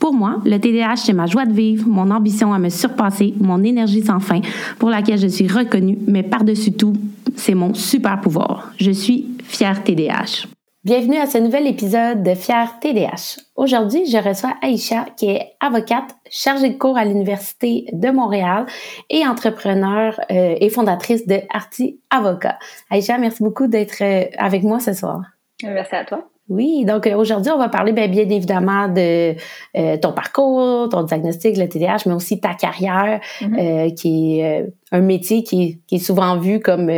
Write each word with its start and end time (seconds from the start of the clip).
Pour 0.00 0.14
moi, 0.14 0.40
le 0.46 0.58
TDAH, 0.58 0.96
c'est 0.96 1.12
ma 1.12 1.26
joie 1.26 1.44
de 1.44 1.52
vivre, 1.52 1.86
mon 1.86 2.10
ambition 2.10 2.54
à 2.54 2.58
me 2.58 2.70
surpasser, 2.70 3.34
mon 3.38 3.62
énergie 3.62 4.02
sans 4.02 4.18
fin, 4.18 4.40
pour 4.78 4.88
laquelle 4.88 5.18
je 5.18 5.26
suis 5.26 5.46
reconnue, 5.46 5.98
mais 6.06 6.22
par-dessus 6.22 6.72
tout, 6.72 6.94
c'est 7.36 7.54
mon 7.54 7.74
super 7.74 8.18
pouvoir. 8.18 8.72
Je 8.78 8.90
suis 8.90 9.28
fière 9.44 9.84
TDAH. 9.84 10.48
Bienvenue 10.84 11.18
à 11.18 11.26
ce 11.26 11.36
nouvel 11.36 11.66
épisode 11.66 12.22
de 12.22 12.34
Fier 12.34 12.80
TDH. 12.80 13.40
Aujourd'hui, 13.56 14.06
je 14.06 14.16
reçois 14.16 14.54
Aïcha, 14.62 15.04
qui 15.18 15.26
est 15.26 15.52
avocate, 15.60 16.16
chargée 16.30 16.70
de 16.70 16.78
cours 16.78 16.96
à 16.96 17.04
l'Université 17.04 17.84
de 17.92 18.08
Montréal 18.10 18.64
et 19.10 19.26
entrepreneur 19.26 20.18
euh, 20.30 20.54
et 20.58 20.70
fondatrice 20.70 21.26
de 21.26 21.40
Arti 21.50 22.00
Avocat. 22.08 22.58
Aïcha, 22.88 23.18
merci 23.18 23.42
beaucoup 23.42 23.66
d'être 23.66 24.02
euh, 24.02 24.24
avec 24.38 24.62
moi 24.62 24.80
ce 24.80 24.94
soir. 24.94 25.20
Merci 25.62 25.94
à 25.94 26.06
toi. 26.06 26.26
Oui, 26.50 26.84
donc 26.84 27.06
euh, 27.06 27.14
aujourd'hui, 27.14 27.52
on 27.52 27.58
va 27.58 27.68
parler 27.68 27.92
bien, 27.92 28.08
bien 28.08 28.28
évidemment 28.28 28.88
de 28.88 29.36
euh, 29.76 29.96
ton 29.98 30.12
parcours, 30.12 30.88
ton 30.88 31.04
diagnostic, 31.04 31.56
le 31.56 31.68
TDAH, 31.68 31.98
mais 32.06 32.12
aussi 32.12 32.40
ta 32.40 32.54
carrière, 32.54 33.20
mm-hmm. 33.40 33.86
euh, 33.86 33.90
qui 33.94 34.40
est 34.40 34.66
un 34.90 35.00
métier 35.00 35.44
qui 35.44 35.80
est, 35.92 35.98
souvent 35.98 36.38
vu 36.38 36.58
comme 36.58 36.90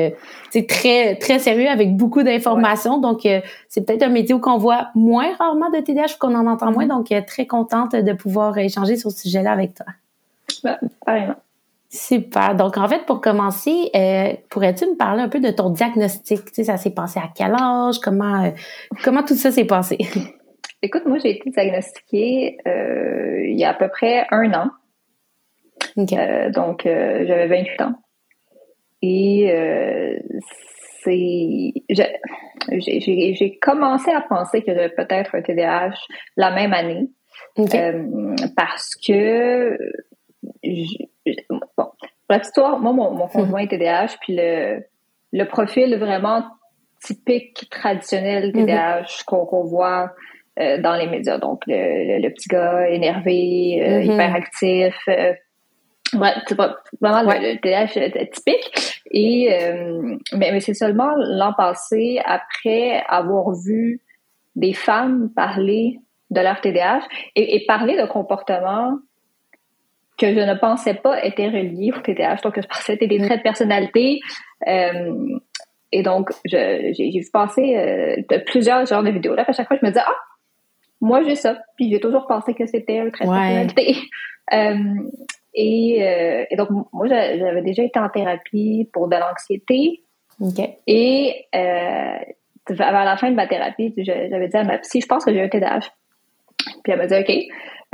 très 0.68 1.16
très 1.16 1.38
sérieux 1.38 1.68
avec 1.68 1.94
beaucoup 1.94 2.22
d'informations. 2.22 2.98
Donc, 2.98 3.28
c'est 3.68 3.86
peut-être 3.86 4.04
un 4.04 4.08
métier 4.08 4.34
où 4.34 4.40
qu'on 4.40 4.56
voit 4.56 4.88
moins 4.94 5.34
rarement 5.38 5.68
de 5.68 5.80
TDAH, 5.80 6.16
qu'on 6.18 6.34
en 6.34 6.46
entend 6.46 6.72
moins. 6.72 6.86
Mm-hmm. 6.86 7.10
Donc, 7.10 7.26
très 7.26 7.46
contente 7.46 7.94
de 7.94 8.12
pouvoir 8.14 8.56
échanger 8.56 8.96
sur 8.96 9.10
ce 9.10 9.20
sujet-là 9.20 9.52
avec 9.52 9.74
toi. 9.74 9.86
Ben, 10.64 10.78
pareillement. 11.04 11.36
Super. 11.92 12.54
Donc, 12.54 12.78
en 12.78 12.88
fait, 12.88 13.04
pour 13.04 13.20
commencer, 13.20 13.90
euh, 13.94 14.32
pourrais-tu 14.48 14.86
me 14.86 14.96
parler 14.96 15.20
un 15.20 15.28
peu 15.28 15.40
de 15.40 15.50
ton 15.50 15.68
diagnostic? 15.68 16.42
Tu 16.46 16.54
sais, 16.54 16.64
ça 16.64 16.78
s'est 16.78 16.94
passé 16.94 17.20
à 17.20 17.28
quel 17.36 17.52
âge? 17.52 17.98
Comment, 18.02 18.46
euh, 18.46 18.50
comment 19.04 19.22
tout 19.22 19.34
ça 19.34 19.50
s'est 19.50 19.66
passé? 19.66 19.98
Écoute, 20.82 21.02
moi, 21.04 21.18
j'ai 21.18 21.36
été 21.36 21.50
diagnostiquée 21.50 22.56
euh, 22.66 23.44
il 23.44 23.58
y 23.58 23.64
a 23.64 23.70
à 23.70 23.74
peu 23.74 23.88
près 23.88 24.26
un 24.30 24.54
an. 24.54 24.70
donc, 25.96 26.80
j'avais 26.84 27.46
28 27.46 27.80
ans. 27.82 27.94
Et 29.02 29.52
c'est... 31.04 31.72
J'ai 32.70 33.58
commencé 33.60 34.10
à 34.12 34.22
penser 34.22 34.62
que 34.62 34.72
j'avais 34.72 34.88
peut-être 34.88 35.34
un 35.34 35.42
TDAH 35.42 35.92
la 36.38 36.52
même 36.52 36.72
année. 36.72 37.10
parce 38.56 38.94
que 39.06 39.76
pour 42.32 42.38
la 42.38 42.44
histoire, 42.46 42.78
moi, 42.78 42.92
mon, 42.92 43.12
mon 43.12 43.28
conjoint 43.28 43.60
est 43.60 43.68
TDAH, 43.68 44.16
puis 44.20 44.34
le, 44.36 44.82
le 45.32 45.44
profil 45.44 45.96
vraiment 45.98 46.44
typique, 47.04 47.68
traditionnel 47.70 48.52
TDAH 48.52 49.02
mm-hmm. 49.02 49.24
qu'on 49.24 49.64
voit 49.64 50.12
euh, 50.58 50.80
dans 50.80 50.94
les 50.94 51.06
médias. 51.06 51.38
Donc, 51.38 51.62
le, 51.66 52.22
le, 52.22 52.28
petit 52.30 52.48
gars 52.48 52.88
énervé, 52.88 53.82
euh, 53.82 54.00
mm-hmm. 54.00 54.14
hyperactif. 54.14 54.94
Euh, 55.08 55.34
c'est 56.46 56.56
vraiment 57.00 57.22
le, 57.22 57.60
TDAH 57.60 58.28
typique. 58.32 59.02
Et, 59.10 59.48
mais, 60.32 60.52
mais 60.52 60.60
c'est 60.60 60.74
seulement 60.74 61.10
l'an 61.16 61.52
passé, 61.54 62.20
après 62.24 63.02
avoir 63.08 63.50
vu 63.52 64.00
des 64.56 64.74
femmes 64.74 65.30
parler 65.34 65.98
de 66.30 66.40
leur 66.40 66.60
TDAH 66.60 67.02
et, 67.34 67.56
et 67.56 67.66
parler 67.66 68.00
de 68.00 68.06
comportements 68.06 68.98
que 70.22 70.32
je 70.32 70.40
ne 70.40 70.54
pensais 70.54 70.94
pas 70.94 71.24
étaient 71.24 71.48
reliés 71.48 71.90
au 71.92 72.00
TDAH. 72.00 72.36
Donc, 72.42 72.54
je 72.60 72.66
pensais 72.66 72.78
que 72.78 72.84
c'était 72.84 73.08
des 73.08 73.18
traits 73.18 73.38
de 73.38 73.42
personnalité. 73.42 74.20
Euh, 74.68 75.38
et 75.90 76.02
donc, 76.02 76.30
j'ai 76.44 76.92
vu 76.96 77.24
passer 77.32 77.76
euh, 77.76 78.38
plusieurs 78.46 78.86
genres 78.86 79.02
de 79.02 79.10
vidéos. 79.10 79.34
Là, 79.34 79.44
à 79.46 79.52
chaque 79.52 79.66
fois, 79.66 79.76
je 79.80 79.84
me 79.84 79.90
disais, 79.90 80.04
ah, 80.06 80.14
moi, 81.00 81.22
j'ai 81.24 81.34
ça. 81.34 81.58
Puis, 81.76 81.90
j'ai 81.90 81.98
toujours 81.98 82.26
pensé 82.28 82.54
que 82.54 82.66
c'était 82.66 83.00
un 83.00 83.10
trait 83.10 83.24
de 83.24 83.30
personnalité. 83.30 83.96
Euh, 84.52 84.74
et, 85.54 86.56
donc, 86.58 86.68
moi, 86.92 87.06
j'avais 87.06 87.62
déjà 87.62 87.84
été 87.84 87.98
en 87.98 88.08
thérapie 88.08 88.90
pour 88.92 89.06
de 89.06 89.16
l'anxiété. 89.16 90.02
Et 90.88 91.46
vers 91.52 93.04
la 93.04 93.16
fin 93.16 93.30
de 93.30 93.36
ma 93.36 93.46
thérapie, 93.46 93.94
j'avais 93.96 94.48
dit 94.48 94.56
à 94.56 94.64
ma 94.64 94.78
psy, 94.78 95.00
je 95.00 95.06
pense 95.06 95.24
que 95.24 95.32
j'ai 95.32 95.40
un 95.40 95.48
TDAH. 95.48 95.92
Puis 96.82 96.92
elle 96.92 96.98
m'a 96.98 97.06
dit, 97.06 97.14
OK. 97.14 97.32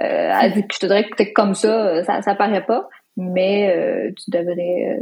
Euh, 0.01 0.33
elle 0.43 0.53
dit 0.53 0.67
que 0.67 0.75
je 0.75 0.79
te 0.79 0.87
dirais 0.87 1.09
que 1.09 1.17
t'es 1.17 1.33
comme 1.33 1.55
ça, 1.55 1.89
euh, 1.89 2.05
ça, 2.05 2.23
ça 2.23 2.35
paraît 2.35 2.65
pas, 2.65 2.89
mais 3.17 3.75
euh, 3.77 4.13
tu 4.17 4.31
devrais 4.31 5.01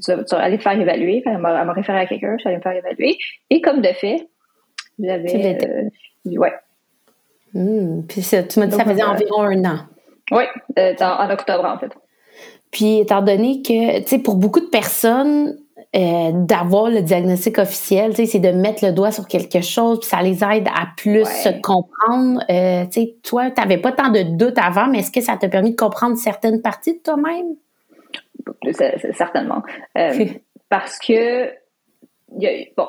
tu, 0.00 0.34
aller 0.36 0.56
te 0.56 0.62
faire 0.62 0.80
évaluer. 0.80 1.22
Elle 1.26 1.38
m'a 1.38 1.72
référé 1.72 1.98
à 1.98 2.06
quelqu'un, 2.06 2.34
je 2.36 2.40
suis 2.40 2.48
allée 2.48 2.58
me 2.58 2.62
faire 2.62 2.76
évaluer. 2.76 3.18
Et 3.50 3.60
comme 3.60 3.80
de 3.80 3.88
fait, 3.88 4.28
j'avais. 4.98 5.58
Euh, 5.64 6.36
ouais. 6.38 6.54
Mmh, 7.54 8.02
puis 8.08 8.22
tu 8.22 8.58
m'as 8.58 8.66
dit 8.66 8.76
que 8.76 8.82
ça 8.82 8.84
faisait 8.84 9.02
environ 9.02 9.42
un 9.42 9.64
an. 9.64 9.78
Oui, 10.30 10.44
en, 11.00 11.30
octobre 11.30 11.64
en 11.64 11.78
fait. 11.78 11.92
Puis 12.70 13.00
étant 13.00 13.22
donné 13.22 13.62
que, 13.62 14.00
tu 14.00 14.06
sais, 14.06 14.18
pour 14.18 14.36
beaucoup 14.36 14.60
de 14.60 14.70
personnes, 14.70 15.56
euh, 15.96 16.32
d'avoir 16.32 16.90
le 16.90 17.02
diagnostic 17.02 17.58
officiel, 17.58 18.14
c'est 18.16 18.40
de 18.40 18.50
mettre 18.50 18.84
le 18.84 18.92
doigt 18.92 19.12
sur 19.12 19.28
quelque 19.28 19.60
chose, 19.60 20.00
puis 20.00 20.08
ça 20.08 20.22
les 20.22 20.42
aide 20.42 20.66
à 20.68 20.88
plus 20.96 21.24
se 21.24 21.60
comprendre. 21.60 22.42
Euh, 22.50 22.84
sais, 22.90 23.14
toi, 23.22 23.50
tu 23.52 23.60
n'avais 23.60 23.78
pas 23.78 23.92
tant 23.92 24.10
de 24.10 24.22
doutes 24.36 24.58
avant, 24.58 24.88
mais 24.88 24.98
est-ce 24.98 25.12
que 25.12 25.20
ça 25.20 25.36
t'a 25.36 25.48
permis 25.48 25.70
de 25.70 25.76
comprendre 25.76 26.16
certaines 26.16 26.60
parties 26.62 26.94
de 26.94 26.98
toi-même? 26.98 27.54
Certainement. 29.12 29.62
Euh, 29.96 30.24
parce 30.68 30.98
que, 30.98 31.50
bon, 32.76 32.88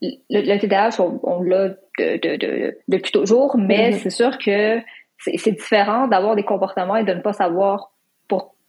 le, 0.00 0.10
le 0.30 0.58
TDAH, 0.58 0.96
on, 0.98 1.42
l'a 1.42 1.74
de, 1.98 2.78
depuis 2.88 3.12
toujours, 3.12 3.58
mais 3.58 3.90
mm-hmm. 3.90 3.98
c'est 3.98 4.10
sûr 4.10 4.38
que 4.38 4.80
c'est 5.18 5.52
différent 5.52 6.08
d'avoir 6.08 6.36
des 6.36 6.44
comportements 6.44 6.96
et 6.96 7.04
de 7.04 7.12
ne 7.12 7.20
pas 7.20 7.32
savoir 7.32 7.92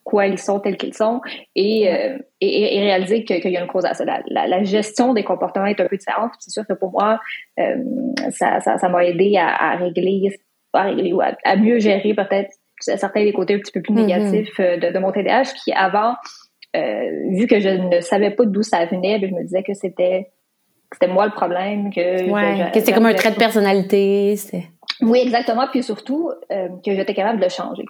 quoi 0.07 0.25
ils 0.25 0.38
sont 0.38 0.62
tels 0.62 0.78
qu'ils 0.78 0.94
sont 0.94 1.19
et, 1.53 1.94
euh, 1.94 2.18
et, 2.40 2.79
réaliser 2.79 3.25
qu'il 3.25 3.51
y 3.51 3.57
a 3.57 3.62
une 3.62 3.68
cause 3.68 3.84
à 3.84 3.94
ça. 3.94 4.06
La, 4.29 4.63
gestion 4.63 5.13
des 5.13 5.25
comportements 5.25 5.66
est 5.66 5.79
un 5.81 5.85
peu 5.85 5.97
différente. 5.97 6.31
C'est 6.40 6.50
sûr 6.50 6.66
que 6.66 6.73
pour 6.73 6.91
moi, 6.91 7.19
euh, 7.59 7.75
ça, 8.31 8.62
ça, 8.62 8.90
m'a 8.90 9.03
aidé 9.03 9.35
à, 9.38 9.75
régler, 9.75 10.29
à 10.72 10.84
régler 10.84 11.12
ou 11.12 11.19
à, 11.22 11.56
mieux 11.57 11.79
gérer 11.79 12.13
peut-être 12.13 12.50
certains 12.79 13.25
des 13.25 13.34
côtés 13.34 13.56
un 13.56 13.59
petit 13.59 13.73
peu 13.73 13.81
plus 13.81 13.94
mm-hmm. 13.94 14.06
négatifs 14.06 14.59
euh, 14.62 14.78
de, 14.78 14.97
mon 14.97 15.12
TDAH 15.12 15.56
qui 15.62 15.73
avant, 15.73 16.16
vu 16.74 17.47
que 17.47 17.59
je 17.59 17.69
ne 17.69 18.00
savais 18.00 18.31
pas 18.31 18.45
d'où 18.45 18.63
ça 18.63 18.85
venait, 18.85 19.19
ben, 19.19 19.29
je 19.29 19.35
me 19.35 19.44
disais 19.44 19.63
que 19.63 19.74
c'était 19.74 20.29
c'était 20.94 21.12
moi 21.12 21.25
le 21.25 21.34
problème 21.34 21.91
que 21.94 22.29
ouais, 22.31 22.72
que 22.72 22.79
c'était 22.79 22.94
comme 22.94 23.07
un 23.07 23.13
trait 23.13 23.31
de 23.31 23.35
personnalité 23.35 24.35
oui 25.01 25.19
exactement 25.22 25.68
puis 25.69 25.84
surtout 25.84 26.31
que 26.50 26.95
j'étais 26.95 27.13
capable 27.13 27.39
de 27.39 27.44
le 27.44 27.50
changer 27.50 27.84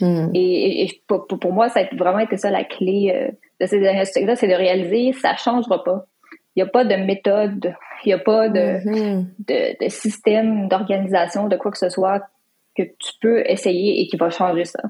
Hmm. 0.00 0.30
Et, 0.34 0.88
pour, 1.06 1.52
moi, 1.52 1.68
ça 1.68 1.80
a 1.80 1.96
vraiment 1.96 2.20
été 2.20 2.36
ça 2.36 2.50
la 2.50 2.64
clé 2.64 3.12
euh, 3.14 3.30
de 3.60 3.66
ces 3.66 3.80
diagnostics-là, 3.80 4.36
c'est 4.36 4.48
de 4.48 4.54
réaliser 4.54 5.12
ça 5.12 5.36
changera 5.36 5.82
pas. 5.82 6.04
Il 6.54 6.62
n'y 6.62 6.68
a 6.68 6.70
pas 6.70 6.84
de 6.84 6.94
méthode, 6.94 7.74
il 8.04 8.08
n'y 8.08 8.12
a 8.12 8.18
pas 8.18 8.48
hmm. 8.48 8.52
de, 8.52 9.84
de, 9.84 9.88
système 9.88 10.68
d'organisation, 10.68 11.48
de 11.48 11.56
quoi 11.56 11.70
que 11.70 11.78
ce 11.78 11.88
soit 11.88 12.22
que 12.76 12.82
tu 12.82 13.12
peux 13.20 13.42
essayer 13.46 14.00
et 14.00 14.06
qui 14.06 14.16
va 14.16 14.30
changer 14.30 14.64
ça. 14.64 14.80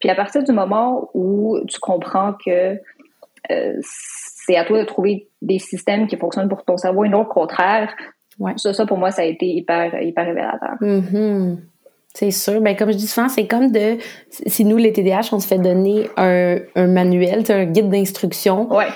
Puis 0.00 0.08
à 0.08 0.14
partir 0.14 0.42
du 0.42 0.52
moment 0.52 1.10
où 1.14 1.58
tu 1.68 1.78
comprends 1.78 2.34
que 2.44 2.78
euh, 3.50 3.74
c'est 3.82 4.56
à 4.56 4.64
toi 4.64 4.80
de 4.80 4.84
trouver 4.84 5.28
des 5.42 5.58
systèmes 5.58 6.06
qui 6.06 6.16
fonctionnent 6.16 6.48
pour 6.48 6.64
ton 6.64 6.76
cerveau 6.76 7.04
et 7.04 7.08
non 7.08 7.20
au 7.20 7.26
contraire, 7.26 7.94
ça, 8.56 8.72
ça 8.72 8.86
pour 8.86 8.98
moi, 8.98 9.10
ça 9.10 9.22
a 9.22 9.26
été 9.26 9.46
hyper, 9.46 10.00
hyper 10.02 10.26
révélateur. 10.26 10.76
Mm-hmm. 10.80 11.56
C'est 12.12 12.32
sûr. 12.32 12.60
Ben, 12.60 12.74
comme 12.74 12.90
je 12.90 12.96
dis 12.96 13.06
souvent, 13.06 13.28
c'est 13.28 13.46
comme 13.46 13.70
de, 13.70 13.96
si 14.30 14.64
nous, 14.64 14.76
les 14.76 14.92
TDAH, 14.92 15.28
on 15.32 15.38
se 15.38 15.46
fait 15.46 15.58
donner 15.58 16.10
un, 16.16 16.56
un 16.74 16.86
manuel, 16.88 17.44
un 17.48 17.64
guide 17.66 17.88
d'instruction. 17.88 18.72
Ouais. 18.74 18.88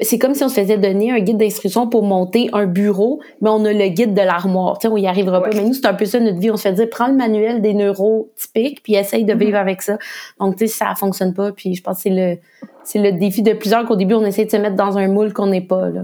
C'est 0.00 0.18
comme 0.18 0.34
si 0.34 0.42
on 0.42 0.48
se 0.48 0.58
faisait 0.58 0.78
donner 0.78 1.10
un 1.12 1.20
guide 1.20 1.36
d'instruction 1.36 1.86
pour 1.86 2.02
monter 2.02 2.48
un 2.54 2.64
bureau, 2.64 3.20
mais 3.42 3.50
on 3.50 3.62
a 3.66 3.72
le 3.74 3.88
guide 3.88 4.14
de 4.14 4.22
l'armoire. 4.22 4.78
On 4.84 4.96
y 4.96 5.06
arrivera 5.06 5.42
pas. 5.42 5.50
Mais 5.54 5.64
nous, 5.64 5.74
c'est 5.74 5.86
un 5.86 5.92
peu 5.92 6.06
ça 6.06 6.18
notre 6.18 6.38
vie. 6.38 6.50
On 6.50 6.56
se 6.56 6.62
fait 6.62 6.72
dire, 6.72 6.88
prends 6.90 7.08
le 7.08 7.14
manuel 7.14 7.60
des 7.60 7.74
neurotypiques, 7.74 8.82
puis 8.82 8.94
essaye 8.94 9.26
de 9.26 9.34
vivre 9.34 9.58
mm-hmm. 9.58 9.60
avec 9.60 9.82
ça. 9.82 9.98
Donc, 10.40 10.56
tu 10.56 10.66
sais, 10.66 10.72
ça 10.72 10.94
fonctionne 10.96 11.34
pas. 11.34 11.52
Puis 11.52 11.74
je 11.74 11.82
pense 11.82 11.96
que 11.96 12.02
c'est 12.04 12.10
le, 12.10 12.38
c'est 12.84 13.00
le 13.00 13.12
défi 13.12 13.42
de 13.42 13.52
plusieurs 13.52 13.84
qu'au 13.84 13.96
début, 13.96 14.14
on 14.14 14.24
essaie 14.24 14.46
de 14.46 14.50
se 14.50 14.56
mettre 14.56 14.76
dans 14.76 14.96
un 14.96 15.08
moule 15.08 15.34
qu'on 15.34 15.48
n'est 15.48 15.60
pas, 15.60 15.90
là. 15.90 16.02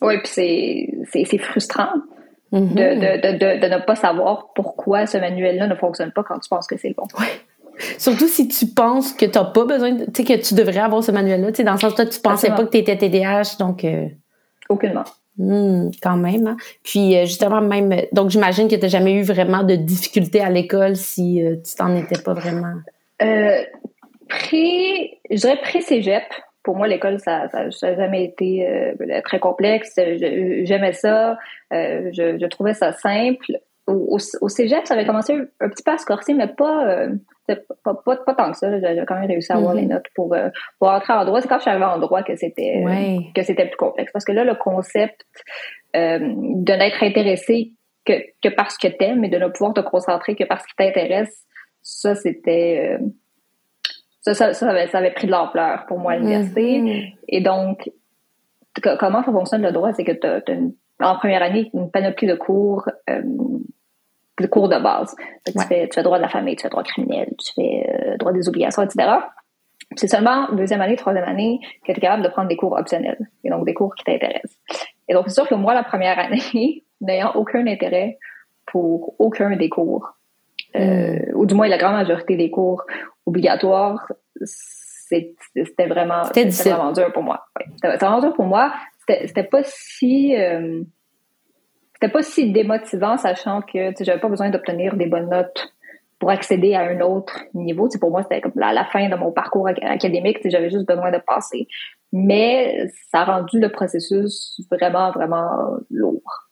Oui, 0.00 0.14
puis 0.22 0.88
c'est 1.12 1.38
frustrant 1.38 1.88
de, 2.54 2.58
mm-hmm. 2.60 3.20
de, 3.20 3.32
de, 3.32 3.66
de, 3.66 3.74
ne 3.74 3.84
pas 3.84 3.96
savoir 3.96 4.52
pourquoi 4.54 5.06
ce 5.06 5.18
manuel-là 5.18 5.66
ne 5.66 5.74
fonctionne 5.74 6.12
pas 6.12 6.22
quand 6.22 6.38
tu 6.38 6.48
penses 6.48 6.66
que 6.66 6.76
c'est 6.76 6.88
le 6.88 6.94
bon. 6.94 7.06
Surtout 7.98 8.28
si 8.28 8.48
tu 8.48 8.66
penses 8.66 9.12
que 9.12 9.26
tu 9.26 9.38
n'as 9.38 9.44
pas 9.44 9.64
besoin, 9.64 9.96
tu 9.96 10.04
sais, 10.16 10.24
que 10.24 10.40
tu 10.40 10.54
devrais 10.54 10.78
avoir 10.78 11.02
ce 11.02 11.10
manuel-là, 11.10 11.50
tu 11.50 11.56
sais, 11.56 11.64
dans 11.64 11.72
le 11.72 11.78
sens 11.78 11.92
où 11.92 11.96
toi, 11.96 12.06
tu 12.06 12.20
pensais 12.20 12.48
pas 12.48 12.64
que 12.64 12.70
tu 12.70 12.78
étais 12.78 12.96
TDAH, 12.96 13.56
donc. 13.58 13.84
Euh... 13.84 14.06
Aucunement. 14.68 15.04
Hmm, 15.36 15.90
quand 16.00 16.16
même. 16.16 16.46
Hein? 16.46 16.56
Puis 16.84 17.16
euh, 17.16 17.24
justement, 17.24 17.60
même. 17.60 18.02
Donc, 18.12 18.30
j'imagine 18.30 18.68
que 18.68 18.76
tu 18.76 18.82
n'as 18.82 18.88
jamais 18.88 19.14
eu 19.14 19.22
vraiment 19.22 19.64
de 19.64 19.74
difficultés 19.74 20.40
à 20.40 20.50
l'école 20.50 20.96
si 20.96 21.44
euh, 21.44 21.56
tu 21.56 21.74
t'en 21.74 21.94
étais 21.96 22.20
pas 22.22 22.34
vraiment. 22.34 22.74
Euh, 23.20 23.62
pré, 24.28 25.18
je 25.30 25.36
dirais 25.36 25.58
pré-cégep. 25.60 26.22
Pour 26.64 26.76
moi, 26.76 26.88
l'école, 26.88 27.20
ça 27.20 27.48
n'a 27.52 27.70
jamais 27.70 28.24
été 28.24 28.66
euh, 28.66 29.20
très 29.22 29.38
complexe. 29.38 29.94
J'aimais 29.96 30.94
ça. 30.94 31.38
Je, 31.70 32.38
je, 32.40 32.46
trouvais 32.46 32.74
ça 32.74 32.92
simple. 32.92 33.58
Au, 33.86 34.16
au, 34.40 34.48
cégep, 34.48 34.86
ça 34.86 34.94
avait 34.94 35.04
commencé 35.04 35.34
un, 35.60 35.68
petit 35.68 35.82
peu 35.82 35.92
à 35.92 35.98
se 35.98 36.06
corser, 36.06 36.32
mais 36.32 36.48
pas, 36.48 37.06
pas, 37.46 37.94
pas, 37.94 38.16
pas, 38.16 38.34
tant 38.34 38.50
que 38.50 38.56
ça. 38.56 38.80
J'ai 38.80 39.04
quand 39.06 39.20
même 39.20 39.28
réussi 39.28 39.52
à 39.52 39.56
avoir 39.56 39.74
les 39.74 39.82
mm-hmm. 39.82 39.88
notes 39.88 40.06
pour, 40.14 40.34
pour 40.78 40.88
entrer 40.88 41.12
en 41.12 41.26
droit. 41.26 41.42
C'est 41.42 41.48
quand 41.48 41.58
je 41.58 41.62
suis 41.62 41.70
arrivée 41.70 41.84
en 41.84 41.98
droit 41.98 42.22
que 42.22 42.34
c'était 42.34 42.82
que 43.34 43.42
c'était 43.42 43.66
plus 43.66 43.76
complexe. 43.76 44.10
Parce 44.10 44.24
que 44.24 44.32
là, 44.32 44.44
le 44.44 44.54
concept 44.54 45.26
de 45.94 46.72
n'être 46.72 47.02
intéressé 47.02 47.72
que, 48.06 48.14
que 48.42 48.54
parce 48.54 48.78
que 48.78 48.88
t'aimes, 48.88 49.20
mais 49.20 49.28
de 49.28 49.38
ne 49.38 49.48
pouvoir 49.48 49.74
te 49.74 49.80
concentrer 49.80 50.34
que 50.34 50.44
parce 50.44 50.64
qu'il 50.64 50.76
t'intéresse, 50.76 51.44
ça, 51.82 52.14
c'était 52.14 52.98
ça, 54.24 54.32
ça, 54.32 54.54
ça, 54.54 54.70
avait, 54.70 54.86
ça 54.88 54.98
avait 54.98 55.12
pris 55.12 55.26
de 55.26 55.32
l'ampleur 55.32 55.84
pour 55.86 55.98
moi 55.98 56.12
à 56.12 56.16
l'université. 56.16 56.80
Mm-hmm. 56.80 57.14
Et 57.28 57.40
donc, 57.42 57.90
comment 58.98 59.22
ça 59.22 59.32
fonctionne 59.32 59.62
le 59.62 59.72
droit? 59.72 59.92
C'est 59.92 60.04
que 60.04 60.12
tu 60.12 60.26
as, 60.26 61.06
en 61.06 61.16
première 61.16 61.42
année 61.42 61.70
une 61.74 61.90
panoplie 61.90 62.26
de 62.26 62.34
cours, 62.34 62.88
euh, 63.10 63.22
de 64.40 64.46
cours 64.46 64.68
de 64.68 64.78
base. 64.78 65.14
Tu, 65.44 65.52
fais, 65.68 65.88
tu 65.88 65.94
fais 65.94 66.02
droit 66.02 66.16
de 66.16 66.22
la 66.22 66.28
famille, 66.28 66.56
tu 66.56 66.62
fais 66.62 66.70
droit 66.70 66.82
criminel, 66.82 67.34
tu 67.38 67.52
fais 67.54 67.86
euh, 67.88 68.16
droit 68.16 68.32
des 68.32 68.48
obligations, 68.48 68.82
etc. 68.82 69.10
C'est 69.96 70.08
seulement 70.08 70.48
deuxième 70.52 70.80
année, 70.80 70.96
troisième 70.96 71.24
année 71.24 71.60
que 71.86 71.92
tu 71.92 71.98
es 71.98 72.00
capable 72.00 72.22
de 72.22 72.28
prendre 72.28 72.48
des 72.48 72.56
cours 72.56 72.72
optionnels. 72.72 73.28
Et 73.44 73.50
donc, 73.50 73.66
des 73.66 73.74
cours 73.74 73.94
qui 73.94 74.04
t'intéressent. 74.04 74.56
Et 75.08 75.12
donc, 75.12 75.24
c'est 75.28 75.34
sûr 75.34 75.46
que 75.46 75.54
moi, 75.54 75.74
la 75.74 75.84
première 75.84 76.18
année, 76.18 76.82
n'ayant 77.02 77.32
aucun 77.34 77.66
intérêt 77.66 78.18
pour 78.64 79.14
aucun 79.18 79.54
des 79.56 79.68
cours, 79.68 80.14
euh, 80.76 81.18
mm. 81.18 81.34
ou 81.34 81.44
du 81.44 81.54
moins 81.54 81.68
la 81.68 81.76
grande 81.76 81.92
majorité 81.94 82.36
des 82.36 82.50
cours 82.50 82.84
obligatoire, 83.26 84.06
c'était 84.42 85.86
vraiment, 85.86 86.22
vraiment 86.22 86.92
dur 86.92 87.12
pour 87.12 87.22
moi. 87.22 87.44
C'était 87.74 87.96
vraiment 87.96 88.20
dur 88.20 88.34
pour 88.34 88.46
moi. 88.46 88.72
C'était 89.06 89.44
pas 89.44 89.62
si 89.64 90.34
euh, 90.36 90.82
c'était 91.94 92.12
pas 92.12 92.22
si 92.22 92.52
démotivant, 92.52 93.16
sachant 93.16 93.62
que 93.62 93.92
j'avais 94.00 94.20
pas 94.20 94.28
besoin 94.28 94.50
d'obtenir 94.50 94.96
des 94.96 95.06
bonnes 95.06 95.28
notes 95.28 95.74
pour 96.18 96.30
accéder 96.30 96.74
à 96.74 96.82
un 96.82 97.00
autre 97.00 97.38
niveau. 97.54 97.88
pour 98.00 98.10
moi, 98.10 98.22
c'était 98.22 98.40
comme 98.40 98.52
la, 98.56 98.72
la, 98.72 98.84
fin 98.86 99.08
de 99.08 99.14
mon 99.14 99.32
parcours 99.32 99.68
académique. 99.68 100.38
J'avais 100.44 100.70
juste 100.70 100.86
besoin 100.86 101.10
de 101.10 101.18
passer. 101.18 101.66
Mais 102.12 102.88
ça 103.10 103.20
a 103.20 103.24
rendu 103.24 103.60
le 103.60 103.70
processus 103.70 104.60
vraiment, 104.70 105.10
vraiment 105.10 105.50
lourd. 105.90 106.43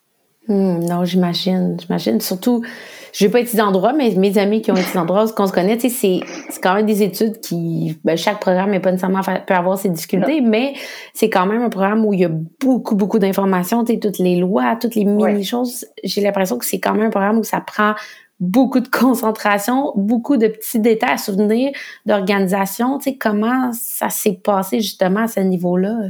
Hmm, 0.49 0.81
non, 0.81 1.05
j'imagine. 1.05 1.77
J'imagine. 1.81 2.21
Surtout, 2.21 2.65
je 3.13 3.25
vais 3.25 3.31
pas 3.31 3.41
étudier 3.41 3.63
en 3.63 3.71
droit, 3.71 3.93
mais 3.93 4.11
mes 4.17 4.39
amis 4.39 4.61
qui 4.61 4.73
ont 4.73 4.77
étudié 4.77 4.99
en 4.99 5.05
droit, 5.05 5.27
qu'on 5.33 5.47
se 5.47 5.53
connaît, 5.53 5.79
c'est, 5.79 6.21
quand 6.63 6.75
même 6.75 6.87
des 6.87 7.03
études 7.03 7.41
qui, 7.41 7.99
ben, 8.05 8.17
chaque 8.17 8.41
programme 8.41 8.71
n'est 8.71 8.81
pas 8.81 8.91
nécessairement 8.91 9.21
peut 9.23 9.55
avoir 9.55 9.79
ses 9.79 9.91
difficultés, 9.91 10.41
mais 10.41 10.75
c'est 11.15 11.31
quand 11.31 11.47
même 11.47 11.63
un 11.63 11.69
programme 11.69 12.05
où 12.05 12.13
il 12.13 12.21
y 12.21 12.25
a 12.25 12.31
beaucoup, 12.61 12.97
beaucoup 12.97 13.19
d'informations, 13.19 13.85
toutes 13.85 14.19
les 14.19 14.37
lois, 14.37 14.77
toutes 14.81 14.95
les 14.95 15.05
mini-choses. 15.05 15.87
J'ai 16.03 16.21
l'impression 16.23 16.59
que 16.59 16.65
c'est 16.65 16.81
quand 16.81 16.95
même 16.95 17.07
un 17.07 17.11
programme 17.11 17.39
où 17.39 17.45
ça 17.45 17.61
prend 17.61 17.95
beaucoup 18.41 18.81
de 18.81 18.89
concentration, 18.89 19.93
beaucoup 19.95 20.37
de 20.37 20.49
petits 20.49 20.81
détails 20.81 21.13
à 21.13 21.19
souvenir, 21.19 21.71
d'organisation. 22.07 22.99
Comment 23.21 23.71
ça 23.73 24.09
s'est 24.09 24.41
passé 24.43 24.81
justement 24.81 25.21
à 25.21 25.29
ce 25.29 25.41
niveau-là? 25.41 26.09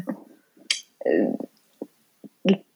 Euh, 1.07 1.11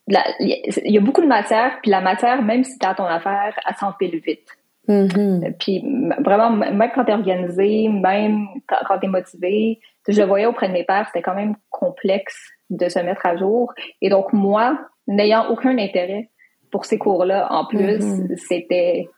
il 0.09 0.93
y 0.93 0.99
a 0.99 1.01
beaucoup 1.01 1.23
de 1.23 1.27
matière, 1.27 1.79
puis 1.83 1.91
la 1.91 2.01
matière, 2.01 2.43
même 2.43 2.65
si 2.65 2.79
tu 2.79 2.87
as 2.87 2.95
ton 2.95 3.05
affaire, 3.05 3.59
elle 3.67 3.75
s'empile 3.75 4.21
vite. 4.25 4.49
Mm-hmm. 4.89 5.45
Euh, 5.45 5.51
puis 5.59 5.85
vraiment, 6.25 6.51
même 6.51 6.91
quand 6.95 7.05
tu 7.05 7.11
es 7.11 7.15
organisé, 7.15 7.89
même 7.89 8.47
quand, 8.69 8.99
tu 8.99 9.07
es 9.07 9.09
motivé, 9.09 9.81
je 10.07 10.21
le 10.21 10.27
voyais 10.27 10.47
auprès 10.47 10.69
de 10.69 10.73
mes 10.73 10.85
pères, 10.85 11.07
c'était 11.07 11.23
quand 11.23 11.35
même 11.35 11.57
complexe 11.71 12.51
de 12.71 12.89
se 12.89 12.99
mettre 13.01 13.27
à 13.27 13.37
jour. 13.37 13.73
Et 14.01 14.09
donc 14.09 14.33
moi, 14.33 14.79
n'ayant 15.09 15.49
aucun 15.51 15.77
intérêt 15.79 16.31
pour 16.71 16.85
ces 16.85 16.99
cours-là, 16.99 17.49
en 17.51 17.65
plus, 17.67 17.99
mm-hmm. 17.99 18.37
c'était 18.37 19.09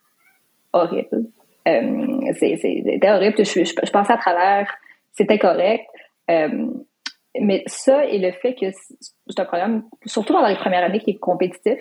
horrible. 0.73 1.27
Euh, 1.67 2.33
c'était 2.39 3.11
horrible. 3.11 3.37
Je, 3.39 3.65
je, 3.65 3.65
je, 3.65 3.91
pensais 3.91 4.13
à 4.13 4.17
travers, 4.17 4.75
c'était 5.13 5.39
correct. 5.39 5.85
Euh, 6.31 6.69
mais 7.41 7.63
ça 7.67 8.05
et 8.05 8.19
le 8.19 8.33
fait 8.33 8.55
que 8.55 8.67
c'est 8.71 9.41
un 9.41 9.45
programme, 9.45 9.85
surtout 10.07 10.33
dans 10.33 10.47
les 10.47 10.57
premières 10.57 10.85
années, 10.85 11.01
qui 11.01 11.11
est 11.11 11.19
compétitif. 11.19 11.79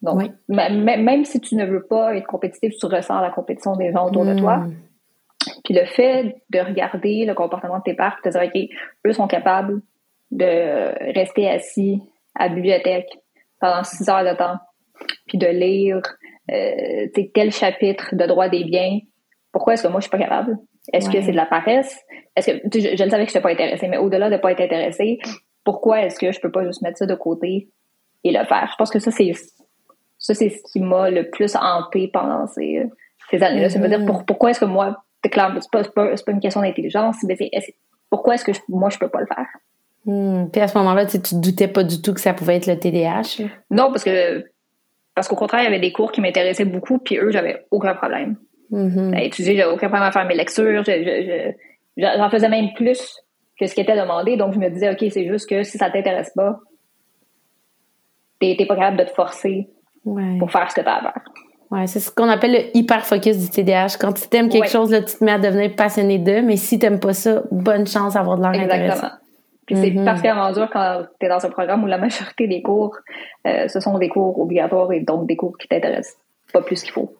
Donc, 0.00 0.30
même 0.48 1.24
si 1.24 1.40
tu 1.40 1.54
ne 1.54 1.64
veux 1.64 1.86
pas 1.86 2.16
être 2.16 2.26
compétitif, 2.26 2.74
tu 2.78 2.86
ressens 2.86 3.20
la 3.20 3.30
compétition 3.30 3.76
des 3.76 3.92
gens 3.92 4.06
autour 4.06 4.24
de 4.24 4.34
toi. 4.34 4.58
Hmm. 4.58 4.74
Puis 5.64 5.74
le 5.74 5.84
fait 5.84 6.42
de 6.50 6.58
regarder 6.58 7.24
le 7.24 7.34
comportement 7.34 7.78
de 7.78 7.82
tes 7.84 7.94
pères, 7.94 8.18
de 8.24 8.30
dire, 8.30 8.42
OK, 8.42 8.68
eux 9.06 9.12
sont 9.12 9.28
capables 9.28 9.80
de 10.30 11.12
rester 11.14 11.48
assis 11.48 12.02
à 12.34 12.48
la 12.48 12.54
bibliothèque 12.54 13.10
pendant 13.60 13.84
six 13.84 14.08
heures 14.08 14.24
de 14.24 14.36
temps, 14.36 14.56
puis 15.26 15.38
de 15.38 15.46
lire 15.46 16.02
euh, 16.50 17.06
tel 17.34 17.52
chapitre 17.52 18.14
de 18.14 18.26
droit 18.26 18.48
des 18.48 18.64
biens. 18.64 18.98
Pourquoi 19.52 19.74
est-ce 19.74 19.84
que 19.84 19.88
moi, 19.88 20.00
je 20.00 20.04
suis 20.04 20.10
pas 20.10 20.18
capable? 20.18 20.58
Est-ce 20.92 21.08
que 21.10 21.20
c'est 21.20 21.32
de 21.32 21.36
la 21.36 21.46
paresse? 21.46 22.00
Est-ce 22.34 22.50
que 22.50 22.80
je, 22.80 22.96
je, 22.96 23.04
le 23.04 23.10
savais 23.10 23.24
que 23.24 23.30
je 23.30 23.36
n'étais 23.36 23.40
pas 23.40 23.50
intéressée, 23.50 23.88
mais 23.88 23.98
au-delà 23.98 24.28
de 24.28 24.34
ne 24.34 24.40
pas 24.40 24.52
être 24.52 24.60
intéressée, 24.60 25.18
pourquoi 25.64 26.02
est-ce 26.02 26.18
que 26.18 26.32
je 26.32 26.40
peux 26.40 26.50
pas 26.50 26.64
juste 26.64 26.82
mettre 26.82 26.98
ça 26.98 27.06
de 27.06 27.14
côté 27.14 27.68
et 28.24 28.32
le 28.32 28.44
faire? 28.44 28.68
Je 28.70 28.76
pense 28.76 28.90
que 28.90 28.98
ça, 28.98 29.10
c'est 29.10 29.32
ça, 30.18 30.34
c'est 30.34 30.50
ce 30.50 30.72
qui 30.72 30.80
m'a 30.80 31.10
le 31.10 31.30
plus 31.30 31.56
hanté 31.56 32.08
pendant 32.12 32.46
ces, 32.46 32.84
ces 33.30 33.42
années-là. 33.42 33.70
C'est 33.70 33.78
me 33.78 33.88
dire 33.88 34.00
mm-hmm. 34.00 34.24
pourquoi 34.24 34.50
est-ce 34.50 34.60
que 34.60 34.64
moi, 34.64 35.04
c'est 35.22 35.32
pas, 35.34 35.50
pas, 35.94 36.14
pas, 36.16 36.32
une 36.32 36.40
question 36.40 36.62
d'intelligence, 36.62 37.16
mais 37.24 37.36
c'est 37.36 37.50
pourquoi 38.10 38.34
est-ce 38.34 38.44
que 38.44 38.52
moi 38.68 38.90
je 38.90 38.98
peux 38.98 39.08
pas 39.08 39.20
le 39.20 39.26
faire? 39.26 39.46
Hmm. 40.04 40.48
Puis 40.50 40.60
à 40.60 40.68
ce 40.68 40.76
moment-là, 40.78 41.06
tu 41.06 41.18
ne 41.18 41.40
doutais 41.40 41.68
pas 41.68 41.84
du 41.84 42.02
tout 42.02 42.12
que 42.12 42.20
ça 42.20 42.34
pouvait 42.34 42.56
être 42.56 42.66
le 42.66 42.78
TDAH? 42.78 43.44
Non, 43.70 43.90
parce 43.90 44.04
que 44.04 44.44
parce 45.14 45.28
qu'au 45.28 45.36
contraire, 45.36 45.60
il 45.60 45.64
y 45.64 45.68
avait 45.68 45.80
des 45.80 45.92
cours 45.92 46.10
qui 46.10 46.20
m'intéressaient 46.20 46.64
beaucoup, 46.64 46.98
puis 46.98 47.18
eux, 47.18 47.30
j'avais 47.30 47.66
aucun 47.70 47.94
problème. 47.94 48.36
Mm-hmm. 48.72 49.14
À 49.14 49.22
étudier, 49.22 49.56
j'avais 49.56 49.72
aucun 49.72 49.88
problème 49.88 50.08
à 50.08 50.12
faire 50.12 50.26
mes 50.26 50.34
lectures. 50.34 50.82
J'en 51.96 52.30
faisais 52.30 52.48
même 52.48 52.72
plus 52.74 53.22
que 53.60 53.66
ce 53.66 53.74
qui 53.74 53.82
était 53.82 53.96
demandé. 53.96 54.36
Donc, 54.36 54.54
je 54.54 54.58
me 54.58 54.68
disais, 54.70 54.90
OK, 54.90 55.04
c'est 55.10 55.26
juste 55.28 55.48
que 55.48 55.62
si 55.62 55.78
ça 55.78 55.90
t'intéresse 55.90 56.32
pas, 56.34 56.58
t'es 58.40 58.56
pas 58.66 58.74
capable 58.74 58.96
de 58.96 59.04
te 59.04 59.10
forcer 59.10 59.68
pour 60.38 60.50
faire 60.50 60.70
ce 60.70 60.74
que 60.74 60.80
t'as 60.80 60.96
à 60.96 61.00
faire. 61.02 61.22
Ouais, 61.70 61.86
c'est 61.86 62.00
ce 62.00 62.10
qu'on 62.10 62.28
appelle 62.28 62.52
le 62.52 62.76
hyper-focus 62.76 63.38
du 63.38 63.48
TDAH. 63.48 63.96
Quand 63.98 64.12
tu 64.12 64.28
t'aimes 64.28 64.50
quelque 64.50 64.68
chose, 64.68 64.90
là, 64.90 65.00
tu 65.00 65.16
te 65.16 65.24
mets 65.24 65.32
à 65.32 65.38
devenir 65.38 65.74
passionné 65.74 66.18
d'eux, 66.18 66.42
mais 66.42 66.56
si 66.56 66.78
t'aimes 66.78 67.00
pas 67.00 67.14
ça, 67.14 67.42
bonne 67.50 67.86
chance 67.86 68.14
d'avoir 68.14 68.36
de 68.36 68.42
l'air 68.42 68.62
Exactement. 68.62 69.10
Puis 69.64 69.76
c'est 69.76 69.90
mm-hmm. 69.90 70.04
particulièrement 70.04 70.52
dur 70.52 70.68
quand 70.70 71.04
tu 71.18 71.26
es 71.26 71.28
dans 71.28 71.46
un 71.46 71.48
programme 71.48 71.84
où 71.84 71.86
la 71.86 71.96
majorité 71.98 72.46
des 72.46 72.62
cours, 72.62 72.96
euh, 73.46 73.68
ce 73.68 73.80
sont 73.80 73.96
des 73.98 74.08
cours 74.08 74.38
obligatoires 74.38 74.92
et 74.92 75.00
donc 75.00 75.26
des 75.26 75.36
cours 75.36 75.56
qui 75.56 75.68
t'intéressent 75.68 76.18
pas 76.52 76.60
plus 76.60 76.82
qu'il 76.82 76.92
faut. 76.92 77.14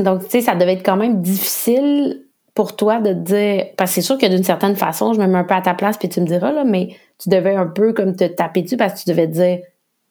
Donc, 0.00 0.24
tu 0.24 0.30
sais, 0.30 0.40
ça 0.40 0.54
devait 0.54 0.74
être 0.74 0.84
quand 0.84 0.96
même 0.96 1.20
difficile 1.20 2.22
pour 2.54 2.74
toi 2.74 3.00
de 3.00 3.12
dire, 3.12 3.66
parce 3.76 3.90
que 3.90 3.96
c'est 3.96 4.02
sûr 4.02 4.16
que 4.16 4.26
d'une 4.26 4.42
certaine 4.42 4.76
façon, 4.76 5.12
je 5.12 5.20
me 5.20 5.26
mets 5.26 5.38
un 5.38 5.44
peu 5.44 5.54
à 5.54 5.60
ta 5.60 5.74
place, 5.74 5.98
puis 5.98 6.08
tu 6.08 6.20
me 6.20 6.26
diras, 6.26 6.52
là, 6.52 6.64
mais 6.64 6.96
tu 7.18 7.28
devais 7.28 7.54
un 7.54 7.66
peu 7.66 7.92
comme 7.92 8.16
te 8.16 8.24
taper 8.24 8.62
dessus 8.62 8.78
parce 8.78 8.94
que 8.94 9.04
tu 9.04 9.10
devais 9.10 9.26
te 9.26 9.32
dire, 9.32 9.58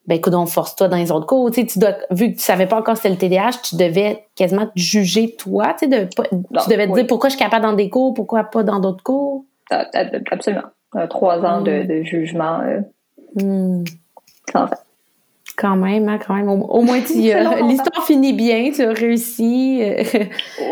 ben 0.07 0.15
écoute, 0.15 0.35
on 0.35 0.45
force-toi 0.45 0.87
dans 0.87 0.97
les 0.97 1.11
autres 1.11 1.25
cours. 1.25 1.49
Tu 1.49 1.61
sais, 1.61 1.67
tu 1.67 1.79
dois, 1.79 1.95
vu 2.11 2.31
que 2.31 2.37
tu 2.37 2.43
savais 2.43 2.67
pas 2.67 2.77
encore 2.77 2.97
c'était 2.97 3.09
le 3.09 3.17
TDAH, 3.17 3.61
tu 3.63 3.75
devais 3.75 4.27
quasiment 4.35 4.67
te 4.67 4.71
juger 4.75 5.35
toi, 5.35 5.73
tu 5.73 5.79
sais, 5.79 5.87
de, 5.87 6.07
tu 6.07 6.69
devais 6.69 6.87
te 6.87 6.93
dire 6.93 7.07
pourquoi 7.07 7.29
je 7.29 7.35
suis 7.35 7.43
capable 7.43 7.63
dans 7.63 7.73
des 7.73 7.89
cours, 7.89 8.13
pourquoi 8.13 8.43
pas 8.43 8.61
dans 8.61 8.79
d'autres 8.79 9.03
cours. 9.03 9.45
Absolument. 9.71 10.61
trois 11.09 11.43
ans 11.43 11.61
de, 11.61 12.01
mm. 12.01 12.05
jugement. 12.05 12.59
Euh, 12.61 12.81
mm. 13.43 13.83
Sans. 14.51 14.67
Quand 15.57 15.77
même, 15.77 16.09
hein, 16.09 16.19
quand 16.25 16.33
même. 16.33 16.49
Au, 16.49 16.81
moins, 16.81 16.99
l'histoire 16.99 18.05
finit 18.05 18.33
bien, 18.33 18.71
tu 18.73 18.83
as 18.83 18.91
réussi. 18.91 19.81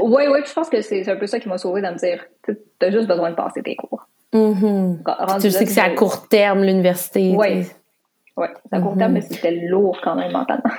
oui, 0.03 0.23
oui, 0.29 0.39
je 0.45 0.53
pense 0.53 0.69
que 0.69 0.81
c'est 0.81 1.07
un 1.09 1.15
peu 1.15 1.27
ça 1.27 1.39
qui 1.39 1.47
m'a 1.47 1.57
sauvé 1.57 1.81
de 1.81 1.87
me 1.87 1.97
dire, 1.97 2.25
tu 2.45 2.57
as 2.81 2.91
juste 2.91 3.07
besoin 3.07 3.31
de 3.31 3.35
passer 3.35 3.61
tes 3.63 3.75
cours. 3.75 4.07
Mm-hmm. 4.33 5.41
Tu 5.41 5.51
sais 5.51 5.65
que 5.65 5.71
c'est 5.71 5.81
à 5.81 5.91
court 5.91 6.27
terme, 6.27 6.63
l'université. 6.63 7.33
Oui. 7.37 7.65
Oui, 8.35 8.47
c'est 8.69 8.77
à 8.77 8.81
court 8.81 8.97
terme, 8.97 9.11
mm-hmm. 9.11 9.15
mais 9.15 9.21
c'était 9.21 9.51
lourd 9.51 9.99
quand 10.03 10.15
même 10.15 10.31
mentalement. 10.31 10.73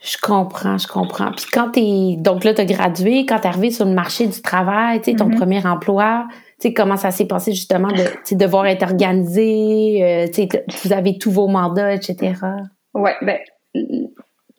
Je 0.00 0.16
comprends, 0.16 0.78
je 0.78 0.86
comprends. 0.86 1.30
Puis 1.32 1.46
quand 1.52 1.72
t'es, 1.72 2.16
donc 2.16 2.44
là, 2.44 2.54
t'as 2.54 2.64
gradué, 2.64 3.26
quand 3.26 3.40
t'es 3.40 3.48
arrivé 3.48 3.70
sur 3.70 3.84
le 3.84 3.92
marché 3.92 4.26
du 4.26 4.40
travail, 4.40 5.00
tu 5.02 5.10
sais, 5.10 5.16
ton 5.16 5.28
mm-hmm. 5.28 5.36
premier 5.36 5.66
emploi, 5.66 6.26
tu 6.58 6.68
sais, 6.68 6.72
comment 6.72 6.96
ça 6.96 7.10
s'est 7.10 7.26
passé 7.26 7.52
justement 7.52 7.88
de 7.88 8.34
devoir 8.36 8.66
être 8.66 8.82
organisé, 8.82 10.02
euh, 10.02 10.26
tu 10.28 10.48
sais, 10.48 10.64
vous 10.84 10.92
avez 10.92 11.18
tous 11.18 11.30
vos 11.30 11.48
mandats, 11.48 11.92
etc. 11.92 12.34
Ouais, 12.94 13.14
ben 13.22 13.38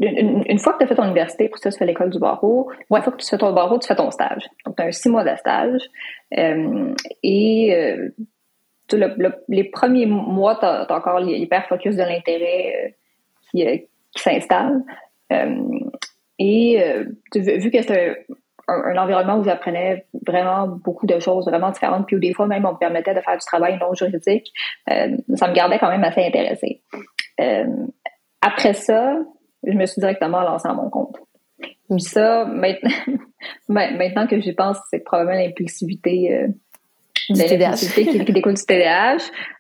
une, 0.02 0.60
fois 0.60 0.74
que 0.74 0.80
tu 0.80 0.84
as 0.84 0.88
fait 0.88 0.96
ton 0.96 1.04
université, 1.04 1.48
pour 1.50 1.60
ça, 1.60 1.72
tu 1.72 1.78
fais 1.78 1.86
l'école 1.86 2.10
du 2.10 2.20
barreau. 2.20 2.72
Une 2.90 3.02
fois 3.02 3.12
que 3.12 3.18
tu 3.18 3.28
fais 3.28 3.38
ton 3.38 3.54
barreau, 3.54 3.78
tu 3.80 3.88
fais 3.88 3.96
ton 3.96 4.12
stage. 4.12 4.48
Donc, 4.66 4.76
tu 4.76 4.84
as 4.84 4.88
un 4.88 4.92
six 4.92 5.10
mois 5.10 5.24
de 5.24 5.36
stage. 5.38 5.82
Euh, 6.38 6.94
et 7.24 7.76
euh, 7.76 8.10
les 9.48 9.64
premiers 9.66 10.06
mois, 10.06 10.56
tu 10.56 10.66
as, 10.66 10.92
encore 10.92 11.20
l'hyper 11.20 11.68
focus 11.68 11.96
de 11.96 12.04
l'intérêt 12.04 12.96
qui, 13.52 13.64
qui 13.64 14.22
s'installe. 14.22 14.84
et 16.40 16.84
vu 17.36 17.72
que 17.72 17.82
c'est 17.82 18.26
un, 18.68 18.98
environnement 18.98 19.38
où 19.38 19.44
j'apprenais 19.44 20.06
vraiment 20.26 20.68
beaucoup 20.68 21.06
de 21.06 21.20
choses 21.20 21.46
vraiment 21.46 21.72
différentes, 21.72 22.08
puis 22.08 22.16
où 22.16 22.20
des 22.20 22.34
fois 22.34 22.48
même 22.48 22.66
on 22.66 22.74
me 22.74 22.78
permettait 22.78 23.14
de 23.14 23.22
faire 23.22 23.38
du 23.38 23.46
travail 23.46 23.78
non 23.80 23.94
juridique, 23.94 24.52
ça 24.88 25.48
me 25.48 25.54
gardait 25.54 25.80
quand 25.80 25.90
même 25.90 26.04
assez 26.04 26.26
intéressée. 26.26 26.82
Après 28.42 28.74
ça, 28.74 29.18
je 29.64 29.74
me 29.74 29.86
suis 29.86 30.00
directement 30.00 30.42
lancée 30.42 30.68
à 30.68 30.74
mon 30.74 30.90
compte. 30.90 31.18
Puis 31.90 32.02
ça, 32.02 32.46
maintenant, 32.46 32.90
maintenant 33.70 34.28
que 34.28 34.40
j'y 34.40 34.54
pense, 34.54 34.78
c'est 34.90 35.04
probablement 35.04 35.38
l'impulsivité 35.38 36.34
euh, 36.34 36.48
qui, 37.14 38.24
qui, 38.26 38.34
découle 38.34 38.54
du 38.54 38.66
TDAH. 38.66 39.18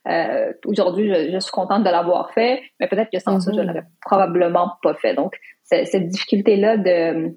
Euh, 0.08 0.54
Aujourd'hui, 0.66 1.14
je, 1.32 1.40
suis 1.40 1.52
contente 1.52 1.84
de 1.84 1.90
l'avoir 1.90 2.32
fait, 2.34 2.62
mais 2.80 2.88
peut-être 2.88 3.10
que 3.12 3.20
sans 3.20 3.40
ça, 3.40 3.52
je 3.52 3.60
mm-hmm. 3.60 3.66
l'aurais 3.66 3.84
probablement 4.02 4.72
pas 4.82 4.94
fait. 4.96 5.14
Donc, 5.14 5.36
cette 5.64 6.08
difficulté-là 6.08 6.78
de 6.78 7.36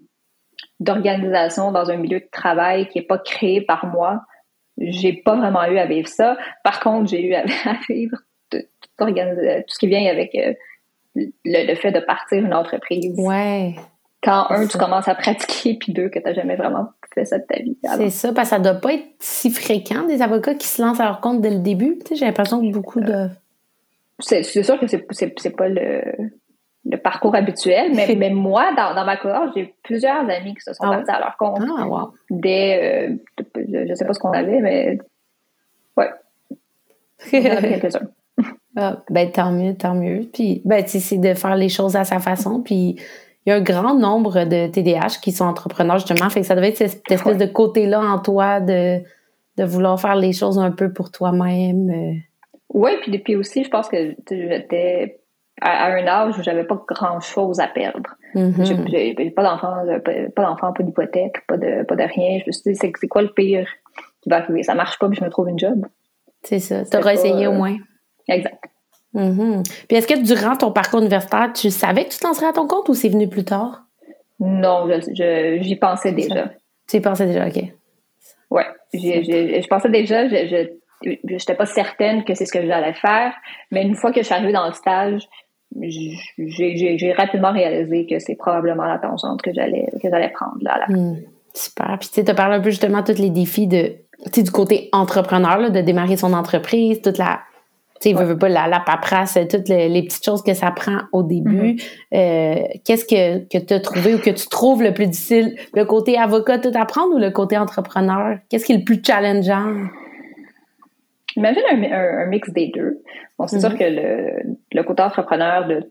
d'organisation 0.81 1.73
dans 1.73 1.91
un 1.91 1.97
milieu 1.97 2.21
de 2.21 2.29
travail 2.31 2.89
qui 2.89 2.99
est 2.99 3.07
pas 3.07 3.19
créé 3.19 3.61
par 3.61 3.87
moi, 3.87 4.23
j'ai 4.79 5.13
pas 5.13 5.37
vraiment 5.37 5.65
eu 5.65 5.79
à 5.79 5.87
vivre 5.87 6.09
ça. 6.09 6.37
Par 6.63 6.81
contre, 6.81 7.11
j'ai 7.11 7.25
eu 7.25 7.35
à, 7.35 7.45
vivre 7.89 8.17
tout, 8.51 8.59
tout, 8.99 9.07
ce 9.07 9.79
qui 9.79 9.87
vient 9.87 10.07
avec 10.07 10.35
euh, 10.35 10.53
le, 11.15 11.75
fait 11.75 11.93
de 11.93 12.01
partir 12.01 12.45
une 12.45 12.55
entreprise. 12.55 13.15
Ouais. 13.19 13.75
Quand 14.23 14.47
un, 14.51 14.67
tu 14.67 14.79
commences 14.79 15.07
à 15.07 15.15
pratiquer, 15.15 15.77
puis 15.79 15.93
deux, 15.93 16.09
que 16.09 16.19
tu 16.19 16.25
n'as 16.25 16.33
jamais 16.33 16.57
vraiment 16.57 16.89
fait 17.13 17.27
ça 17.27 17.39
de 17.39 17.45
ta 17.45 17.59
vie. 17.61 17.77
C'est 17.83 18.11
ça, 18.11 18.33
parce 18.33 18.49
que 18.51 18.57
ça 18.57 18.61
doit 18.61 18.81
pas 18.81 18.95
être 18.95 19.05
si 19.19 19.51
fréquent, 19.51 20.05
des 20.07 20.23
avocats 20.23 20.55
qui 20.55 20.67
se 20.67 20.81
lancent 20.81 21.01
à 21.01 21.05
leur 21.05 21.21
compte 21.21 21.41
dès 21.41 21.51
le 21.51 21.59
début. 21.59 21.99
j'ai 22.11 22.25
l'impression 22.25 22.61
que 22.61 22.73
beaucoup 22.73 23.01
de... 23.01 23.29
C'est 24.21 24.43
sûr 24.43 24.79
que 24.79 24.87
c'est, 24.87 25.51
pas 25.57 25.69
le, 25.69 26.03
le 26.85 26.97
parcours 26.97 27.35
habituel, 27.35 27.93
mais, 27.95 28.15
mais 28.17 28.31
moi, 28.31 28.73
dans, 28.77 28.95
dans 28.95 29.05
ma 29.05 29.17
cohorte, 29.17 29.53
j'ai 29.57 29.75
plusieurs 29.83 30.29
amis 30.29 30.55
qui 30.55 30.61
se 30.61 30.73
sont 30.73 30.85
ah 30.85 30.97
partis 30.97 31.11
à 31.11 31.19
leur 31.19 31.37
compte. 31.37 31.63
Ah, 31.77 31.87
wow. 31.87 32.15
Dès, 32.31 33.09
euh, 33.11 33.45
je, 33.57 33.91
ne 33.91 33.95
sais 33.95 34.05
pas 34.05 34.15
ce 34.15 34.21
qu'on 34.21 34.33
avait, 34.33 34.61
mais 34.61 34.99
ouais. 35.97 36.11
Il 37.33 37.41
y 37.41 37.51
en 37.51 37.57
avait 37.57 37.81
quelques-uns. 37.81 38.09
Ah, 38.77 39.03
ben 39.11 39.31
tant 39.31 39.53
mieux, 39.53 39.75
tant 39.75 39.95
mieux. 39.95 40.29
Puis 40.33 40.63
ben 40.65 40.85
c'est 40.87 41.19
de 41.19 41.35
faire 41.35 41.57
les 41.57 41.69
choses 41.69 41.97
à 41.97 42.05
sa 42.05 42.19
façon. 42.19 42.61
Puis 42.61 42.97
il 43.47 43.51
y 43.51 43.53
a 43.53 43.57
un 43.57 43.61
grand 43.61 43.95
nombre 43.95 44.45
de 44.45 44.67
TDAH 44.67 45.21
qui 45.23 45.33
sont 45.33 45.45
entrepreneurs 45.45 45.99
justement, 45.99 46.29
fait 46.31 46.41
que 46.41 46.47
ça 46.47 46.55
devait 46.55 46.71
être 46.71 46.77
cette 46.77 47.11
espèce 47.11 47.37
de 47.37 47.47
côté-là 47.47 48.01
en 48.01 48.19
toi 48.19 48.61
de 48.61 49.01
de 49.57 49.65
vouloir 49.65 50.01
faire 50.01 50.17
les 50.17 50.33
choses 50.33 50.59
un 50.59 50.73
peu 50.73 50.93
pour 50.93 51.11
toi-même. 51.11 51.91
Euh. 51.91 52.15
Oui, 52.73 52.91
puis 53.03 53.13
depuis 53.13 53.37
aussi, 53.37 53.63
je 53.63 53.71
pense 53.71 53.89
que 53.89 54.17
j'étais 54.29 55.21
à, 55.61 55.87
un 55.87 56.07
âge 56.07 56.37
où 56.37 56.43
j'avais 56.43 56.65
pas 56.65 56.83
grand-chose 56.89 57.61
à 57.61 57.69
perdre. 57.69 58.17
Mm-hmm. 58.35 58.91
J'ai 58.91 59.31
pas 59.31 59.45
d'enfant, 59.45 59.85
pas 60.35 60.43
d'enfant, 60.43 60.73
pas 60.73 60.83
d'hypothèque, 60.83 61.47
pas 61.47 61.57
de 61.57 61.85
pas 61.85 61.95
de 61.95 62.03
rien. 62.03 62.41
Je 62.41 62.47
me 62.49 62.53
suis 62.53 62.73
dit 62.73 62.75
c'est 62.75 63.09
quoi 63.09 63.23
le 63.23 63.33
pire 63.33 63.69
qui 64.21 64.29
va 64.29 64.39
arriver? 64.39 64.65
Ça 64.65 64.75
marche 64.75 64.99
pas, 64.99 65.09
puis 65.09 65.19
je 65.21 65.25
me 65.25 65.31
trouve 65.31 65.49
une 65.49 65.59
job. 65.59 65.87
C'est 66.43 66.59
ça. 66.59 66.85
T'auras 66.85 67.13
essayé 67.13 67.47
au 67.47 67.53
moins. 67.53 67.77
Exact. 68.29 68.65
Mm-hmm. 69.15 69.63
Puis 69.89 69.97
est-ce 69.97 70.07
que 70.07 70.21
durant 70.23 70.57
ton 70.57 70.73
parcours 70.73 71.01
universitaire, 71.01 71.53
tu 71.55 71.71
savais 71.71 72.05
que 72.05 72.11
tu 72.11 72.19
t'en 72.19 72.35
serais 72.35 72.49
à 72.49 72.53
ton 72.53 72.67
compte 72.67 72.89
ou 72.89 72.95
c'est 72.95 73.09
venu 73.09 73.29
plus 73.29 73.45
tard? 73.45 73.85
Non, 74.41 74.89
j'y 75.61 75.77
pensais 75.77 76.13
déjà. 76.13 76.51
Tu 76.89 76.97
y 76.97 77.01
pensais 77.01 77.27
déjà, 77.27 77.47
OK. 77.47 77.63
Oui, 78.51 78.63
je 78.93 79.67
pensais 79.69 79.89
déjà, 79.89 80.29
je 80.29 80.69
n'étais 81.03 81.55
pas 81.55 81.67
certaine 81.67 82.25
que 82.25 82.35
c'est 82.35 82.47
ce 82.47 82.53
que 82.53 82.67
j'allais 82.67 82.95
faire, 82.95 83.35
mais 83.71 83.83
une 83.83 83.95
fois 83.95 84.13
que 84.13 84.21
je 84.21 84.27
suis 84.27 84.35
arrivée 84.35 84.53
dans 84.53 84.67
le 84.67 84.73
stage, 84.73 85.23
j'ai 85.81 87.13
rapidement 87.17 87.53
réalisé 87.53 88.07
que 88.07 88.19
c'est 88.19 88.37
probablement 88.37 88.85
la 88.85 88.99
tangente 88.99 89.43
que 89.43 89.53
j'allais 89.53 89.89
que 90.01 90.09
j'allais 90.09 90.31
prendre 90.31 90.59
là. 90.61 90.85
Mm. 90.89 91.17
super. 91.55 91.97
Puis 91.99 92.09
tu 92.09 92.15
sais, 92.23 92.31
as 92.31 92.35
parlé 92.35 92.57
un 92.57 92.61
peu 92.61 92.71
justement 92.71 93.03
de 93.03 93.13
tous 93.13 93.21
les 93.21 93.31
défis 93.31 93.67
de, 93.67 93.95
du 94.37 94.51
côté 94.51 94.89
entrepreneur, 94.93 95.71
de 95.71 95.81
démarrer 95.81 96.17
son 96.17 96.33
entreprise, 96.33 97.01
toute 97.03 97.19
la 97.19 97.41
tu 98.11 98.17
sais, 98.17 98.25
veut, 98.25 98.39
pas 98.39 98.49
la, 98.49 98.67
la 98.69 98.81
paperasse, 98.81 99.39
toutes 99.51 99.69
les, 99.69 100.03
petites 100.03 100.25
choses 100.25 100.43
que 100.43 100.55
ça 100.55 100.71
prend 100.71 101.01
au 101.13 101.23
début. 101.23 101.75
Mm-hmm. 101.75 101.85
Euh, 102.15 102.79
qu'est-ce 102.85 103.05
que, 103.05 103.39
que 103.49 103.65
tu 103.65 103.73
as 103.73 103.81
trouvé 103.81 104.15
ou 104.15 104.19
que 104.19 104.31
tu 104.31 104.47
trouves 104.49 104.83
le 104.83 104.93
plus 104.93 105.07
difficile? 105.07 105.57
Le 105.75 105.85
côté 105.85 106.19
avocat 106.19 106.59
tout 106.59 106.73
apprendre 106.75 107.15
ou 107.15 107.19
le 107.19 107.31
côté 107.31 107.57
entrepreneur? 107.57 108.39
Qu'est-ce 108.49 108.67
qui 108.67 108.73
est 108.73 108.79
le 108.79 108.85
plus 108.85 109.01
challengeant? 109.05 109.89
Imagine 111.37 111.63
un, 111.93 112.27
mix 112.27 112.51
des 112.51 112.71
deux. 112.75 113.03
Bon, 113.39 113.47
c'est 113.47 113.61
sûr 113.61 113.71
mm-hmm. 113.71 113.79
que 113.79 113.85
le, 113.85 114.57
le, 114.73 114.83
côté 114.83 115.03
entrepreneur, 115.03 115.67
de, 115.67 115.91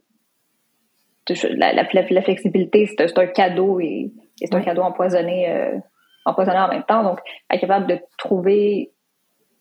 la, 1.56 1.74
la, 1.74 1.84
la, 1.84 2.22
flexibilité, 2.22 2.86
c'est 2.86 3.18
un, 3.18 3.28
cadeau 3.28 3.80
et, 3.80 4.12
c'est 4.38 4.54
un 4.54 4.62
cadeau 4.62 4.84
empoisonné, 4.84 5.50
euh, 5.50 5.78
empoisonné 6.26 6.60
en 6.60 6.70
même 6.70 6.84
temps. 6.84 7.04
Donc, 7.04 7.20
être 7.52 7.60
capable 7.60 7.88
de 7.88 7.98
trouver 8.18 8.92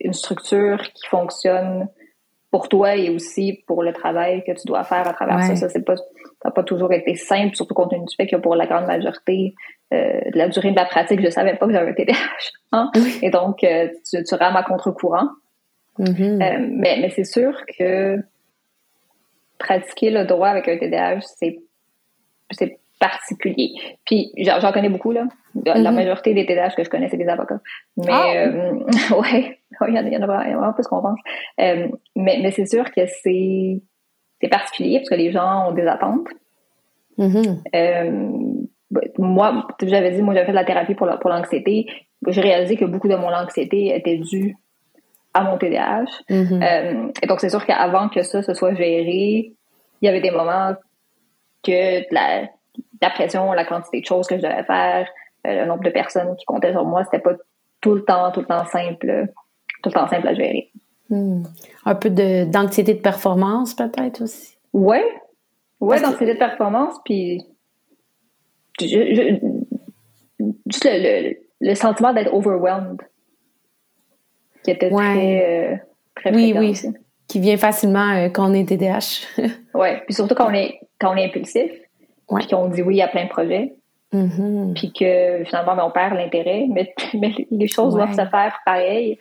une 0.00 0.12
structure 0.12 0.82
qui 0.82 1.06
fonctionne 1.08 1.88
pour 2.52 2.68
toi 2.68 2.94
et 2.94 3.08
aussi 3.08 3.64
pour 3.66 3.82
le 3.82 3.94
travail 3.94 4.44
que 4.44 4.52
tu 4.52 4.66
dois 4.66 4.84
faire 4.84 5.08
à 5.08 5.14
travers 5.14 5.42
ça. 5.42 5.56
Ça, 5.56 5.68
c'est 5.70 5.84
pas, 5.84 5.96
ça 5.96 6.04
n'a 6.44 6.50
pas 6.50 6.62
toujours 6.62 6.92
été 6.92 7.14
simple, 7.16 7.56
surtout 7.56 7.72
compte 7.72 7.90
tenu 7.90 8.04
du 8.04 8.14
fait 8.14 8.26
que 8.26 8.36
pour 8.36 8.54
la 8.54 8.66
grande 8.66 8.86
majorité 8.86 9.54
euh, 9.94 10.20
de 10.30 10.36
la 10.36 10.48
durée 10.48 10.70
de 10.70 10.76
la 10.76 10.84
pratique, 10.84 11.24
je 11.24 11.30
savais 11.30 11.56
pas 11.56 11.66
que 11.66 11.72
j'avais 11.72 11.90
un 11.90 11.94
TDAH. 11.94 12.14
Hein? 12.72 12.90
Et 13.22 13.30
donc, 13.30 13.64
euh, 13.64 13.88
tu, 14.08 14.22
tu 14.22 14.34
rames 14.34 14.56
à 14.56 14.62
contre-courant. 14.62 15.28
Mm-hmm. 15.98 16.42
Euh, 16.42 16.66
mais 16.70 16.98
mais 17.00 17.08
c'est 17.10 17.24
sûr 17.24 17.54
que 17.78 18.18
pratiquer 19.58 20.10
le 20.10 20.26
droit 20.26 20.48
avec 20.48 20.68
un 20.68 20.76
TDAH, 20.76 21.20
c'est 21.22 21.58
particulier. 23.02 23.72
Puis 24.06 24.32
j'en 24.38 24.72
connais 24.72 24.88
beaucoup 24.88 25.10
là. 25.10 25.24
La 25.64 25.74
mm-hmm. 25.74 25.94
majorité 25.94 26.34
des 26.34 26.46
TDAH 26.46 26.70
que 26.76 26.84
je 26.84 26.88
connais, 26.88 27.08
c'est 27.08 27.16
des 27.16 27.28
avocats. 27.28 27.60
Mais 27.96 28.12
ah! 28.12 28.32
euh, 28.36 28.72
ouais, 29.18 29.58
il 29.88 29.94
y, 29.94 29.98
en 29.98 30.04
a, 30.04 30.08
il 30.08 30.12
y 30.12 30.16
en 30.16 30.22
a 30.22 30.26
vraiment 30.26 30.72
plus 30.72 30.86
qu'on 30.86 31.02
pense. 31.02 31.18
Euh, 31.60 31.88
mais 32.14 32.38
mais 32.40 32.52
c'est 32.52 32.66
sûr 32.66 32.84
que 32.92 33.02
c'est 33.06 34.48
particulier 34.48 34.98
parce 34.98 35.10
que 35.10 35.16
les 35.16 35.32
gens 35.32 35.68
ont 35.68 35.72
des 35.72 35.86
attentes. 35.86 36.28
Mm-hmm. 37.18 37.60
Euh, 37.74 39.06
moi, 39.18 39.66
j'avais 39.82 40.12
dit, 40.12 40.22
moi 40.22 40.34
j'avais 40.34 40.46
fait 40.46 40.52
de 40.52 40.56
la 40.56 40.64
thérapie 40.64 40.94
pour 40.94 41.08
pour 41.20 41.30
l'anxiété. 41.30 41.86
J'ai 42.28 42.40
réalisé 42.40 42.76
que 42.76 42.84
beaucoup 42.84 43.08
de 43.08 43.16
mon 43.16 43.32
anxiété 43.32 43.96
était 43.96 44.18
due 44.18 44.56
à 45.34 45.42
mon 45.42 45.58
TDAH. 45.58 46.04
Mm-hmm. 46.30 47.18
et 47.20 47.26
donc 47.26 47.40
c'est 47.40 47.50
sûr 47.50 47.64
qu'avant 47.66 48.08
que 48.08 48.22
ça 48.22 48.42
se 48.42 48.54
soit 48.54 48.74
géré, 48.74 49.54
il 50.00 50.06
y 50.06 50.08
avait 50.08 50.20
des 50.20 50.30
moments 50.30 50.74
que 51.64 52.02
la, 52.14 52.48
la 53.02 53.10
pression, 53.10 53.52
la 53.52 53.64
quantité 53.64 54.00
de 54.00 54.06
choses 54.06 54.26
que 54.26 54.36
je 54.36 54.42
devais 54.42 54.62
faire, 54.62 55.08
euh, 55.46 55.62
le 55.62 55.66
nombre 55.66 55.82
de 55.82 55.90
personnes 55.90 56.34
qui 56.36 56.44
comptaient 56.44 56.72
sur 56.72 56.84
moi, 56.84 57.04
c'était 57.04 57.18
pas 57.18 57.34
tout 57.80 57.94
le 57.94 58.04
temps, 58.04 58.30
tout 58.30 58.40
le 58.40 58.46
temps 58.46 58.64
simple, 58.66 59.26
tout 59.82 59.88
le 59.88 59.92
temps 59.92 60.08
simple 60.08 60.28
à 60.28 60.34
gérer. 60.34 60.70
Hmm. 61.10 61.42
Un 61.84 61.94
peu 61.94 62.10
d'anxiété 62.10 62.94
de, 62.94 63.00
performance 63.00 63.74
peut-être 63.74 64.22
aussi? 64.22 64.56
Ouais, 64.72 65.04
ouais, 65.80 66.00
d'anxiété 66.00 66.34
de 66.34 66.38
performance, 66.38 66.94
puis 67.04 67.44
juste 68.78 70.88
le, 71.60 71.74
sentiment 71.74 72.12
d'être 72.12 72.32
overwhelmed, 72.32 73.02
qui 74.62 74.70
était 74.70 74.90
très, 74.90 75.72
euh, 75.72 75.76
très 76.14 76.34
oui, 76.34 76.54
oui. 76.56 76.80
Qui 77.28 77.40
vient 77.40 77.56
facilement 77.56 78.14
euh, 78.14 78.28
quand 78.28 78.50
on 78.50 78.54
est 78.54 78.64
TDAH. 78.64 79.26
ouais, 79.74 80.02
puis 80.04 80.14
surtout 80.14 80.34
quand 80.34 80.48
on 80.48 80.54
est 80.54 80.78
quand 81.00 81.12
on 81.12 81.16
est 81.16 81.26
impulsif 81.26 81.72
puis 82.38 82.46
qu'on 82.48 82.68
dit 82.68 82.82
oui 82.82 83.00
à 83.00 83.08
plein 83.08 83.24
de 83.24 83.28
projets. 83.28 83.74
Mm-hmm. 84.12 84.74
Puis 84.74 84.92
que 84.92 85.44
finalement, 85.44 85.74
ben, 85.74 85.84
on 85.86 85.90
perd 85.90 86.14
l'intérêt, 86.14 86.66
mais, 86.68 86.94
les 87.50 87.68
choses 87.68 87.94
doivent 87.94 88.10
se 88.10 88.26
faire 88.26 88.58
pareil. 88.66 89.18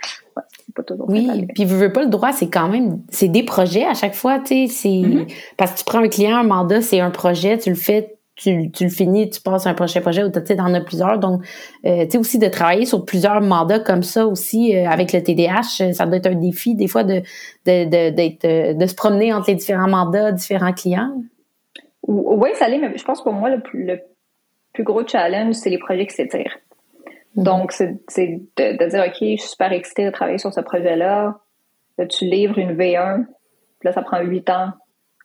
c'est 0.66 0.76
pas 0.76 0.84
toujours 0.84 1.10
Oui, 1.10 1.48
puis 1.56 1.64
vous 1.64 1.78
veux 1.78 1.94
pas 1.94 2.04
le 2.04 2.10
droit, 2.10 2.34
c'est 2.34 2.50
quand 2.50 2.68
même, 2.68 3.00
c'est 3.10 3.30
des 3.30 3.44
projets 3.44 3.86
à 3.86 3.94
chaque 3.94 4.16
fois, 4.16 4.40
tu 4.40 4.68
sais, 4.68 4.90
mm-hmm. 4.90 5.34
parce 5.56 5.72
que 5.72 5.80
tu 5.80 5.86
prends 5.86 6.00
un 6.00 6.10
client, 6.10 6.38
un 6.38 6.44
mandat, 6.44 6.82
c'est 6.82 7.00
un 7.00 7.10
projet, 7.10 7.58
tu 7.58 7.70
le 7.70 7.78
fais, 7.78 8.18
tu, 8.36 8.70
tu 8.72 8.84
le 8.84 8.90
finis, 8.90 9.30
tu 9.30 9.40
passes 9.40 9.66
un 9.66 9.74
prochain 9.74 10.02
projet 10.02 10.24
ou 10.24 10.30
tu 10.30 10.40
sais, 10.46 10.60
en 10.60 10.74
as 10.74 10.82
plusieurs. 10.82 11.20
Donc, 11.20 11.42
euh, 11.86 12.04
tu 12.06 12.12
sais, 12.12 12.18
aussi 12.18 12.38
de 12.38 12.48
travailler 12.48 12.86
sur 12.86 13.06
plusieurs 13.06 13.40
mandats 13.40 13.80
comme 13.80 14.04
ça 14.04 14.28
aussi, 14.28 14.76
euh, 14.76 14.90
avec 14.90 15.14
le 15.14 15.22
TDH, 15.24 15.94
ça 15.94 16.06
doit 16.06 16.18
être 16.18 16.28
un 16.28 16.36
défi, 16.36 16.76
des 16.76 16.88
fois, 16.88 17.06
de, 17.06 17.22
de, 17.66 17.86
de, 17.86 18.74
de 18.74 18.86
se 18.86 18.96
promener 18.96 19.32
entre 19.32 19.52
les 19.52 19.56
différents 19.56 19.90
mandats, 19.90 20.34
différents 20.34 20.74
clients. 20.74 21.14
Oui, 22.08 22.50
ça 22.56 22.68
l'est, 22.68 22.80
mais 22.80 22.98
je 22.98 23.04
pense 23.04 23.24
pour 23.24 23.34
moi, 23.34 23.50
le 23.50 23.62
plus, 23.62 23.86
le 23.86 24.02
plus 24.74 24.84
gros 24.84 25.06
challenge, 25.06 25.56
c'est 25.56 25.70
les 25.70 25.78
projets 25.78 26.08
qui 26.08 26.16
s'étirent. 26.16 26.58
Mhm. 27.36 27.44
Donc, 27.44 27.72
c'est 27.72 27.92
de, 28.58 28.90
dire, 28.90 29.04
OK, 29.06 29.18
je 29.20 29.42
suis 29.42 29.50
super 29.50 29.72
excitée 29.72 30.06
de 30.06 30.12
travailler 30.12 30.38
sur 30.38 30.54
ce 30.54 30.62
projet-là. 30.62 31.40
tu 32.10 32.26
livres 32.26 32.58
une 32.58 32.76
V1, 32.76 33.26
là, 33.84 33.92
ça 33.92 34.02
prend 34.02 34.22
huit 34.22 34.50
ans 34.50 34.72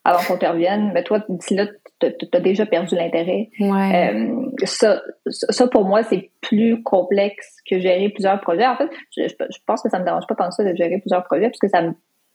avant 0.05 0.23
qu'on 0.23 0.39
te 0.39 0.47
revienne. 0.47 0.93
Mais 0.93 1.03
toi, 1.03 1.21
d'ici 1.29 1.55
là, 1.55 1.67
tu 1.99 2.07
as 2.33 2.41
déjà 2.41 2.67
perdu 2.67 2.95
l'intérêt. 2.95 3.51
Euh, 3.61 4.51
ça, 4.65 5.03
ça, 5.31 5.67
pour 5.67 5.85
moi, 5.85 6.03
c'est 6.03 6.31
plus 6.43 6.83
complexe 6.83 7.57
que 7.69 7.81
gérer 7.81 8.11
plusieurs 8.11 8.41
projets. 8.41 8.67
En 8.67 8.77
fait, 8.77 8.89
je, 9.17 9.35
pense 9.67 9.83
que 9.83 9.89
ça 9.89 9.99
me 9.99 10.05
dérange 10.05 10.27
pas 10.29 10.35
tant 10.35 10.49
que 10.49 10.55
ça 10.55 10.65
de 10.65 10.77
gérer 10.77 10.99
plusieurs 10.99 11.25
projets 11.25 11.49
parce 11.49 11.59
que 11.59 11.69
ça 11.69 11.83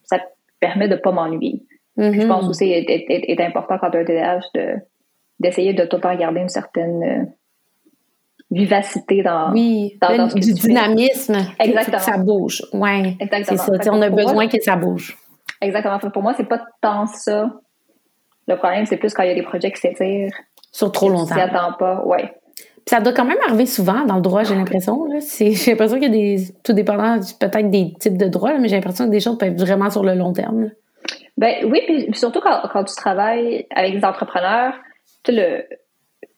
ça 0.03 0.19
permet 0.59 0.87
de 0.87 0.95
pas 0.95 1.11
m'ennuyer. 1.11 1.63
Je 1.97 2.25
pense 2.25 2.45
mm-hmm. 2.45 2.49
aussi 2.49 2.71
est, 2.71 2.89
est, 2.89 3.31
est, 3.31 3.41
important 3.41 3.77
quand 3.79 3.91
tu 3.91 3.97
as 3.97 4.01
un 4.01 4.05
TDAH 4.05 4.39
de, 4.55 4.75
d'essayer 5.39 5.73
de 5.73 5.85
tout 5.85 5.97
temps 5.97 6.15
garder 6.15 6.39
une 6.39 6.49
certaine 6.49 7.03
euh, 7.03 7.25
vivacité 8.49 9.23
dans, 9.23 9.51
oui, 9.51 9.97
dans, 10.01 10.27
du 10.27 10.53
dynamisme. 10.53 11.37
Exactement. 11.59 11.97
Que 11.97 12.03
ça 12.03 12.17
bouge. 12.17 12.61
Ouais. 12.73 13.17
Exactement. 13.19 13.57
C'est 13.57 13.83
ça. 13.83 13.91
on 13.93 14.01
a 14.01 14.09
besoin 14.09 14.47
que 14.47 14.61
ça 14.61 14.75
bouge. 14.75 15.17
Exactement. 15.61 15.99
Pour 15.99 16.21
moi, 16.23 16.33
c'est 16.35 16.47
pas 16.47 16.61
tant 16.81 17.07
ça. 17.07 17.51
Le 18.47 18.55
problème, 18.57 18.85
c'est 18.85 18.97
plus 18.97 19.13
quand 19.13 19.23
il 19.23 19.29
y 19.29 19.31
a 19.31 19.35
des 19.35 19.43
projets 19.43 19.71
qui 19.71 19.79
s'étirent. 19.79 20.31
Sur 20.71 20.91
trop 20.91 21.09
longtemps. 21.09 21.35
Tu 21.35 21.41
attends 21.41 21.73
pas. 21.77 22.03
Ouais. 22.05 22.33
ça 22.85 22.99
doit 23.01 23.13
quand 23.13 23.25
même 23.25 23.37
arriver 23.45 23.65
souvent 23.65 24.05
dans 24.05 24.15
le 24.15 24.21
droit, 24.21 24.43
j'ai 24.43 24.55
l'impression. 24.55 25.05
J'ai 25.37 25.71
l'impression 25.71 25.99
qu'il 25.99 26.13
y 26.13 26.33
a 26.33 26.37
des. 26.37 26.53
Tout 26.63 26.73
dépendant 26.73 27.19
peut-être 27.39 27.69
des 27.69 27.93
types 27.99 28.17
de 28.17 28.27
droits, 28.27 28.57
mais 28.57 28.67
j'ai 28.67 28.75
l'impression 28.75 29.05
que 29.05 29.11
des 29.11 29.19
choses 29.19 29.37
peuvent 29.37 29.49
être 29.49 29.59
vraiment 29.59 29.89
sur 29.89 30.03
le 30.03 30.13
long 30.15 30.33
terme. 30.33 30.71
Ben 31.37 31.65
oui, 31.65 31.81
puis 31.85 32.13
surtout 32.13 32.41
quand, 32.41 32.61
quand 32.71 32.83
tu 32.83 32.95
travailles 32.95 33.65
avec 33.73 33.93
des 33.93 34.05
entrepreneurs, 34.05 34.73
le, 35.27 35.63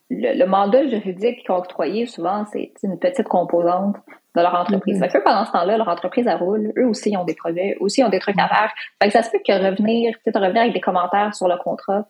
le, 0.09 0.37
le, 0.37 0.45
mandat 0.45 0.87
juridique 0.87 1.41
qu'ils 1.41 1.51
ont 1.51 1.57
octroyé, 1.57 2.05
souvent, 2.05 2.45
c'est 2.51 2.71
une 2.83 2.99
petite 2.99 3.27
composante 3.27 3.95
de 4.35 4.41
leur 4.41 4.53
entreprise. 4.55 4.99
Mm 4.99 5.03
-hmm. 5.03 5.23
pendant 5.23 5.45
ce 5.45 5.51
temps-là, 5.51 5.77
leur 5.77 5.87
entreprise, 5.87 6.25
elle 6.27 6.37
roule. 6.37 6.73
Eux 6.77 6.87
aussi 6.87 7.11
ils 7.11 7.17
ont 7.17 7.25
des 7.25 7.35
projets, 7.35 7.75
eux 7.79 7.83
aussi 7.83 8.01
ils 8.01 8.05
ont 8.05 8.09
des 8.09 8.19
trucs 8.19 8.39
à 8.39 8.47
faire. 8.47 8.71
Fait 9.01 9.07
que 9.09 9.13
ça 9.13 9.23
se 9.23 9.31
peut 9.31 9.41
que 9.47 9.53
revenir, 9.67 10.15
peut-être 10.23 10.39
revenir 10.39 10.61
avec 10.63 10.73
des 10.73 10.81
commentaires 10.81 11.33
sur 11.35 11.47
le 11.47 11.57
contrat, 11.57 12.05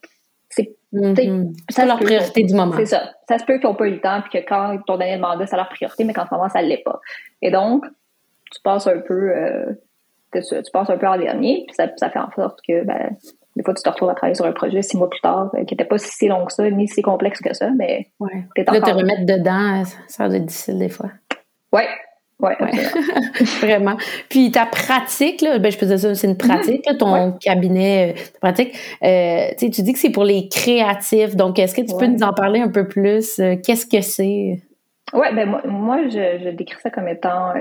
c'est 0.50 0.70
mm 0.92 1.54
ça 1.70 1.86
leur 1.86 2.00
priorité 2.00 2.44
du 2.44 2.54
moment. 2.54 2.76
C'est 2.78 2.86
ça. 2.86 3.02
Ça 3.28 3.38
se 3.40 3.46
peut 3.46 3.58
qu'ils 3.60 3.68
n'ont 3.70 3.76
pas 3.76 3.88
eu 3.88 3.96
le 4.00 4.02
temps, 4.08 4.22
puis 4.22 4.32
que 4.36 4.48
quand 4.48 4.74
ils 4.74 4.82
t'ont 4.86 4.98
donné 4.98 5.16
le 5.16 5.22
mandat, 5.22 5.46
c'est 5.48 5.56
leur 5.56 5.70
priorité, 5.70 6.04
mais 6.04 6.14
qu'en 6.14 6.26
ce 6.28 6.34
moment, 6.34 6.50
ça 6.50 6.62
ne 6.62 6.68
l'est 6.68 6.84
pas. 6.84 7.00
Et 7.42 7.52
donc, 7.52 7.86
tu 8.52 8.62
passes 8.62 8.88
un 8.88 9.00
peu, 9.00 9.22
euh, 9.32 9.72
tu 10.40 10.72
passes 10.72 10.90
un 10.90 10.98
peu 10.98 11.08
en 11.08 11.18
dernier, 11.18 11.64
puis 11.68 11.76
ça, 11.76 11.88
ça 11.98 12.10
fait 12.10 12.20
en 12.20 12.32
sorte 12.36 12.60
que, 12.68 12.84
ben, 12.84 13.16
des 13.56 13.64
fois, 13.64 13.74
tu 13.74 13.84
te 13.84 13.90
retrouves 13.90 14.10
à 14.10 14.16
travailler 14.16 14.36
sur 14.36 14.46
un 14.46 14.52
projet 14.52 14.82
six 14.82 14.98
mois 14.98 15.10
plus 15.10 15.22
tard, 15.22 15.52
euh, 15.54 15.64
qui 15.66 15.74
n'était 15.74 15.86
pas 15.86 15.98
si 15.98 16.28
long 16.28 16.46
que 16.46 16.54
ça, 16.54 16.70
ni 16.70 16.88
si 16.88 17.02
complexe 17.02 17.40
que 17.40 17.54
ça, 17.54 17.70
mais 17.78 18.08
ouais. 18.20 18.46
t'es 18.56 18.64
Là, 18.64 18.82
te 18.82 18.90
remettre 18.90 19.26
dedans, 19.26 19.84
ça 20.08 20.28
va 20.28 20.36
être 20.36 20.46
difficile 20.46 20.80
des 20.80 20.90
fois. 20.90 21.10
Ouais. 21.72 21.88
Ouais, 22.40 22.58
Vraiment. 23.62 23.96
Puis 24.28 24.52
ta 24.52 24.66
pratique, 24.66 25.42
là, 25.42 25.60
ben, 25.60 25.72
je 25.72 25.78
peux 25.78 25.86
dire 25.86 26.00
ça, 26.00 26.14
c'est 26.14 26.28
une 26.28 26.36
pratique, 26.36 26.86
ton 27.00 27.32
cabinet 27.34 28.16
euh, 28.18 28.22
pratique. 28.42 28.76
Euh, 29.02 29.52
tu 29.58 29.70
dis 29.70 29.94
que 29.94 30.00
c'est 30.00 30.10
pour 30.10 30.26
les 30.26 30.50
créatifs. 30.50 31.38
Donc, 31.38 31.58
est-ce 31.58 31.74
que 31.74 31.82
tu 31.82 31.96
peux 31.96 32.08
nous 32.08 32.22
en 32.22 32.34
parler 32.34 32.60
un 32.60 32.68
peu 32.68 32.86
plus? 32.86 33.40
Qu'est-ce 33.64 33.86
que 33.86 34.02
c'est? 34.02 34.60
Oui, 35.14 35.28
ben 35.34 35.50
moi, 35.50 35.62
moi 35.66 36.04
je, 36.08 36.40
je, 36.44 36.50
décris 36.50 36.82
ça 36.82 36.90
comme 36.90 37.08
étant 37.08 37.54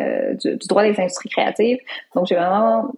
du, 0.43 0.57
du, 0.57 0.67
droit 0.69 0.83
des 0.83 0.99
industries 0.99 1.29
créatives. 1.29 1.79
Donc, 2.15 2.27
j'ai 2.27 2.35
vraiment 2.35 2.91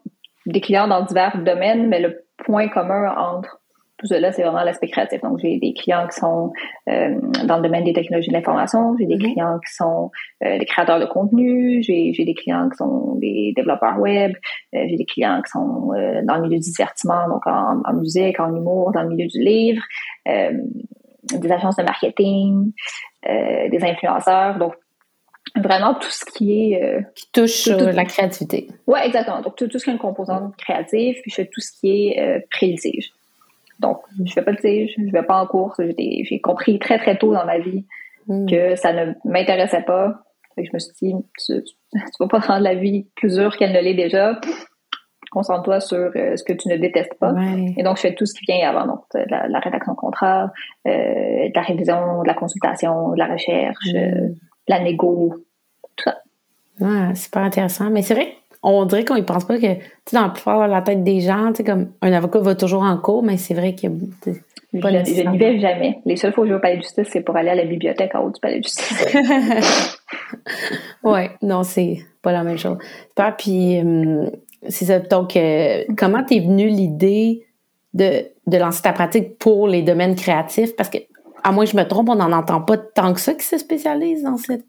des 0.47 0.61
clients 0.61 0.89
dans 0.89 1.03
divers 1.03 1.39
domaines, 1.39 1.89
mais 1.89 2.01
le 2.01 2.25
point 2.39 2.69
commun 2.69 3.15
entre 3.17 3.61
tout 3.99 4.09
cela, 4.09 4.33
c'est 4.33 4.43
vraiment 4.43 4.65
l'aspect 4.65 4.89
créatif. 4.89 5.21
Donc, 5.23 5.39
j'ai 5.39 5.59
des 5.59 5.73
clients 5.73 6.07
qui 6.09 6.19
sont 6.19 6.53
euh, 6.89 7.15
dans 7.45 7.57
le 7.59 7.63
domaine 7.63 7.85
des 7.85 7.93
technologies 7.93 8.29
de 8.29 8.35
l'information, 8.35 8.97
j'ai 8.99 9.07
des 9.07 9.17
mm-hmm. 9.17 9.33
clients 9.33 9.59
qui 9.65 9.73
sont 9.73 10.11
euh, 10.45 10.59
des 10.59 10.65
créateurs 10.65 10.99
de 10.99 11.07
contenu, 11.07 11.81
j'ai 11.83 12.13
des 12.13 12.35
clients 12.35 12.69
qui 12.69 12.77
sont 12.77 13.15
des 13.17 13.53
développeurs 13.55 13.99
web, 14.01 14.33
euh, 14.75 14.85
j'ai 14.89 14.97
des 14.97 15.05
clients 15.05 15.41
qui 15.43 15.51
sont 15.51 15.93
dans 16.25 16.37
le 16.37 16.43
milieu 16.43 16.59
du 16.59 16.71
divertissement, 16.71 17.29
donc 17.29 17.47
en, 17.47 17.83
en, 17.85 17.93
musique, 17.95 18.41
en 18.41 18.55
humour, 18.55 18.91
dans 18.93 19.03
le 19.03 19.11
milieu 19.11 19.29
du 19.29 19.39
livre, 19.39 19.83
des 21.33 21.53
agences 21.53 21.77
de 21.77 21.83
marketing, 21.83 22.73
des 23.25 23.79
influenceurs. 23.83 24.59
Donc, 24.59 24.75
vraiment 25.57 25.95
tout 25.95 26.11
ce 26.11 26.25
qui 26.25 26.73
est 26.73 26.83
euh, 26.83 27.01
qui 27.15 27.31
touche 27.31 27.69
euh, 27.69 27.93
la 27.93 28.05
créativité. 28.05 28.69
Oui, 28.87 28.99
exactement. 29.05 29.41
Donc 29.41 29.57
tout, 29.57 29.69
tout, 29.69 29.79
ce 29.79 29.85
qui 29.85 29.91
est 29.91 29.93
une 29.93 29.99
composante 29.99 30.57
créative, 30.57 31.17
puis 31.23 31.31
je 31.31 31.37
fais 31.37 31.47
tout 31.47 31.61
ce 31.61 31.73
qui 31.79 32.09
est 32.09 32.21
euh, 32.21 32.41
pré-litige. 32.51 33.13
Donc 33.81 34.01
je 34.25 34.33
fais 34.33 34.43
pas 34.43 34.53
de 34.53 34.57
litige, 34.57 34.95
je 34.97 35.13
vais 35.13 35.23
pas 35.23 35.41
en 35.41 35.47
course. 35.47 35.81
J'ai 35.99 36.41
compris 36.41 36.79
très 36.79 36.99
très 36.99 37.17
tôt 37.19 37.33
dans 37.33 37.45
ma 37.45 37.59
vie 37.59 37.85
hmm. 38.27 38.47
que 38.47 38.77
ça 38.77 38.93
ne 38.93 39.13
m'intéressait 39.25 39.83
pas. 39.83 40.25
je 40.57 40.71
me 40.73 40.79
suis 40.79 40.93
dit 41.01 41.15
tu, 41.45 41.63
tu, 41.93 42.01
vas 42.19 42.29
pas 42.29 42.39
rendre 42.39 42.63
la 42.63 42.75
vie 42.75 43.07
plus 43.15 43.35
dure 43.35 43.57
qu'elle 43.57 43.73
ne 43.73 43.81
l'est 43.81 43.95
déjà. 43.95 44.41
Concentre-toi 45.35 45.81
sur 45.81 46.11
euh, 46.17 46.37
ce 46.37 46.45
que 46.45 46.55
tu 46.55 46.69
ne 46.69 46.77
détestes 46.77 47.15
pas. 47.19 47.35
Et 47.77 47.83
donc, 47.83 47.97
je 47.97 48.03
fais 48.03 48.15
tout 48.15 48.25
ce 48.25 48.33
qui 48.33 48.47
vient 48.47 48.67
avant. 48.67 48.87
Donc, 48.87 49.01
la, 49.13 49.49
la 49.49 49.59
rédaction 49.59 49.93
de 49.93 49.99
contrat, 49.99 50.51
de 50.87 51.55
la 51.55 51.63
révision, 51.63 52.23
de 52.23 52.27
la 52.27 52.35
consultation, 52.35 53.11
de 53.11 53.19
la 53.19 53.27
recherche, 53.27 53.93
hmm 53.93 54.35
la 54.69 54.81
négo, 54.81 55.35
tout 55.97 56.05
ça. 56.05 56.17
Ouais, 56.81 57.15
super 57.15 57.43
intéressant. 57.43 57.91
Mais 57.91 58.03
c'est 58.03 58.15
vrai 58.15 58.35
on 58.67 58.87
dirait 58.87 59.05
qu'on 59.05 59.17
ne 59.17 59.21
pense 59.21 59.45
pas 59.45 59.59
que, 59.59 59.75
tu 59.75 59.81
sais, 60.07 60.17
dans 60.17 60.33
la 60.59 60.67
la 60.67 60.81
tête 60.81 61.05
des 61.05 61.21
gens, 61.21 61.49
tu 61.49 61.57
sais, 61.57 61.65
comme 61.65 61.91
un 62.01 62.13
avocat 62.15 62.39
va 62.39 62.55
toujours 62.55 62.83
en 62.83 62.97
cours, 62.97 63.23
mais 63.23 63.37
c'est 63.37 63.53
vrai 63.53 63.75
que. 63.75 63.89
Je, 64.25 64.33
je 64.73 65.29
n'y 65.29 65.39
vais 65.39 65.61
jamais. 65.61 65.99
Les 66.07 66.17
seules 66.17 66.33
fois 66.33 66.45
où 66.45 66.47
je 66.47 66.53
vais 66.53 66.57
au 66.57 66.61
palais 66.61 66.79
de 66.79 66.83
justice, 66.83 67.09
c'est 67.13 67.21
pour 67.21 67.37
aller 67.37 67.51
à 67.51 67.55
la 67.55 67.65
bibliothèque 67.65 68.15
en 68.15 68.21
haut 68.21 68.31
du 68.31 68.41
palais 68.41 68.61
de 68.61 68.65
justice. 68.65 69.07
ouais, 71.05 71.31
non, 71.43 71.63
c'est 71.63 71.99
pas 72.23 72.33
la 72.33 72.43
même 72.43 72.57
chose. 72.57 72.79
Puis, 73.37 73.81
hum, 73.81 74.31
c'est 74.69 74.87
ça. 74.87 74.99
Donc, 74.99 75.37
euh, 75.37 75.85
comment 75.97 76.25
t'es 76.25 76.41
venue 76.41 76.69
l'idée 76.69 77.47
de, 77.93 78.27
de 78.47 78.57
lancer 78.57 78.83
ta 78.83 78.93
pratique 78.93 79.39
pour 79.39 79.69
les 79.69 79.83
domaines 79.83 80.15
créatifs? 80.15 80.75
Parce 80.77 80.89
que 80.89 80.99
à 81.43 81.53
moins 81.53 81.65
que 81.65 81.71
je 81.71 81.77
me 81.77 81.85
trompe, 81.85 82.09
on 82.09 82.17
n'en 82.17 82.33
entend 82.33 82.63
pas 82.63 82.79
tant 82.79 83.13
que 83.13 83.21
ça 83.21 83.35
qui 83.35 83.45
se 83.45 83.59
spécialise 83.59 84.23
dans 84.23 84.37
cette. 84.37 84.65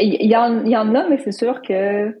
Il 0.00 0.30
y, 0.30 0.36
en, 0.36 0.64
il 0.64 0.70
y 0.70 0.76
en 0.76 0.94
a, 0.94 1.08
mais 1.08 1.18
c'est 1.24 1.32
sûr 1.32 1.60
que 1.62 2.14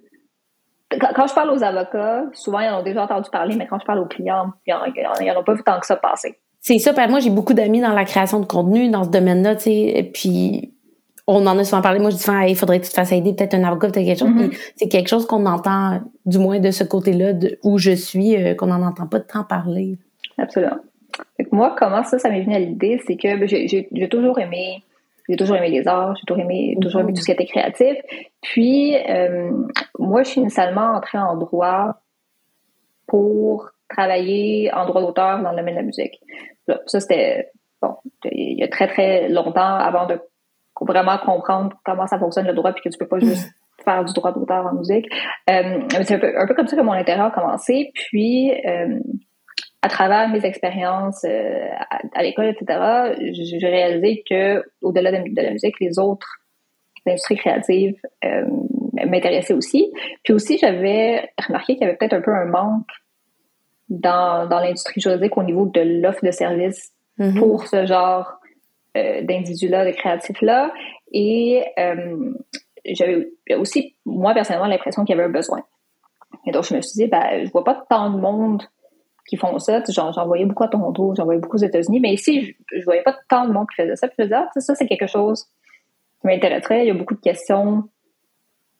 quand, 0.90 1.26
je 1.26 1.34
parle 1.34 1.50
aux 1.50 1.62
avocats, 1.62 2.24
souvent 2.32 2.60
ils 2.60 2.68
en 2.68 2.80
ont 2.80 2.82
déjà 2.82 3.04
entendu 3.04 3.28
parler, 3.30 3.56
mais 3.56 3.66
quand 3.66 3.78
je 3.78 3.84
parle 3.84 4.00
aux 4.00 4.06
clients, 4.06 4.52
ils 4.66 4.74
n'en 4.74 5.40
ont 5.40 5.44
pas 5.44 5.54
vu 5.54 5.62
tant 5.62 5.78
que 5.78 5.86
ça 5.86 5.96
passer. 5.96 6.38
C'est 6.60 6.78
ça, 6.78 6.92
moi 7.08 7.20
j'ai 7.20 7.30
beaucoup 7.30 7.54
d'amis 7.54 7.80
dans 7.80 7.92
la 7.92 8.04
création 8.04 8.40
de 8.40 8.46
contenu 8.46 8.90
dans 8.90 9.04
ce 9.04 9.10
domaine-là, 9.10 9.56
tu 9.56 9.62
sais, 9.64 10.10
puis 10.12 10.74
on 11.28 11.46
en 11.46 11.56
a 11.58 11.64
souvent 11.64 11.82
parlé. 11.82 12.00
Moi, 12.00 12.10
je 12.10 12.16
dis 12.16 12.22
souvent, 12.22 12.40
il 12.40 12.56
faudrait 12.56 12.80
que 12.80 12.86
tu 12.86 12.90
te 12.90 12.96
fasses 12.96 13.12
aider, 13.12 13.34
peut-être 13.34 13.54
un 13.54 13.62
avocat, 13.62 13.88
peut-être 13.88 14.06
quelque 14.06 14.18
chose. 14.18 14.28
Mm-hmm. 14.30 14.72
C'est 14.76 14.88
quelque 14.88 15.08
chose 15.08 15.26
qu'on 15.26 15.46
entend, 15.46 16.00
du 16.26 16.38
moins 16.38 16.58
de 16.58 16.72
ce 16.72 16.82
côté-là, 16.82 17.34
où 17.62 17.78
je 17.78 17.92
suis, 17.92 18.36
euh, 18.36 18.54
qu'on 18.54 18.66
n'en 18.66 18.82
entend 18.82 19.06
pas 19.06 19.20
de 19.20 19.24
tant 19.24 19.44
parler. 19.44 19.98
Absolument 20.38 20.78
moi, 21.52 21.74
comment 21.76 22.04
ça, 22.04 22.18
ça 22.18 22.30
m'est 22.30 22.42
venu 22.42 22.54
à 22.54 22.58
l'idée, 22.58 23.00
c'est 23.06 23.16
que 23.16 23.36
ben, 23.36 23.48
j'ai 23.48 24.08
toujours 24.08 24.38
aimé 24.38 24.82
j'ai 25.28 25.36
toujours 25.36 25.56
aimé 25.56 25.68
les 25.68 25.86
arts, 25.86 26.16
j'ai 26.16 26.24
toujours 26.26 26.42
aimé, 26.42 26.76
toujours 26.80 27.02
aimé 27.02 27.12
tout 27.12 27.20
ce 27.20 27.26
qui 27.26 27.32
était 27.32 27.44
créatif. 27.44 27.96
Puis, 28.40 28.96
euh, 28.96 29.50
moi, 29.98 30.22
je 30.22 30.30
suis 30.30 30.40
initialement 30.40 30.94
entrée 30.94 31.18
en 31.18 31.36
droit 31.36 32.00
pour 33.06 33.68
travailler 33.90 34.72
en 34.72 34.86
droit 34.86 35.02
d'auteur 35.02 35.42
dans 35.42 35.50
le 35.50 35.56
domaine 35.58 35.74
de 35.74 35.80
la 35.80 35.84
musique. 35.84 36.18
Ça, 36.86 37.00
c'était, 37.00 37.50
bon, 37.82 37.96
il 38.24 38.58
y 38.58 38.62
a 38.62 38.68
très, 38.68 38.88
très 38.88 39.28
longtemps 39.28 39.74
avant 39.74 40.06
de 40.06 40.18
vraiment 40.80 41.18
comprendre 41.18 41.76
comment 41.84 42.06
ça 42.06 42.18
fonctionne 42.18 42.46
le 42.46 42.54
droit 42.54 42.72
puis 42.72 42.82
que 42.82 42.88
tu 42.88 42.98
peux 42.98 43.06
pas 43.06 43.18
juste 43.18 43.48
faire 43.84 44.04
du 44.04 44.12
droit 44.12 44.32
d'auteur 44.32 44.66
en 44.66 44.74
musique. 44.74 45.06
Euh, 45.50 45.80
c'est 46.02 46.14
un 46.14 46.18
peu, 46.18 46.38
un 46.38 46.46
peu, 46.46 46.54
comme 46.54 46.66
ça 46.66 46.76
que 46.76 46.82
mon 46.82 46.92
intérêt 46.92 47.20
a 47.20 47.30
commencé. 47.30 47.90
Puis, 47.94 48.52
euh, 48.66 48.98
à 49.82 49.88
travers 49.88 50.28
mes 50.28 50.44
expériences 50.44 51.24
euh, 51.24 51.68
à, 52.12 52.22
l'école, 52.22 52.46
etc., 52.46 53.14
j'ai 53.32 53.68
réalisé 53.68 54.24
que 54.28 54.64
au-delà 54.82 55.12
de, 55.12 55.40
la 55.40 55.50
musique, 55.52 55.78
les 55.80 55.98
autres 55.98 56.28
industries 57.06 57.36
créatives 57.36 57.96
m'intéressaient 59.06 59.54
aussi. 59.54 59.90
Puis 60.24 60.34
aussi, 60.34 60.58
j'avais 60.58 61.30
remarqué 61.46 61.74
qu'il 61.74 61.82
y 61.82 61.88
avait 61.88 61.96
peut-être 61.96 62.14
un 62.14 62.20
peu 62.20 62.34
un 62.34 62.44
manque 62.44 62.88
dans, 63.88 64.46
dans 64.46 64.58
l'industrie 64.58 65.00
juridique 65.00 65.36
au 65.38 65.42
niveau 65.42 65.66
de 65.66 65.80
l'offre 65.80 66.24
de 66.24 66.32
services 66.32 66.92
mm-hmm. 67.18 67.38
pour 67.38 67.66
ce 67.66 67.86
genre 67.86 68.37
d'individus-là, 69.22 69.84
de 69.86 69.90
créatifs-là. 69.90 70.72
Et 71.12 71.64
euh, 71.78 72.32
j'avais 72.84 73.28
aussi, 73.56 73.96
moi, 74.04 74.34
personnellement, 74.34 74.66
l'impression 74.66 75.04
qu'il 75.04 75.16
y 75.16 75.18
avait 75.18 75.28
un 75.28 75.32
besoin. 75.32 75.62
Et 76.46 76.50
donc, 76.50 76.64
je 76.64 76.74
me 76.74 76.80
suis 76.80 77.04
dit, 77.04 77.06
ben, 77.06 77.44
je 77.44 77.50
vois 77.50 77.64
pas 77.64 77.84
tant 77.88 78.10
de 78.10 78.20
monde 78.20 78.62
qui 79.26 79.36
font 79.36 79.58
ça. 79.58 79.82
J'en, 79.88 80.26
voyais 80.26 80.46
beaucoup 80.46 80.64
à 80.64 80.68
Toronto, 80.68 81.14
j'en 81.16 81.24
voyais 81.24 81.40
beaucoup 81.40 81.56
aux 81.56 81.64
États-Unis, 81.64 82.00
mais 82.00 82.12
ici, 82.12 82.56
je, 82.72 82.78
je 82.78 82.84
voyais 82.84 83.02
pas 83.02 83.16
tant 83.28 83.46
de 83.46 83.52
monde 83.52 83.66
qui 83.68 83.82
faisait 83.82 83.96
ça. 83.96 84.08
Puis 84.08 84.16
je 84.18 84.22
me 84.22 84.28
disais, 84.28 84.40
ah, 84.40 84.60
ça, 84.60 84.74
c'est 84.74 84.86
quelque 84.86 85.06
chose 85.06 85.44
qui 86.20 86.26
m'intéresserait. 86.26 86.84
Il 86.84 86.88
y 86.88 86.90
a 86.90 86.94
beaucoup 86.94 87.14
de 87.14 87.20
questions 87.20 87.84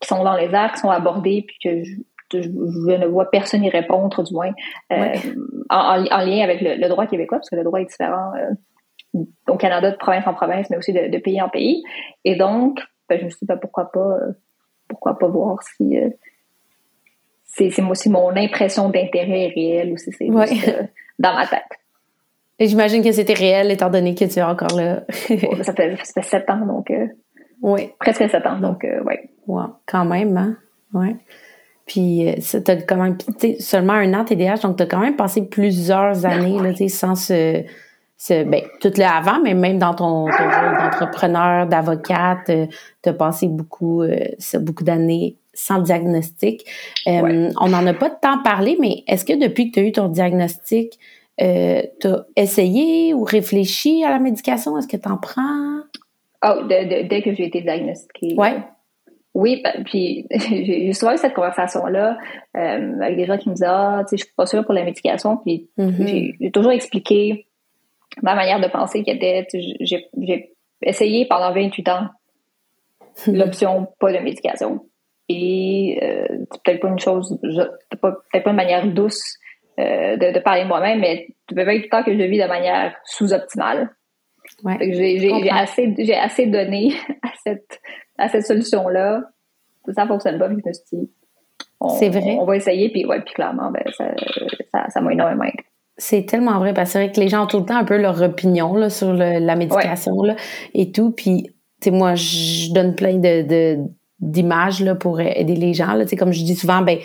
qui 0.01 0.09
sont 0.09 0.23
dans 0.23 0.37
les 0.37 0.47
airs, 0.55 0.73
qui 0.73 0.81
sont 0.81 0.91
abordées, 0.91 1.45
puis 1.47 1.57
que 1.63 1.85
je, 2.33 2.99
ne 2.99 3.07
vois 3.07 3.31
personne 3.31 3.65
y 3.65 3.71
répondre, 3.71 4.23
du 4.23 4.35
moins, 4.35 4.53
euh, 4.93 5.15
en, 5.71 5.97
lien 5.97 6.43
avec 6.43 6.61
le, 6.61 6.89
droit 6.89 7.07
québécois, 7.07 7.39
parce 7.39 7.51
que 7.51 7.57
le 7.57 7.65
droit 7.65 7.81
est 7.81 7.87
différent 7.87 8.33
euh, 8.37 8.55
au 9.15 9.57
Canada 9.57 9.91
de 9.91 9.97
province 9.97 10.27
en 10.27 10.35
province, 10.35 10.69
mais 10.71 10.77
aussi 10.77 10.93
de, 10.93 11.19
pays 11.19 11.41
en 11.41 11.49
pays. 11.49 11.83
Et 12.25 12.37
donc, 12.37 12.81
ben, 13.09 13.19
je 13.19 13.25
me 13.25 13.31
suis 13.31 13.41
dit, 13.41 13.47
ben, 13.47 13.59
pourquoi 13.59 13.91
pas, 13.91 14.01
euh, 14.01 14.33
pourquoi 14.89 15.19
pas 15.19 15.29
voir 15.29 15.63
si 15.63 15.99
c'est 17.45 17.83
aussi 17.83 18.11
mon 18.11 18.37
impression 18.37 18.89
d'intérêt 18.89 19.53
réel 19.55 19.93
ou 19.93 19.97
si 19.97 20.13
c'est 20.13 20.29
euh, 20.29 20.83
dans 21.19 21.35
ma 21.35 21.47
tête. 21.47 21.63
Et 22.59 22.67
j'imagine 22.67 23.03
que 23.03 23.13
c'était 23.13 23.35
réel 23.35 23.71
étant 23.71 23.91
donné 23.91 24.15
que 24.15 24.25
tu 24.25 24.39
es 24.39 24.43
encore 24.43 24.77
là. 24.77 25.03
ça, 25.63 25.73
fait, 25.75 25.97
ça 26.05 26.13
fait 26.15 26.23
sept 26.23 26.51
ans, 26.51 26.67
donc. 26.67 26.91
Euh, 26.91 27.07
oui. 27.63 27.93
Presque 27.99 28.29
sept 28.29 28.47
ans, 28.47 28.59
donc, 28.59 28.85
euh, 28.85 29.01
oui. 29.07 29.15
Wow, 29.47 29.77
quand 29.87 30.05
même, 30.05 30.37
hein? 30.37 30.57
Ouais. 30.93 31.17
Puis, 31.87 32.29
euh, 32.29 32.61
t'as 32.65 32.77
quand 32.77 32.97
même, 32.97 33.17
seulement 33.61 33.95
un 33.95 34.13
an 34.15 34.25
TDAH, 34.25 34.59
donc 34.59 34.77
t'as 34.77 34.87
quand 34.87 35.01
même 35.01 35.17
passé 35.17 35.43
plusieurs 35.43 36.27
années, 36.27 36.61
là, 36.61 36.73
tu 36.75 36.89
sans 36.89 37.15
ce, 37.15 37.63
ce, 38.19 38.43
ben, 38.43 38.63
tout 38.81 38.93
le 38.97 39.05
avant, 39.05 39.41
mais 39.41 39.55
même 39.55 39.79
dans 39.79 39.95
ton, 39.95 40.25
rôle 40.25 40.79
d'entrepreneur, 40.79 41.67
d'avocate, 41.67 42.51
euh, 42.51 42.67
t'as 43.01 43.13
passé 43.13 43.47
beaucoup, 43.47 44.03
euh, 44.03 44.27
beaucoup 44.55 44.85
d'années 44.85 45.37
sans 45.59 45.81
diagnostic. 45.81 46.65
Euh, 47.07 47.51
on 47.61 47.69
n'en 47.69 47.87
a 47.87 47.95
pas 47.95 48.11
tant 48.11 48.39
parlé, 48.43 48.77
mais 48.81 49.03
est-ce 49.09 49.25
que 49.25 49.33
depuis 49.33 49.71
que 49.71 49.75
tu 49.75 49.81
as 49.81 49.89
eu 49.89 49.93
ton 49.93 50.09
diagnostic, 50.09 50.99
euh, 51.41 51.83
tu 52.01 52.07
as 52.07 52.27
essayé 52.37 53.13
ou 53.13 53.25
réfléchi 53.25 54.05
à 54.05 54.11
la 54.11 54.19
médication? 54.21 54.79
Est-ce 54.79 54.89
que 54.89 54.97
tu 54.97 55.09
en 55.09 55.17
prends? 55.17 55.81
Oh, 56.45 56.63
dès 56.69 57.23
que 57.23 57.35
j'ai 57.35 57.47
été 57.47 57.61
diagnostiquée. 57.61 58.35
Ouais. 58.37 58.59
Oui, 59.35 59.61
ben, 59.63 59.85
puis 59.85 60.27
j'ai 60.31 60.93
souvent 60.93 61.13
eu 61.13 61.19
cette 61.19 61.35
conversation-là 61.35 62.19
euh, 62.57 63.01
avec 63.01 63.17
des 63.17 63.27
gens 63.27 63.37
qui 63.37 63.49
me 63.49 63.55
disaient 63.55 63.67
Ah, 63.69 64.03
tu 64.03 64.11
sais, 64.11 64.17
je 64.17 64.25
suis 64.25 64.35
pas 64.35 64.47
sûre 64.47 64.65
pour 64.65 64.75
la 64.75 64.85
médication. 64.85 65.37
Puis 65.39 65.69
mm-hmm. 65.79 66.37
j'ai 66.41 66.51
toujours 66.53 66.73
expliqué 66.73 67.48
ma 68.23 68.35
manière 68.35 68.61
de 68.61 68.69
penser 68.69 69.03
qui 69.03 69.11
était 69.11 69.47
j'ai 69.81 70.55
essayé 70.83 71.27
pendant 71.27 71.53
28 71.53 71.89
ans 71.89 72.09
l'option 73.27 73.89
pas 73.99 74.13
de 74.13 74.19
médication. 74.19 74.87
Et 75.29 75.99
euh, 76.03 76.27
c'est 76.51 76.63
peut-être 76.63 76.81
pas 76.81 76.89
une 76.89 76.99
chose, 76.99 77.39
peut-être 77.43 78.45
pas 78.45 78.51
une 78.51 78.57
manière 78.57 78.87
douce 78.87 79.23
euh, 79.79 80.17
de, 80.17 80.39
parler 80.41 80.63
de 80.63 80.69
moi-même, 80.69 81.01
mais 81.01 81.29
ça 81.49 81.55
fait 81.55 81.65
28 81.65 81.95
ans 81.95 82.03
que 82.03 82.13
je 82.13 82.23
vis 82.23 82.41
de 82.41 82.47
manière 82.47 82.97
sous-optimale. 83.05 83.91
Ouais, 84.65 84.77
j'ai 84.81 85.51
assez, 85.51 86.47
donné 86.47 86.95
à 87.23 87.29
cette, 87.45 87.81
à 88.17 88.29
cette 88.29 88.47
solution-là. 88.47 89.23
Ça 89.95 90.07
fonctionne 90.07 90.39
pas, 90.39 90.49
je 90.49 90.55
me 90.55 90.61
suis 90.61 90.97
dit, 90.97 91.11
on, 91.81 91.89
vrai. 91.89 92.37
on 92.41 92.45
va 92.45 92.57
essayer, 92.57 92.91
puis 92.91 93.07
ouais, 93.07 93.21
puis 93.21 93.35
clairement, 93.35 93.71
ben, 93.71 93.85
ça, 93.97 94.13
ça, 94.73 94.89
ça 94.89 95.01
m'a 95.01 95.13
énormément 95.13 95.45
aidé. 95.45 95.65
C'est 96.01 96.27
tellement 96.27 96.59
vrai 96.59 96.73
parce 96.73 96.91
que 96.91 96.93
c'est 96.93 96.99
vrai 97.05 97.13
que 97.13 97.21
les 97.21 97.29
gens 97.29 97.45
ont 97.45 97.47
tout 97.47 97.59
le 97.59 97.65
temps 97.65 97.77
un 97.77 97.85
peu 97.85 97.97
leur 97.97 98.23
opinion 98.23 98.77
là, 98.77 98.89
sur 98.89 99.13
la 99.13 99.57
médication 99.57 100.23
là, 100.23 100.37
et 100.75 100.93
tout. 100.93 101.11
Puis, 101.11 101.51
tu 101.81 101.91
sais, 101.91 101.91
moi, 101.91 102.15
je 102.15 102.73
donne 102.73 102.95
plein 102.95 103.19
de, 103.19 103.79
d'images 104.21 104.81
là, 104.81 104.95
pour 104.95 105.21
aider 105.21 105.57
les 105.57 105.75
gens. 105.75 105.95
Là. 105.95 106.05
Comme 106.17 106.33
je 106.33 106.45
dis 106.45 106.55
souvent, 106.55 106.83
ben, 106.83 106.99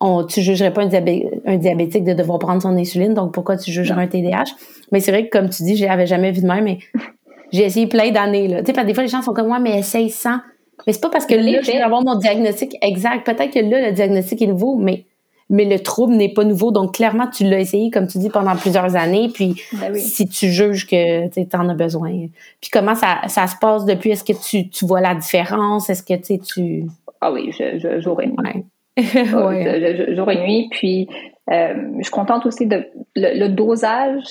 on, 0.00 0.24
tu 0.24 0.40
jugerais 0.40 0.72
pas 0.72 0.82
un, 0.82 1.56
diabétique 1.56 2.04
de 2.04 2.12
devoir 2.14 2.38
prendre 2.38 2.62
son 2.62 2.76
insuline, 2.76 3.14
donc 3.14 3.32
pourquoi 3.32 3.56
tu 3.56 3.70
jugerais 3.70 4.02
un 4.02 4.06
TDAH? 4.06 4.54
Mais 4.92 5.00
c'est 5.00 5.10
vrai 5.10 5.28
que, 5.28 5.38
comme 5.38 5.50
tu 5.50 5.62
dis, 5.62 5.76
j'avais 5.76 6.06
jamais 6.06 6.32
vu 6.32 6.42
de 6.42 6.46
même, 6.46 6.64
mais 6.64 6.78
j'ai 7.52 7.64
essayé 7.64 7.86
plein 7.86 8.10
d'années. 8.10 8.48
Là. 8.48 8.62
Tu 8.62 8.72
sais, 8.72 8.84
des 8.84 8.94
fois, 8.94 9.02
les 9.02 9.08
gens 9.08 9.22
sont 9.22 9.32
comme 9.32 9.48
moi, 9.48 9.58
mais 9.58 9.78
essaye 9.78 10.10
sans. 10.10 10.38
Mais 10.86 10.92
c'est 10.92 11.00
pas 11.00 11.10
parce 11.10 11.26
que 11.26 11.34
là, 11.34 11.60
je 11.62 11.72
vais 11.72 11.80
avoir 11.80 12.02
mon 12.02 12.16
diagnostic 12.16 12.76
exact. 12.82 13.26
Peut-être 13.26 13.52
que 13.52 13.58
là, 13.58 13.88
le 13.88 13.92
diagnostic 13.92 14.40
est 14.42 14.46
nouveau, 14.46 14.76
mais 14.76 15.06
mais 15.50 15.64
le 15.64 15.78
trouble 15.80 16.14
n'est 16.14 16.32
pas 16.32 16.44
nouveau. 16.44 16.70
Donc, 16.70 16.94
clairement, 16.94 17.26
tu 17.26 17.44
l'as 17.44 17.60
essayé, 17.60 17.90
comme 17.90 18.06
tu 18.06 18.18
dis, 18.18 18.28
pendant 18.28 18.54
plusieurs 18.54 18.96
années. 18.96 19.30
Puis, 19.32 19.62
ben 19.80 19.94
si 19.94 20.28
tu 20.28 20.50
juges 20.50 20.86
que 20.86 21.28
tu 21.28 21.56
en 21.56 21.68
as 21.68 21.74
besoin. 21.74 22.26
Puis, 22.60 22.70
comment 22.70 22.94
ça, 22.94 23.20
ça 23.28 23.46
se 23.46 23.56
passe 23.60 23.84
depuis? 23.84 24.10
Est-ce 24.10 24.24
que 24.24 24.32
tu, 24.32 24.68
tu 24.68 24.86
vois 24.86 25.00
la 25.00 25.14
différence? 25.14 25.88
Est-ce 25.88 26.02
que 26.02 26.36
tu... 26.36 26.84
Ah 27.20 27.32
oui, 27.32 27.50
je, 27.52 27.78
je, 27.78 28.00
jour 28.00 28.20
et 28.22 28.26
nuit. 28.26 28.36
Ouais. 28.38 28.64
je, 30.06 30.14
jour 30.14 30.30
et 30.30 30.40
nuit. 30.40 30.68
Puis, 30.70 31.08
euh, 31.50 31.74
je 31.98 32.02
suis 32.02 32.12
contente 32.12 32.44
aussi 32.44 32.66
de... 32.66 32.84
Le, 33.16 33.48
dosage, 33.48 34.24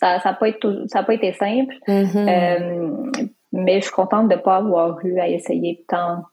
ça 0.00 0.20
n'a 0.24 0.32
pas, 0.32 0.50
pas, 1.04 1.14
été 1.14 1.32
simple. 1.34 1.74
Mm-hmm. 1.86 2.28
Euh, 2.28 3.26
mais 3.52 3.76
je 3.76 3.84
suis 3.84 3.94
contente 3.94 4.28
de 4.28 4.34
ne 4.34 4.40
pas 4.40 4.56
avoir 4.56 4.98
eu 5.06 5.20
à 5.20 5.28
essayer 5.28 5.84
tant 5.88 6.24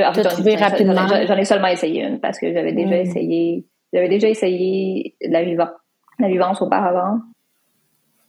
rapidement? 0.00 1.06
J'en 1.26 1.36
ai 1.36 1.44
seulement 1.44 1.68
essayé 1.68 2.04
une 2.04 2.20
parce 2.20 2.38
que 2.38 2.52
j'avais 2.52 2.72
déjà 2.72 2.96
hmm. 2.96 3.06
essayé, 3.06 3.66
j'avais 3.92 4.08
déjà 4.08 4.28
essayé 4.28 5.16
la 5.20 5.42
vivance, 5.42 5.70
la 6.18 6.28
vivance 6.28 6.62
auparavant. 6.62 7.18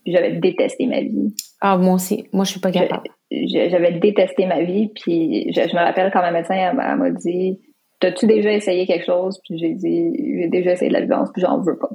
J'avais 0.06 0.32
détesté 0.32 0.86
ma 0.86 1.00
vie. 1.00 1.34
Ah, 1.62 1.78
moi 1.78 1.94
aussi. 1.94 2.28
Moi, 2.32 2.44
je 2.44 2.50
suis 2.50 2.60
pas 2.60 2.70
capable. 2.70 3.08
J'avais 3.30 3.92
détesté 3.92 4.44
ma 4.44 4.60
vie, 4.60 4.90
puis 4.94 5.50
je, 5.50 5.60
me 5.74 5.82
rappelle 5.82 6.10
quand 6.12 6.20
ma 6.20 6.30
médecin 6.30 6.74
m'a 6.74 7.10
dit 7.10 7.58
T'as-tu 8.00 8.26
déjà 8.26 8.52
essayé 8.52 8.86
quelque 8.86 9.06
chose? 9.06 9.40
Puis 9.48 9.58
j'ai 9.58 9.72
dit 9.72 10.12
J'ai 10.40 10.48
déjà 10.48 10.72
essayé 10.72 10.90
de 10.90 10.94
la 10.94 11.00
vivance, 11.00 11.30
puis 11.32 11.40
j'en 11.40 11.58
veux 11.60 11.78
pas. 11.78 11.88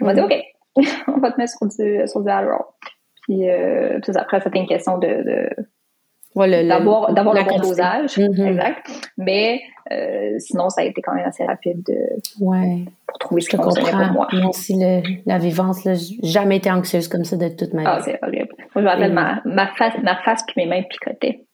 Elle 0.00 0.06
m'a 0.08 0.14
dit 0.14 0.20
hmm. 0.20 0.24
OK, 0.24 0.42
on 1.06 1.20
va 1.20 1.30
te 1.30 1.38
mettre 1.38 1.52
sur 1.52 1.68
du, 1.68 2.08
sur 2.08 2.22
du 2.22 2.30
Adderall. 2.30 2.64
Puis, 3.22 3.48
euh, 3.48 3.98
après, 4.16 4.40
c'était 4.40 4.58
une 4.58 4.68
question 4.68 4.98
de 4.98 5.48
d'avoir 6.36 7.12
d'avoir 7.12 7.34
le 7.34 7.44
bon 7.44 7.58
dosage, 7.58 8.16
mm-hmm. 8.16 8.46
exact. 8.46 9.12
Mais 9.16 9.60
euh, 9.92 10.38
sinon, 10.38 10.68
ça 10.68 10.82
a 10.82 10.84
été 10.84 11.00
quand 11.00 11.14
même 11.14 11.26
assez 11.26 11.44
rapide 11.44 11.84
ouais. 12.40 12.84
pour 13.06 13.18
trouver 13.18 13.40
ce 13.40 13.48
qui 13.48 13.56
fonctionnait 13.56 13.90
pour 13.90 14.12
moi. 14.12 14.28
Moi 14.32 14.48
aussi, 14.50 14.78
la 15.24 15.38
vivance, 15.38 15.84
là, 15.84 15.94
jamais 16.22 16.56
été 16.56 16.70
anxieuse 16.70 17.08
comme 17.08 17.24
ça 17.24 17.36
de 17.36 17.48
toute 17.48 17.72
ma 17.72 17.82
ah, 17.82 17.84
vie. 17.84 17.90
Ah, 17.98 18.02
c'est 18.04 18.26
horrible. 18.26 18.54
Moi, 18.58 18.66
je 18.76 18.80
me 18.80 18.88
rappelle, 18.88 19.12
ma, 19.12 19.40
ma, 19.44 19.68
face, 19.68 19.94
ma 20.02 20.16
face 20.16 20.42
puis 20.46 20.64
mes 20.64 20.66
mains 20.66 20.82
picotaient. 20.82 21.44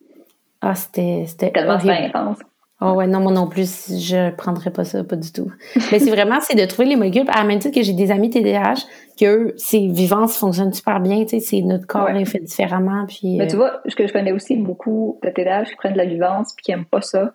Ah, 0.61 0.75
c'était 0.75 1.27
tellement 1.53 1.75
intense. 1.75 2.39
Oh 2.85 2.95
ouais, 2.95 3.07
non, 3.07 3.21
moi 3.21 3.31
non 3.31 3.47
plus, 3.47 3.93
je 4.01 4.35
prendrais 4.35 4.71
pas 4.71 4.85
ça, 4.85 5.05
pas 5.05 5.15
du 5.15 5.31
tout. 5.31 5.53
Mais 5.93 6.01
c'est 6.01 6.11
vraiment, 6.11 6.41
c'est 6.41 6.57
de 6.57 6.67
trouver 6.67 6.89
les 6.89 6.97
molécules. 6.97 7.25
À 7.29 7.39
la 7.39 7.45
même 7.45 7.61
titre 7.61 7.75
que 7.75 7.83
j'ai 7.83 7.93
des 7.93 8.11
amis 8.11 8.31
TDAH, 8.31 8.87
que 9.21 9.55
ces 9.57 9.87
vivances 9.87 10.37
fonctionnent 10.37 10.73
super 10.73 10.99
bien, 10.99 11.23
tu 11.25 11.29
sais, 11.29 11.41
c'est 11.41 11.61
notre 11.61 11.87
corps 11.87 12.11
est 12.11 12.25
fait 12.25 12.41
différemment. 12.41 13.07
Puis, 13.07 13.37
Mais 13.37 13.47
tu 13.47 13.55
euh, 13.55 13.59
vois, 13.59 13.81
ce 13.87 13.95
que 13.95 14.07
je 14.07 14.13
connais 14.13 14.33
aussi 14.33 14.57
beaucoup 14.57 15.21
de 15.23 15.31
TDAH 15.31 15.67
qui 15.67 15.77
prennent 15.77 15.93
de 15.93 15.99
la 15.99 16.07
vivance 16.07 16.55
puis 16.55 16.65
qui 16.65 16.73
aiment 16.73 16.87
pas 16.87 17.03
ça, 17.03 17.35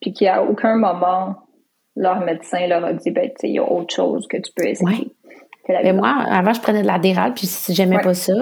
puis 0.00 0.12
qui 0.12 0.26
à 0.26 0.42
aucun 0.42 0.76
moment 0.76 1.36
leur 1.94 2.20
médecin 2.20 2.66
leur 2.66 2.84
a 2.84 2.92
dit, 2.92 3.12
ben, 3.12 3.28
tu 3.28 3.34
sais, 3.40 3.48
il 3.48 3.54
y 3.54 3.58
a 3.60 3.70
autre 3.70 3.94
chose 3.94 4.26
que 4.26 4.38
tu 4.38 4.50
peux 4.56 4.66
essayer. 4.66 5.14
Mais 5.68 5.92
moi, 5.92 6.16
avant, 6.28 6.52
je 6.52 6.60
prenais 6.60 6.82
de 6.82 6.86
l'adéral, 6.86 7.32
puis 7.34 7.48
j'aimais 7.70 8.00
pas 8.00 8.14
ça, 8.14 8.32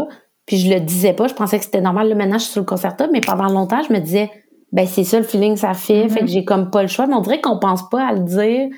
puis 0.47 0.57
je 0.57 0.73
le 0.73 0.81
disais 0.81 1.13
pas, 1.13 1.27
je 1.29 1.35
pensais 1.35 1.59
que 1.59 1.65
c'était 1.65 1.83
normal. 1.83 2.09
Le 2.09 2.15
maintenant, 2.15 2.39
je 2.39 2.45
suis 2.45 2.53
sur 2.53 2.63
le 2.63 2.67
concerto, 2.67 3.05
mais 3.13 3.21
pendant 3.21 3.49
longtemps, 3.49 3.83
je 3.83 3.93
me 3.93 3.99
disais, 3.99 4.31
ben 4.73 4.87
c'est 4.87 5.05
ça 5.05 5.19
le 5.19 5.25
feeling 5.25 5.55
que 5.55 5.61
ça 5.61 5.75
fait, 5.75 6.09
fait 6.09 6.21
que 6.21 6.25
mm-hmm. 6.25 6.29
j'ai 6.29 6.45
comme 6.45 6.71
pas 6.71 6.83
le 6.83 6.89
choix. 6.89 7.07
Mais 7.07 7.15
on 7.15 7.21
dirait 7.21 7.41
qu'on 7.41 7.59
pense 7.59 7.89
pas 7.89 8.07
à 8.07 8.13
le 8.13 8.21
dire, 8.21 8.69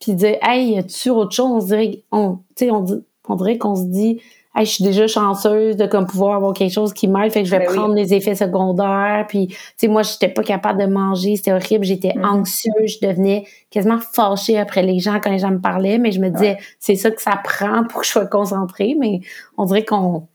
puis 0.00 0.14
dire 0.14 0.36
hey, 0.42 0.74
y 0.74 0.78
a-tu 0.78 1.10
autre 1.10 1.32
chose 1.32 1.50
On 1.50 1.66
dirait, 1.66 2.02
on, 2.12 2.38
tu 2.56 2.66
sais, 2.66 2.70
on, 2.70 2.84
on 3.28 3.34
dirait 3.36 3.58
qu'on 3.58 3.74
se 3.74 3.84
dit 3.84 4.20
hey, 4.54 4.66
je 4.66 4.70
suis 4.70 4.84
déjà 4.84 5.06
chanceuse 5.06 5.76
de 5.76 5.86
comme 5.86 6.06
pouvoir 6.06 6.36
avoir 6.36 6.52
quelque 6.52 6.72
chose 6.72 6.92
qui 6.92 7.08
m'aide, 7.08 7.32
fait 7.32 7.42
que 7.42 7.48
je 7.48 7.52
vais 7.52 7.64
ben 7.66 7.74
prendre 7.74 7.94
les 7.94 8.12
effets 8.12 8.34
secondaires. 8.34 9.24
Puis, 9.28 9.48
tu 9.48 9.56
sais, 9.76 9.88
moi, 9.88 10.02
j'étais 10.02 10.28
pas 10.28 10.42
capable 10.42 10.80
de 10.80 10.86
manger, 10.86 11.36
c'était 11.36 11.52
horrible, 11.52 11.84
j'étais 11.84 12.10
mm-hmm. 12.10 12.26
anxieuse, 12.26 12.98
je 13.00 13.06
devenais 13.06 13.44
quasiment 13.70 13.98
fâchée 13.98 14.58
après 14.58 14.82
les 14.82 14.98
gens 14.98 15.18
quand 15.22 15.30
les 15.30 15.38
gens 15.38 15.50
me 15.50 15.60
parlaient, 15.60 15.98
mais 15.98 16.12
je 16.12 16.20
me 16.20 16.28
disais 16.28 16.58
c'est 16.78 16.96
ça 16.96 17.10
que 17.10 17.22
ça 17.22 17.40
prend 17.42 17.84
pour 17.84 18.00
que 18.00 18.06
je 18.06 18.12
sois 18.12 18.26
concentrée. 18.26 18.94
Mais 18.98 19.20
on 19.56 19.64
dirait 19.64 19.84
qu'on 19.84 20.26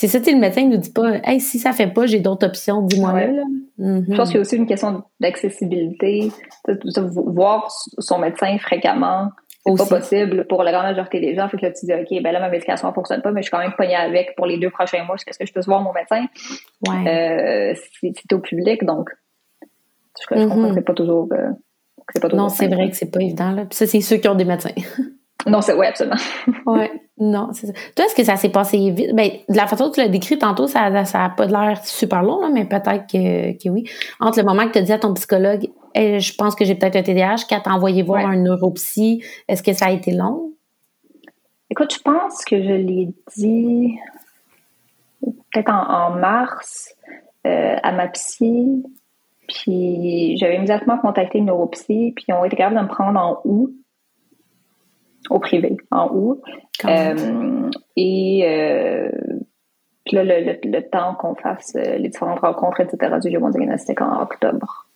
c'est 0.00 0.08
ça, 0.08 0.30
le 0.30 0.38
médecin 0.38 0.64
ne 0.64 0.76
nous 0.76 0.80
dit 0.80 0.92
pas, 0.92 1.16
hey, 1.24 1.40
si 1.40 1.58
ça 1.58 1.72
fait 1.72 1.88
pas, 1.88 2.06
j'ai 2.06 2.20
d'autres 2.20 2.46
options, 2.46 2.80
dis-moi. 2.80 3.20
Je 3.78 4.16
pense 4.16 4.28
qu'il 4.28 4.36
y 4.36 4.38
a 4.38 4.40
aussi 4.40 4.56
une 4.56 4.66
question 4.66 5.02
d'accessibilité. 5.20 6.30
Voir 7.26 7.70
son 7.98 8.18
médecin 8.18 8.56
fréquemment, 8.56 9.28
c'est 9.66 9.76
pas 9.76 9.98
possible 9.98 10.46
pour 10.46 10.62
la 10.62 10.72
grande 10.72 10.84
majorité 10.84 11.20
des 11.20 11.34
gens. 11.34 11.50
Fait 11.50 11.58
que 11.58 11.66
là, 11.66 11.72
tu 11.72 11.84
dis, 11.84 11.92
OK, 11.92 12.22
ben 12.22 12.32
là, 12.32 12.40
ma 12.40 12.48
médication 12.48 12.88
ne 12.88 12.94
fonctionne 12.94 13.20
pas, 13.20 13.30
mais 13.30 13.42
je 13.42 13.48
suis 13.48 13.50
quand 13.50 13.58
même 13.58 13.74
pognée 13.76 13.94
avec 13.94 14.34
pour 14.36 14.46
les 14.46 14.56
deux 14.56 14.70
prochains 14.70 15.04
mois. 15.04 15.16
Est-ce 15.16 15.38
que 15.38 15.44
je 15.44 15.52
peux 15.52 15.60
voir 15.66 15.82
mon 15.82 15.92
médecin? 15.92 16.24
Ouais. 16.88 17.74
Euh, 17.74 17.80
c'est 18.00 18.32
au 18.32 18.38
public, 18.38 18.84
donc 18.86 19.10
je, 20.18 20.34
comprends 20.34 20.68
que 20.68 20.74
c'est 20.76 20.80
pas 20.80 20.94
toujours. 20.94 21.28
Euh, 21.32 21.50
pas 22.14 22.28
toujours 22.30 22.44
non, 22.44 22.48
c'est 22.48 22.68
vrai 22.68 22.88
que 22.88 22.96
c'est 22.96 23.10
pas 23.10 23.20
évident. 23.20 23.50
Là. 23.50 23.66
Puis 23.66 23.76
ça, 23.76 23.86
c'est 23.86 24.00
ceux 24.00 24.16
qui 24.16 24.28
ont 24.28 24.34
des 24.34 24.46
médecins. 24.46 24.70
non, 25.46 25.60
c'est 25.60 25.74
ouais, 25.74 25.88
absolument. 25.88 26.16
ouais. 26.66 26.90
Non, 27.18 27.50
c'est 27.52 27.66
ça. 27.66 27.72
Toi, 27.94 28.06
est-ce 28.06 28.14
que 28.14 28.24
ça 28.24 28.36
s'est 28.36 28.48
passé 28.48 28.90
vite? 28.90 29.14
Ben, 29.14 29.30
de 29.48 29.56
la 29.56 29.66
façon 29.66 29.86
dont 29.86 29.90
tu 29.90 30.00
l'as 30.00 30.08
décrit 30.08 30.38
tantôt, 30.38 30.66
ça 30.66 30.90
n'a 30.90 31.28
pas 31.30 31.46
l'air 31.46 31.84
super 31.84 32.22
long, 32.22 32.40
là, 32.40 32.48
mais 32.52 32.64
peut-être 32.64 33.06
que, 33.06 33.52
que, 33.52 33.68
oui. 33.68 33.84
Entre 34.20 34.38
le 34.38 34.44
moment 34.44 34.66
que 34.66 34.72
tu 34.72 34.78
as 34.78 34.82
dit 34.82 34.92
à 34.92 34.98
ton 34.98 35.14
psychologue, 35.14 35.68
je 35.94 36.34
pense 36.36 36.54
que 36.54 36.64
j'ai 36.64 36.74
peut-être 36.74 36.96
un 36.96 37.02
TDAH, 37.02 37.46
qu'à 37.48 37.60
t'a 37.60 37.72
envoyé 37.72 38.02
voir 38.02 38.26
un 38.26 38.36
neuropsy, 38.36 39.22
est-ce 39.48 39.62
que 39.62 39.72
ça 39.72 39.86
a 39.86 39.90
été 39.90 40.12
long? 40.12 40.52
Écoute, 41.70 41.94
je 41.94 42.00
pense 42.00 42.44
que 42.44 42.60
je 42.60 42.72
l'ai 42.72 43.14
dit 43.36 43.96
peut-être 45.52 45.70
en, 45.70 46.10
mars 46.10 46.94
euh, 47.46 47.76
à 47.82 47.92
ma 47.92 48.08
psy, 48.08 48.82
puis 49.48 50.36
j'avais 50.38 50.56
immédiatement 50.56 50.98
contacté 50.98 51.38
une 51.38 51.46
neuropsy, 51.46 52.12
puis 52.14 52.24
ils 52.28 52.34
ont 52.34 52.44
été 52.44 52.56
capables 52.56 52.76
de 52.76 52.82
me 52.82 52.88
prendre 52.88 53.18
en 53.20 53.40
août 53.44 53.72
au 55.30 55.38
privé 55.38 55.76
en 55.90 56.08
août. 56.12 56.42
Euh, 56.84 57.70
et 57.96 58.42
euh, 58.44 59.10
puis 60.04 60.16
là, 60.16 60.24
le, 60.24 60.80
temps 60.80 61.14
qu'on 61.14 61.34
fasse 61.34 61.74
euh, 61.76 61.96
les 61.96 62.08
différentes 62.08 62.40
rencontres, 62.40 62.80
etc., 62.80 63.16
du 63.22 63.38
mon 63.38 63.50
diagnostic 63.50 64.00
en 64.00 64.22
octobre. 64.22 64.86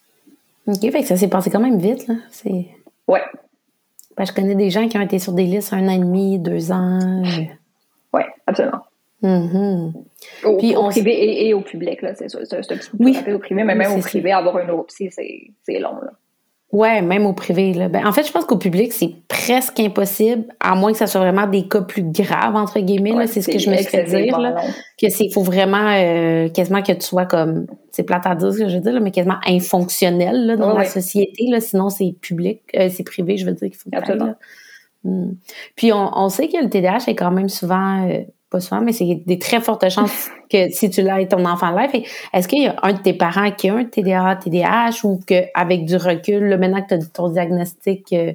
OK, 0.67 0.81
fait 0.81 1.01
que 1.01 1.07
ça 1.07 1.17
s'est 1.17 1.29
passé 1.29 1.51
quand 1.51 1.61
même 1.61 1.79
vite, 1.79 2.09
là. 2.09 2.15
C'est... 2.31 2.67
Ouais. 3.07 3.23
Ben, 4.17 4.25
je 4.25 4.33
connais 4.33 4.55
des 4.55 4.71
gens 4.71 4.89
qui 4.89 4.97
ont 4.97 5.03
été 5.03 5.19
sur 5.19 5.33
des 5.33 5.45
listes 5.45 5.73
un 5.73 5.87
an 5.89 5.93
et 5.93 5.99
demi, 5.99 6.39
deux 6.39 6.73
ans. 6.73 7.23
Oui, 8.13 8.23
absolument. 8.47 8.81
Mm-hmm. 9.23 9.93
Au, 10.45 10.57
Puis 10.59 10.77
au 10.77 10.89
privé 10.89 11.47
et, 11.47 11.55
au 11.55 11.61
public, 11.61 12.03
là, 12.03 12.15
c'est 12.15 12.27
un 12.35 12.39
petit 12.39 12.91
peu 12.91 12.97
oui. 13.05 13.19
au 13.33 13.39
privé, 13.39 13.65
mais 13.65 13.75
même 13.75 13.93
au 13.93 14.01
privé, 14.01 14.33
avoir 14.33 14.59
une 14.59 14.69
neuropsy, 14.69 15.11
c'est 15.11 15.79
long. 15.79 15.97
Là. 16.01 16.13
Ouais, 16.75 17.03
même 17.03 17.25
au 17.25 17.33
privé. 17.33 17.73
Là. 17.73 17.89
Ben, 17.89 18.05
en 18.05 18.11
fait, 18.11 18.27
je 18.27 18.33
pense 18.33 18.47
qu'au 18.47 18.59
public, 18.59 18.93
c'est 18.93 19.15
presque 19.29 19.79
impossible, 19.79 20.47
à 20.59 20.75
moins 20.75 20.91
que 20.91 20.99
ça 20.99 21.07
soit 21.07 21.21
vraiment 21.21 21.47
des 21.47 21.69
cas 21.69 21.83
plus 21.83 22.03
graves, 22.03 22.57
entre 22.57 22.81
guillemets. 22.81 23.29
c'est 23.29 23.43
ce 23.43 23.51
que 23.53 23.61
je 23.61 23.71
me 23.71 23.77
suis 23.77 23.85
fait 23.85 24.03
dire. 24.03 24.37
Là, 24.41 24.57
que 25.01 25.09
c'est 25.09 25.31
faut 25.31 25.45
vraiment 25.45 25.93
euh, 25.93 26.49
quasiment 26.49 26.83
que 26.83 26.91
tu 26.91 27.03
sois 27.03 27.27
comme 27.27 27.67
c'est 27.93 28.03
plate 28.03 28.27
à 28.27 28.35
dire 28.35 28.53
ce 28.53 28.59
que 28.59 28.69
je 28.69 28.75
veux 28.75 28.81
dire, 28.81 28.93
là, 28.93 28.99
mais 28.99 29.13
quasiment 29.13 29.39
infonctionnel 29.47 30.47
là, 30.47 30.57
dans 30.57 30.77
la 30.77 30.85
société. 30.85 31.47
Là, 31.49 31.61
sinon, 31.61 31.91
c'est 31.91 32.13
public, 32.21 32.63
euh, 32.77 32.89
c'est 32.91 33.05
privé, 33.05 33.37
je 33.37 33.47
veux 33.47 33.53
dire 33.53 33.71
qu'il 33.71 33.79
faut 33.79 33.91
que 33.91 34.35
hmm. 35.05 35.37
Puis 35.77 35.93
on, 35.93 36.11
on, 36.19 36.29
sait 36.29 36.49
que 36.49 36.57
le 36.57 36.69
TDAH 36.69 37.05
est 37.07 37.15
quand 37.15 37.31
même 37.31 37.49
souvent 37.49 38.09
euh, 38.09 38.23
pas 38.55 38.61
souvent, 38.61 38.81
mais 38.81 38.93
c'est 38.93 39.23
des 39.27 39.39
très 39.39 39.61
fortes 39.61 39.89
chances 39.91 40.31
que 40.51 40.71
si 40.71 40.89
tu 40.89 41.03
l'as 41.03 41.25
ton 41.27 41.45
enfant 41.45 41.77
live. 41.77 42.05
Est-ce 42.33 42.47
qu'il 42.47 42.63
y 42.63 42.67
a 42.67 42.77
un 42.83 42.93
de 42.93 42.99
tes 42.99 43.13
parents 43.13 43.51
qui 43.51 43.69
a 43.69 43.75
un 43.75 43.85
TDA, 43.85 44.37
TDAH 44.37 45.05
ou 45.05 45.19
qu'avec 45.27 45.85
du 45.85 45.97
recul, 45.97 46.45
là, 46.45 46.57
maintenant 46.57 46.83
que 46.83 46.89
tu 46.89 46.95
as 46.95 47.07
ton 47.13 47.29
diagnostic 47.29 48.13
euh, 48.13 48.33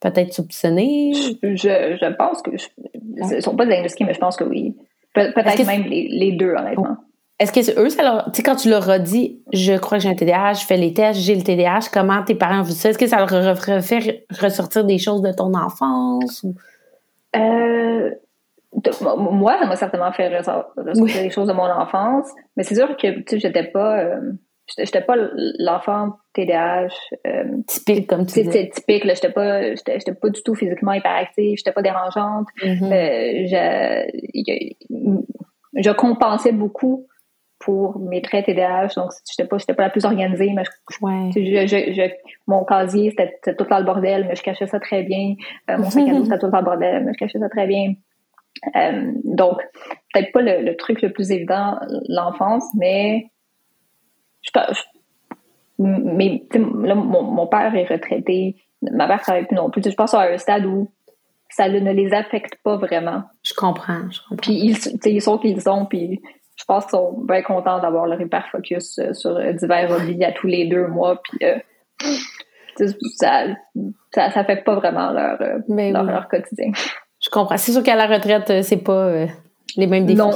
peut-être 0.00 0.32
soupçonné? 0.32 1.12
Je, 1.42 1.54
je 1.54 2.14
pense 2.14 2.40
que. 2.40 2.56
ce 2.56 3.34
ne 3.34 3.40
sont 3.40 3.56
pas 3.56 3.66
diagnostiqués, 3.66 4.04
mais 4.04 4.14
je 4.14 4.20
pense 4.20 4.36
que 4.36 4.44
oui. 4.44 4.74
peut-être 5.14 5.66
même 5.66 5.84
les, 5.84 6.32
deux, 6.32 6.54
honnêtement. 6.54 6.96
Est-ce 7.38 7.52
que 7.52 7.80
eux, 7.80 7.90
ça 7.90 8.02
leur, 8.02 8.24
tu 8.32 8.38
sais, 8.38 8.42
quand 8.42 8.56
tu 8.56 8.68
leur 8.68 8.88
as 8.88 8.98
dit, 8.98 9.40
je 9.52 9.74
crois 9.74 9.98
que 9.98 10.02
j'ai 10.02 10.08
un 10.08 10.14
TDAH, 10.14 10.54
je 10.54 10.64
fais 10.64 10.76
les 10.76 10.92
tests, 10.92 11.20
j'ai 11.20 11.36
le 11.36 11.42
TDAH, 11.42 11.90
comment 11.92 12.22
tes 12.24 12.34
parents 12.34 12.62
vu 12.62 12.72
ça? 12.72 12.88
Est-ce 12.88 12.98
que 12.98 13.06
ça 13.06 13.18
leur 13.18 13.58
fait 13.84 14.24
ressortir 14.40 14.84
des 14.84 14.98
choses 14.98 15.22
de 15.22 15.32
ton 15.32 15.54
enfance? 15.54 16.42
Ou? 16.42 16.54
Euh, 17.36 18.10
moi, 18.72 19.58
ça 19.58 19.66
m'a 19.66 19.76
certainement 19.76 20.12
fait 20.12 20.36
ressortir 20.36 21.22
des 21.22 21.30
choses 21.30 21.48
de 21.48 21.52
mon 21.52 21.64
enfance, 21.64 22.28
mais 22.56 22.62
c'est 22.62 22.74
sûr 22.74 22.96
que, 22.96 23.20
tu 23.20 23.24
sais, 23.28 23.38
j'étais 23.38 23.64
pas, 23.64 23.98
euh, 24.00 24.32
j'étais 24.76 25.00
pas 25.00 25.14
l'enfant 25.58 26.18
TDAH. 26.34 26.88
Euh, 27.26 27.44
typique, 27.66 28.08
comme 28.08 28.26
tu 28.26 28.42
dis. 28.42 28.70
typique, 28.70 29.04
là, 29.04 29.14
j'étais 29.14 29.32
pas, 29.32 29.74
j'étais 29.74 30.14
pas 30.14 30.28
du 30.28 30.42
tout 30.42 30.54
physiquement 30.54 30.92
hyperactive, 30.92 31.56
j'étais 31.56 31.72
pas 31.72 31.82
dérangeante. 31.82 32.46
Mm-hmm. 32.62 32.92
euh, 32.92 34.04
je, 34.90 35.82
je 35.82 35.90
compensais 35.90 36.52
beaucoup 36.52 37.06
pour 37.58 37.98
mes 37.98 38.22
traits 38.22 38.46
TDAH, 38.46 38.94
donc 38.96 39.10
j'étais 39.28 39.48
pas, 39.48 39.58
j'étais 39.58 39.74
pas 39.74 39.82
la 39.82 39.90
plus 39.90 40.04
organisée, 40.04 40.52
mais 40.54 40.62
je, 40.64 41.00
je, 41.34 42.10
mon 42.46 42.64
casier, 42.64 43.10
c'était 43.10 43.54
tout 43.56 43.64
dans 43.64 43.78
le 43.78 43.84
bordel, 43.84 44.26
mais 44.28 44.36
je 44.36 44.42
cachais 44.42 44.66
ça 44.66 44.78
très 44.78 45.02
bien. 45.02 45.34
Euh, 45.70 45.78
mon 45.78 45.90
sac 45.90 46.08
à 46.08 46.12
dos, 46.12 46.24
c'était 46.24 46.38
tout 46.38 46.50
dans 46.50 46.58
le 46.58 46.64
bordel, 46.64 47.04
mais 47.04 47.12
je 47.14 47.18
cachais 47.18 47.38
ça 47.38 47.48
très 47.48 47.66
bien. 47.66 47.94
Euh, 48.76 49.12
donc, 49.24 49.58
peut-être 50.12 50.32
pas 50.32 50.42
le, 50.42 50.76
truc 50.76 51.02
le 51.02 51.12
plus 51.12 51.30
évident, 51.30 51.78
l'enfance, 52.08 52.64
mais 52.74 53.30
je, 54.42 54.50
mais 55.78 56.42
là, 56.52 56.94
mon, 56.94 57.46
père 57.46 57.74
est 57.74 57.86
retraité, 57.86 58.56
ma 58.82 59.06
mère 59.06 59.20
travaille 59.20 59.46
plus 59.46 59.56
non 59.56 59.70
plus. 59.70 59.82
Je 59.84 59.94
pense 59.94 60.14
à 60.14 60.22
un 60.22 60.38
stade 60.38 60.66
où 60.66 60.90
ça 61.50 61.68
ne 61.68 61.92
les 61.92 62.12
affecte 62.12 62.56
pas 62.62 62.76
vraiment. 62.76 63.22
Je 63.42 63.54
comprends, 63.54 64.10
je 64.10 64.20
comprends. 64.20 64.36
Puis 64.42 64.52
ils, 64.52 64.76
ils 65.06 65.22
sont 65.22 65.38
qui 65.38 65.50
ils 65.50 65.62
sont, 65.62 65.86
puis 65.86 66.20
je 66.56 66.64
pense 66.64 66.84
qu'ils 66.84 66.98
sont 66.98 67.20
bien 67.20 67.42
contents 67.42 67.80
d'avoir 67.80 68.06
leur 68.06 68.20
hyper 68.20 68.48
focus 68.50 68.98
euh, 68.98 69.12
sur 69.12 69.38
divers 69.54 69.90
hobbies 69.90 70.24
à 70.24 70.32
tous 70.32 70.48
les 70.48 70.66
deux 70.66 70.88
mois, 70.88 71.20
puis 71.22 71.46
euh, 71.46 71.58
ça, 72.76 73.46
ça, 74.12 74.30
ça 74.30 74.40
affecte 74.40 74.64
pas 74.64 74.74
vraiment 74.74 75.12
leur, 75.12 75.38
leur 76.04 76.28
quotidien. 76.28 76.72
Je 77.28 77.30
comprends. 77.30 77.58
C'est 77.58 77.72
sûr 77.72 77.82
qu'à 77.82 77.94
la 77.94 78.06
retraite, 78.06 78.48
euh, 78.48 78.62
c'est 78.62 78.78
pas 78.78 79.04
euh, 79.04 79.26
les 79.76 79.86
mêmes 79.86 80.06
défis. 80.06 80.18
Non, 80.18 80.30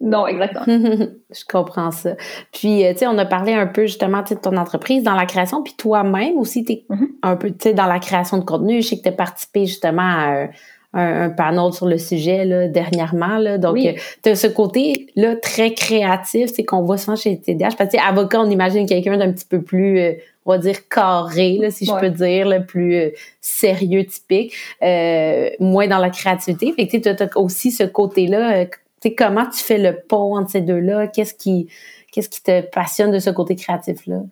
non, 0.00 0.26
exactement. 0.26 0.66
je 1.30 1.44
comprends 1.50 1.90
ça. 1.90 2.10
Puis, 2.52 2.84
euh, 2.84 2.92
tu 2.92 2.98
sais, 2.98 3.06
on 3.06 3.16
a 3.16 3.24
parlé 3.24 3.54
un 3.54 3.66
peu 3.66 3.86
justement 3.86 4.22
de 4.22 4.34
ton 4.34 4.54
entreprise 4.58 5.02
dans 5.02 5.14
la 5.14 5.24
création, 5.24 5.62
puis 5.62 5.72
toi-même 5.78 6.36
aussi, 6.36 6.62
tu 6.62 6.72
es 6.72 6.84
mm-hmm. 6.90 7.08
un 7.22 7.36
peu, 7.36 7.48
tu 7.48 7.56
sais, 7.62 7.72
dans 7.72 7.86
la 7.86 7.98
création 8.00 8.36
de 8.36 8.44
contenu. 8.44 8.82
Je 8.82 8.88
sais 8.88 8.98
que 8.98 9.02
tu 9.02 9.08
as 9.08 9.12
participé 9.12 9.64
justement 9.64 10.02
à 10.02 10.46
un, 10.92 11.30
panel 11.30 11.72
sur 11.72 11.86
le 11.86 11.96
sujet 11.96 12.44
là, 12.44 12.68
dernièrement. 12.68 13.38
Là. 13.38 13.56
Donc, 13.56 13.78
tu 14.22 14.28
as 14.28 14.34
ce 14.34 14.46
côté-là 14.46 15.36
très 15.36 15.72
créatif, 15.72 16.50
c'est 16.54 16.64
qu'on 16.64 16.82
voit 16.82 16.98
souvent 16.98 17.16
chez 17.16 17.40
TDAH. 17.40 17.76
Parce 17.78 17.90
que, 17.90 17.98
avocat, 17.98 18.40
on 18.40 18.50
imagine 18.50 18.86
quelqu'un 18.86 19.16
d'un 19.16 19.32
petit 19.32 19.46
peu 19.46 19.62
plus 19.62 20.18
on 20.46 20.52
va 20.52 20.58
dire 20.58 20.88
carré, 20.88 21.58
là, 21.60 21.70
si 21.70 21.84
je 21.84 21.92
peux 21.98 22.08
dire, 22.08 22.48
le 22.48 22.64
plus 22.64 22.94
euh, 22.94 23.10
sérieux, 23.40 24.04
typique, 24.04 24.54
euh, 24.82 25.50
moins 25.58 25.88
dans 25.88 25.98
la 25.98 26.10
créativité. 26.10 26.72
Fait 26.72 26.86
que 26.86 26.96
tu 26.96 27.08
as 27.08 27.36
aussi 27.36 27.72
ce 27.72 27.82
côté-là. 27.82 28.58
Euh, 28.58 28.64
tu 28.64 29.08
sais, 29.08 29.14
comment 29.14 29.46
tu 29.46 29.62
fais 29.62 29.78
le 29.78 30.00
pont 30.08 30.36
entre 30.38 30.50
ces 30.50 30.60
deux-là? 30.60 31.08
Qu'est-ce 31.08 31.34
qui, 31.34 31.68
qu'est-ce 32.12 32.28
qui 32.28 32.42
te 32.42 32.60
passionne 32.60 33.10
de 33.10 33.18
ce 33.18 33.30
côté 33.30 33.56
créatif-là? 33.56 34.22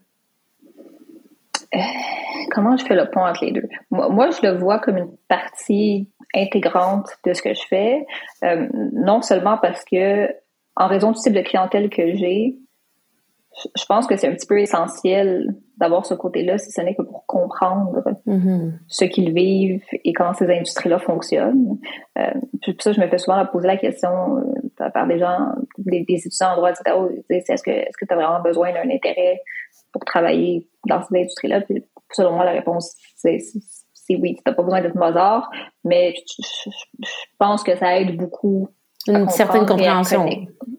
comment 2.53 2.77
je 2.77 2.85
fais 2.85 2.95
le 2.95 3.11
pont 3.11 3.27
entre 3.27 3.45
les 3.45 3.51
deux? 3.51 3.69
Moi, 3.91 4.31
je 4.31 4.47
le 4.47 4.57
vois 4.57 4.79
comme 4.79 4.97
une 4.97 5.11
partie 5.27 6.09
intégrante 6.33 7.09
de 7.25 7.35
ce 7.35 7.43
que 7.43 7.53
je 7.53 7.63
fais, 7.69 8.07
non 8.93 9.23
seulement 9.23 9.59
parce 9.59 9.85
que, 9.85 10.29
en 10.77 10.87
raison 10.87 11.11
du 11.11 11.19
type 11.19 11.33
de 11.33 11.41
clientèle 11.41 11.91
que 11.91 12.15
j'ai, 12.15 12.55
je 13.77 13.85
pense 13.87 14.07
que 14.07 14.17
c'est 14.17 14.29
un 14.29 14.35
petit 14.35 14.47
peu 14.47 14.59
essentiel 14.61 15.55
d'avoir 15.77 16.07
ce 16.07 16.15
côté-là, 16.15 16.59
si 16.59 16.71
ce 16.71 16.81
n'est 16.81 16.95
que 16.95 17.03
pour 17.03 17.27
comprendre 17.27 18.03
mm-hmm. 18.27 18.73
ce 18.87 19.05
qu'ils 19.05 19.33
vivent 19.33 19.83
et 19.93 20.13
comment 20.13 20.35
ces 20.35 20.49
industries-là 20.49 20.99
fonctionnent. 20.99 21.79
Euh, 22.19 22.31
puis 22.63 22.77
ça, 22.81 22.93
je 22.93 23.01
me 23.01 23.09
fais 23.09 23.19
souvent 23.19 23.45
poser 23.47 23.67
la 23.67 23.77
question 23.77 24.39
euh, 24.39 24.91
par 24.91 25.07
des 25.07 25.19
gens, 25.19 25.53
des, 25.79 26.05
étudiants 26.09 26.53
en 26.53 26.57
droit, 26.57 26.71
etc. 26.71 26.97
Est-ce 27.29 27.63
que 27.63 27.71
est-ce 27.71 27.97
que 27.97 28.07
tu 28.07 28.13
as 28.13 28.17
vraiment 28.17 28.43
besoin 28.43 28.73
d'un 28.73 28.89
intérêt 28.91 29.41
pour 29.93 30.05
travailler 30.05 30.69
dans 30.89 31.03
ces 31.03 31.19
industries-là? 31.19 31.63
Puis 31.63 31.85
selon 32.13 32.33
moi, 32.33 32.45
la 32.45 32.53
réponse, 32.53 32.95
c'est 33.17 33.39
oui. 34.11 34.35
Tu 34.37 34.43
n'as 34.47 34.55
pas 34.55 34.63
besoin 34.63 34.83
d'être 34.83 34.97
Mozart, 34.97 35.51
mais 35.83 36.15
je, 36.15 36.71
pense 37.39 37.63
que 37.63 37.75
ça 37.77 37.99
aide 37.99 38.17
beaucoup 38.17 38.69
une 39.07 39.29
certaine 39.29 39.67
compréhension. 39.67 40.27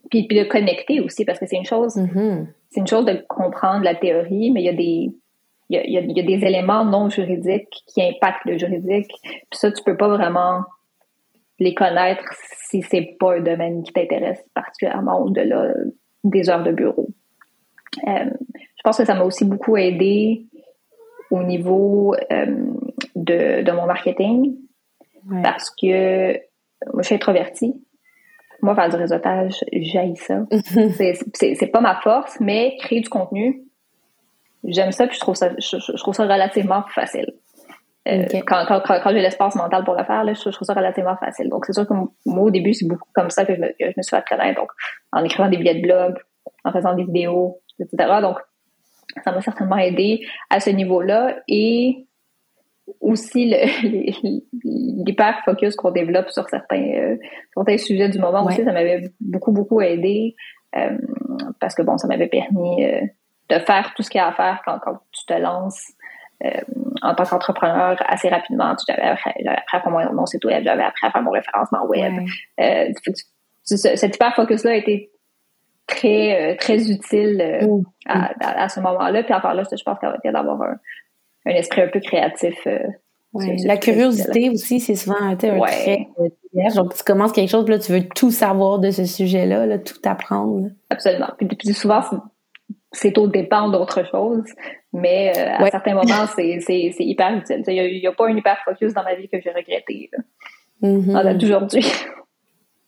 Puis, 0.09 0.27
puis, 0.27 0.39
de 0.39 0.43
connecter 0.43 1.01
aussi, 1.01 1.25
parce 1.25 1.39
que 1.39 1.47
c'est 1.47 1.57
une 1.57 1.65
chose, 1.65 1.95
mm-hmm 1.95 2.45
c'est 2.75 2.81
une 2.81 2.87
chose 2.87 3.05
de 3.05 3.23
comprendre 3.29 3.85
la 3.85 3.95
théorie, 3.95 4.51
mais 4.51 4.61
il 4.61 4.65
y 4.65 4.69
a 4.69 4.73
des 4.73 5.09
il 5.69 5.77
y 5.77 5.97
a, 5.97 6.01
il 6.01 6.15
y 6.15 6.19
a 6.19 6.23
des 6.23 6.45
éléments 6.45 6.83
non 6.83 7.09
juridiques 7.09 7.83
qui 7.87 8.03
impactent 8.03 8.45
le 8.45 8.57
juridique. 8.57 9.11
Puis 9.23 9.57
ça, 9.57 9.71
tu 9.71 9.81
peux 9.81 9.97
pas 9.97 10.09
vraiment 10.09 10.63
les 11.57 11.73
connaître 11.73 12.23
si 12.69 12.83
c'est 12.83 13.15
pas 13.17 13.37
un 13.37 13.39
domaine 13.39 13.81
qui 13.81 13.93
t'intéresse 13.93 14.45
particulièrement 14.53 15.21
au-delà 15.21 15.73
des 16.23 16.49
heures 16.49 16.63
de 16.63 16.71
bureau. 16.71 17.07
Euh, 18.07 18.29
je 18.51 18.81
pense 18.83 18.97
que 18.97 19.05
ça 19.05 19.15
m'a 19.15 19.23
aussi 19.23 19.45
beaucoup 19.45 19.77
aidé 19.77 20.45
au 21.31 21.41
niveau 21.41 22.13
euh, 22.31 22.45
de, 23.15 23.63
de, 23.63 23.71
mon 23.71 23.85
marketing 23.87 24.57
parce 25.41 25.71
que 25.71 26.33
moi, 26.93 27.01
je 27.01 27.03
suis 27.03 27.15
introvertie. 27.15 27.73
Moi, 28.65 28.73
faire 28.73 28.89
du 28.89 28.95
réseautage, 28.95 29.63
j'aille 29.71 30.15
ça. 30.15 30.39
c'est 31.35 31.71
pas 31.71 31.81
ma 31.81 32.01
force, 32.01 32.39
mais 32.39 32.75
créer 32.79 32.99
du 32.99 33.09
contenu, 33.09 33.61
j'aime 34.63 34.91
ça, 34.91 35.05
puis 35.05 35.15
je 35.15 35.19
trouve 35.19 35.35
ça, 35.35 35.51
je, 35.59 35.97
trouve 35.97 36.15
ça 36.15 36.23
relativement 36.23 36.83
facile. 36.89 37.31
Euh, 38.07 38.25
quand, 38.47 38.65
quand, 38.67 38.81
quand, 38.81 39.11
j'ai 39.11 39.21
l'espace 39.21 39.55
mental 39.55 39.83
pour 39.83 39.93
le 39.93 40.03
faire, 40.03 40.23
là, 40.23 40.33
je, 40.33 40.49
trouve 40.49 40.65
ça 40.65 40.73
relativement 40.73 41.15
facile. 41.15 41.47
Donc, 41.47 41.67
c'est 41.67 41.73
sûr 41.73 41.87
que 41.87 41.93
moi, 41.93 42.43
au 42.43 42.49
début, 42.49 42.73
c'est 42.73 42.87
beaucoup 42.87 43.07
comme 43.13 43.29
ça 43.29 43.45
que 43.45 43.53
je 43.53 43.61
me, 43.61 43.67
que 43.67 43.91
je 43.91 43.93
me 43.95 44.01
suis 44.01 44.17
fait 44.17 44.53
Donc, 44.55 44.71
en 45.11 45.23
écrivant 45.23 45.47
des 45.47 45.57
billets 45.57 45.75
de 45.75 45.81
blog, 45.83 46.15
en 46.63 46.71
faisant 46.71 46.95
des 46.95 47.03
vidéos, 47.03 47.61
etc. 47.79 48.13
Donc, 48.19 48.39
ça 49.23 49.31
m'a 49.31 49.41
certainement 49.41 49.77
aidé 49.77 50.25
à 50.49 50.59
ce 50.59 50.71
niveau-là. 50.71 51.35
Et 51.47 52.07
aussi 53.01 53.53
l'hyper 54.63 55.41
focus 55.43 55.75
qu'on 55.75 55.91
développe 55.91 56.29
sur 56.29 56.47
certains, 56.49 56.93
euh, 56.95 57.17
certains 57.53 57.77
sujets 57.77 58.09
du 58.09 58.19
moment 58.19 58.45
aussi, 58.45 58.63
ça 58.63 58.71
m'avait 58.71 59.09
beaucoup, 59.19 59.51
beaucoup 59.51 59.81
aidé 59.81 60.35
euh, 60.75 60.97
parce 61.59 61.73
que 61.75 61.81
bon, 61.81 61.97
ça 61.97 62.07
m'avait 62.07 62.27
permis 62.27 62.85
euh, 62.85 63.01
de 63.49 63.59
faire 63.59 63.93
tout 63.95 64.03
ce 64.03 64.09
qu'il 64.09 64.19
y 64.19 64.21
a 64.21 64.27
à 64.27 64.33
faire 64.33 64.61
quand, 64.65 64.79
quand 64.79 64.99
tu 65.11 65.25
te 65.25 65.33
lances 65.33 65.93
en 67.01 67.15
tant 67.15 67.23
qu'entrepreneur 67.23 67.95
assez 68.07 68.27
rapidement. 68.27 68.75
J'avais 68.87 69.03
appris, 69.03 69.31
à 69.47 69.79
faire 69.79 69.89
mon, 69.89 70.25
site 70.25 70.43
web, 70.45 70.63
j'avais 70.63 70.83
appris 70.83 71.07
à 71.07 71.11
faire 71.11 71.23
mon 71.23 71.31
référencement 71.31 71.85
web. 71.87 72.13
cet 73.63 74.15
hyper 74.15 74.35
focus-là 74.35 74.71
a 74.71 74.75
été 74.75 75.11
très, 75.87 76.55
très 76.57 76.91
utile 76.91 77.59
mmh. 77.61 77.83
à, 78.05 78.63
à, 78.63 78.69
ce 78.69 78.79
moment-là. 78.81 79.23
Puis 79.23 79.33
encore 79.33 79.53
là, 79.53 79.63
je 79.63 79.83
pense 79.83 79.97
qu'il 79.97 80.09
va 80.09 80.15
être 80.23 80.33
d'avoir 80.33 80.61
un, 80.61 80.75
un 81.45 81.51
esprit 81.51 81.81
un 81.81 81.87
peu 81.87 81.99
créatif. 81.99 82.55
Euh, 82.67 82.79
la 83.65 83.77
curiosité 83.77 84.49
aussi, 84.49 84.79
c'est 84.79 84.95
souvent 84.95 85.19
un 85.19 85.35
trait 85.35 86.07
euh, 86.19 86.29
Donc, 86.75 86.95
tu 86.95 87.03
commences 87.03 87.33
quelque 87.33 87.49
chose, 87.49 87.67
là, 87.67 87.79
tu 87.79 87.91
veux 87.91 88.07
tout 88.15 88.31
savoir 88.31 88.79
de 88.79 88.91
ce 88.91 89.05
sujet-là, 89.05 89.65
là, 89.65 89.77
tout 89.77 89.99
apprendre. 90.05 90.69
Absolument. 90.89 91.29
Puis, 91.37 91.73
souvent, 91.73 92.01
c'est 92.93 93.17
au 93.17 93.27
dépend 93.27 93.69
d'autre 93.69 94.05
chose, 94.09 94.45
mais 94.93 95.33
euh, 95.37 95.65
à 95.65 95.69
certains 95.69 95.95
moments, 95.95 96.25
c'est 96.33 96.59
hyper 96.99 97.35
utile. 97.35 97.63
Il 97.67 97.99
n'y 97.99 98.07
a, 98.07 98.13
pas 98.13 98.27
un 98.27 98.37
hyper 98.37 98.57
focus 98.63 98.93
dans 98.93 99.03
ma 99.03 99.15
vie 99.15 99.27
que 99.27 99.39
j'ai 99.41 99.51
regretté. 99.51 100.09
Mm-hmm. 100.81 101.15
En 101.15 101.35
aujourd'hui. 101.35 101.85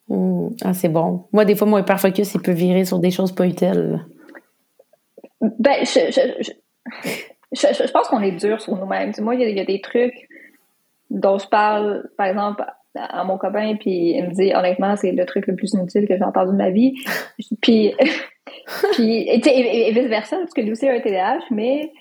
Hmm. 0.08 0.50
Ah, 0.64 0.74
c'est 0.74 0.90
bon. 0.90 1.26
Moi, 1.34 1.44
des 1.44 1.56
fois, 1.56 1.68
mon 1.68 1.78
hyperfocus, 1.78 2.34
il 2.34 2.42
peut 2.42 2.54
virer 2.54 2.86
sur 2.86 3.00
des 3.00 3.12
choses 3.12 3.34
pas 3.34 3.46
utiles. 3.46 4.06
Ben, 5.42 5.84
je, 5.84 6.00
je, 6.12 6.52
pense 7.92 8.08
qu'on 8.08 8.22
est 8.22 8.32
dur 8.32 8.62
sur 8.62 8.76
nous-mêmes. 8.76 9.12
Moi, 9.20 9.36
il 9.36 9.56
y, 9.56 9.60
a 9.60 9.66
des 9.66 9.82
trucs 9.82 10.28
dont 11.10 11.38
je 11.38 11.48
parle, 11.48 12.10
par 12.18 12.28
exemple, 12.28 12.64
à 12.96 13.24
mon 13.24 13.38
copain, 13.38 13.76
puis 13.80 14.16
il 14.18 14.24
me 14.24 14.34
dit, 14.34 14.54
honnêtement, 14.54 14.96
c'est 14.96 15.12
le 15.12 15.26
truc 15.26 15.48
le 15.48 15.56
plus 15.56 15.74
inutile 15.74 16.08
que 16.08 16.18
j'ai 16.18 16.24
entendu 16.24 16.52
de 16.52 16.58
ma 16.58 16.70
vie. 16.70 16.96
puis, 17.62 17.94
puis 18.94 19.30
et, 19.30 19.92
vice-versa, 19.92 20.38
parce 20.38 20.54
que 20.54 20.62
lui 20.62 20.72
aussi 20.72 20.88
a 20.88 20.94
un 20.94 21.00
TDAH, 21.00 21.46
mais 21.52 21.92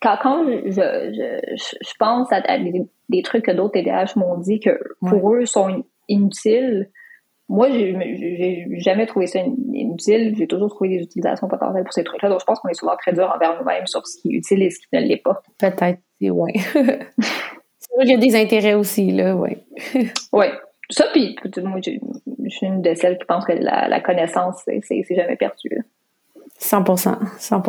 quand, 0.00 0.16
quand 0.22 0.46
je, 0.46 0.70
je, 0.70 1.56
je, 1.56 1.94
pense 1.98 2.28
à, 2.32 2.58
des, 2.58 3.22
trucs 3.22 3.44
que 3.44 3.52
d'autres 3.52 3.80
TDAH 3.80 4.12
m'ont 4.16 4.38
dit 4.38 4.60
que 4.60 4.78
pour 5.00 5.34
eux 5.34 5.46
sont 5.46 5.84
inutiles, 6.08 6.90
moi, 7.48 7.68
j'ai 7.70 8.66
jamais 8.78 9.06
trouvé 9.06 9.26
ça 9.26 9.38
inutile. 9.40 10.34
J'ai 10.36 10.46
toujours 10.46 10.68
trouvé 10.68 10.90
des 10.90 11.02
utilisations 11.04 11.46
potentielles 11.46 11.84
pour 11.84 11.92
ces 11.92 12.02
trucs-là. 12.02 12.28
Donc, 12.28 12.40
je 12.40 12.44
pense 12.44 12.58
qu'on 12.58 12.68
est 12.68 12.74
souvent 12.74 12.96
très 12.96 13.12
dur 13.12 13.32
envers 13.32 13.58
nous-mêmes 13.58 13.86
sur 13.86 14.06
ce 14.06 14.20
qui 14.20 14.34
est 14.34 14.38
utile 14.38 14.62
et 14.62 14.70
ce 14.70 14.80
qui 14.80 14.88
ne 14.92 15.00
l'est 15.00 15.22
pas. 15.22 15.42
Peut-être, 15.58 16.00
oui. 16.20 16.52
Il 18.02 18.10
y 18.10 18.14
a 18.14 18.18
des 18.18 18.36
intérêts 18.36 18.74
aussi, 18.74 19.10
là, 19.12 19.36
oui. 19.36 19.56
oui. 20.32 20.46
Ça, 20.90 21.06
puis, 21.12 21.36
moi, 21.62 21.78
je 21.80 22.48
suis 22.48 22.66
une 22.66 22.82
de 22.82 22.94
celles 22.94 23.18
qui 23.18 23.24
pense 23.24 23.44
que 23.44 23.52
la, 23.52 24.00
connaissance, 24.00 24.62
c'est 24.64 25.04
jamais 25.10 25.36
perdu. 25.36 25.70
100% 26.60 27.16
100 27.38 27.62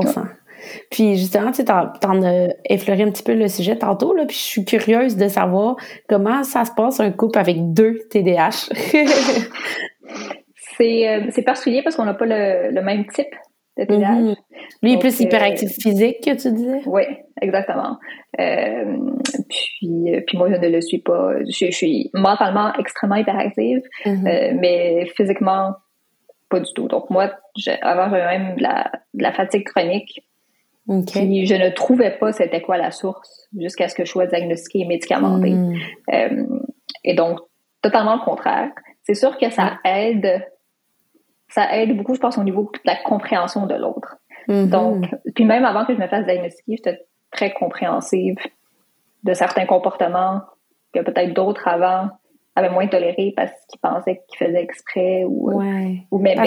puis 0.92 1.18
justement, 1.18 1.52
tu 1.52 1.64
t'en, 1.64 1.88
t'en 2.02 2.22
as 2.24 2.50
effleuré 2.66 3.04
un 3.04 3.12
petit 3.12 3.24
peu 3.24 3.34
le 3.34 3.48
sujet 3.48 3.78
tantôt, 3.78 4.14
là, 4.14 4.26
puis 4.26 4.36
je 4.36 4.42
suis 4.42 4.66
curieuse 4.66 5.16
de 5.16 5.28
savoir 5.28 5.76
comment 6.08 6.44
ça 6.44 6.66
se 6.66 6.72
passe 6.72 7.00
un 7.00 7.12
couple 7.12 7.40
avec 7.40 7.74
deux 7.74 8.00
TDAH. 8.10 8.70
c'est, 10.78 11.08
euh, 11.10 11.42
particulier 11.46 11.82
parce 11.84 11.96
qu'on 11.96 12.06
n'a 12.06 12.14
pas 12.14 12.26
le, 12.26 12.72
le, 12.72 12.82
même 12.82 13.06
type 13.08 13.34
de 13.78 13.86
TDAH. 13.86 14.14
Mm-hmm. 14.14 14.36
Lui 14.84 14.94
est 14.94 15.00
plus 15.00 15.20
hyperactif 15.20 15.70
euh, 15.70 15.82
physique 15.82 16.18
que 16.24 16.36
tu 16.36 16.52
disais? 16.52 16.82
Oui, 16.86 17.04
exactement. 17.42 17.98
Euh, 18.40 18.98
puis, 19.50 20.14
euh, 20.14 20.22
puis 20.26 20.38
moi, 20.38 20.50
je 20.52 20.56
ne 20.56 20.70
le 20.70 20.82
suis 20.82 21.00
pas. 21.00 21.34
Je, 21.46 21.72
suis 21.72 22.10
mentalement 22.14 22.74
extrêmement 22.76 23.16
hyperactive, 23.16 23.82
mm-hmm. 24.06 24.60
mais 24.60 25.06
physiquement, 25.16 25.76
pas 26.50 26.60
du 26.60 26.72
tout. 26.74 26.88
Donc 26.88 27.10
moi, 27.10 27.32
avant, 27.82 28.10
j'avais 28.10 28.38
même 28.38 28.56
de 28.56 28.64
la, 28.64 28.92
de 29.14 29.24
la 29.24 29.32
fatigue 29.32 29.64
chronique 29.64 30.24
je 30.88 31.56
ne 31.56 31.70
trouvais 31.70 32.12
pas 32.12 32.32
c'était 32.32 32.62
quoi 32.62 32.78
la 32.78 32.92
source 32.92 33.48
jusqu'à 33.58 33.90
ce 33.90 33.96
que 33.96 34.06
je 34.06 34.12
sois 34.12 34.28
diagnostiquée 34.28 34.80
et 34.80 34.86
médicamentée. 34.86 35.54
Hmm. 35.54 35.74
Euh, 36.14 36.46
et 37.04 37.14
donc, 37.14 37.40
totalement 37.82 38.16
le 38.16 38.22
contraire. 38.22 38.70
C'est 39.04 39.16
sûr 39.16 39.38
que 39.38 39.50
ça 39.50 39.80
aide, 39.86 40.46
ça 41.50 41.76
aide 41.78 41.96
beaucoup, 41.96 42.14
je 42.14 42.20
pense, 42.20 42.38
au 42.38 42.44
niveau 42.44 42.64
de 42.74 42.80
la 42.86 42.96
compréhension 42.96 43.66
de 43.66 43.76
l'autre. 43.76 44.18
Mm-hmm. 44.48 44.70
Donc, 44.70 45.06
puis 45.36 45.46
même 45.46 45.66
avant 45.66 45.86
que 45.86 45.94
je 45.94 46.00
me 46.00 46.08
fasse 46.08 46.26
diagnostiquer, 46.26 46.76
j'étais 46.78 47.06
très 47.32 47.54
compréhensive 47.54 48.38
de 49.24 49.34
certains 49.34 49.66
comportements 49.66 50.42
que 50.94 51.02
peut-être 51.02 51.34
d'autres 51.34 51.68
avant 51.68 52.10
avaient 52.56 52.70
moins 52.70 52.88
toléré 52.88 53.34
parce 53.36 53.52
qu'ils 53.68 53.80
pensaient 53.80 54.24
qu'ils 54.28 54.48
faisaient 54.48 54.64
exprès 54.64 55.24
ou, 55.26 55.52
ou 56.12 56.20
même, 56.20 56.40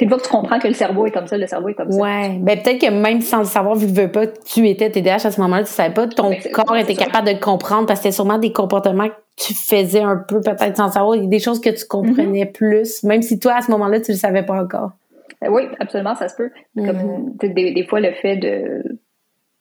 une 0.00 0.08
fois 0.08 0.18
que 0.18 0.24
tu 0.24 0.30
comprends 0.30 0.58
que 0.58 0.68
le 0.68 0.74
cerveau 0.74 1.06
est 1.06 1.10
comme 1.10 1.26
ça, 1.26 1.38
le 1.38 1.46
cerveau 1.46 1.68
est 1.68 1.74
comme 1.74 1.90
ça. 1.90 2.00
Ouais. 2.00 2.38
Ben, 2.40 2.60
peut-être 2.60 2.80
que 2.80 2.90
même 2.90 3.20
sans 3.20 3.38
le 3.38 3.44
savoir, 3.44 3.74
vu 3.76 3.86
que 3.86 3.92
veux 3.92 4.10
pas, 4.10 4.26
tu 4.26 4.68
étais 4.68 4.90
TDAH 4.90 5.26
à 5.26 5.30
ce 5.30 5.40
moment-là, 5.40 5.62
tu 5.62 5.70
savais 5.70 5.94
pas, 5.94 6.06
ton 6.06 6.34
corps 6.52 6.76
était 6.76 6.94
capable 6.94 7.28
de 7.28 7.40
comprendre 7.40 7.86
parce 7.86 8.00
que 8.00 8.04
c'était 8.04 8.14
sûrement 8.14 8.38
des 8.38 8.52
comportements 8.52 9.08
que 9.08 9.14
tu 9.36 9.54
faisais 9.54 10.02
un 10.02 10.16
peu, 10.16 10.40
peut-être 10.40 10.76
sans 10.76 10.90
savoir, 10.90 11.16
des 11.16 11.38
choses 11.38 11.60
que 11.60 11.70
tu 11.70 11.86
comprenais 11.86 12.44
mm-hmm. 12.44 12.52
plus, 12.52 13.02
même 13.04 13.22
si 13.22 13.38
toi, 13.38 13.54
à 13.56 13.62
ce 13.62 13.70
moment-là, 13.70 14.00
tu 14.00 14.12
le 14.12 14.16
savais 14.16 14.42
pas 14.42 14.62
encore. 14.62 14.92
Ben 15.40 15.50
oui, 15.50 15.62
absolument, 15.80 16.14
ça 16.14 16.28
se 16.28 16.36
peut. 16.36 16.50
Comme, 16.74 16.86
mm-hmm. 16.86 17.54
des, 17.54 17.72
des, 17.72 17.86
fois, 17.86 18.00
le 18.00 18.12
fait 18.12 18.36
de, 18.36 18.82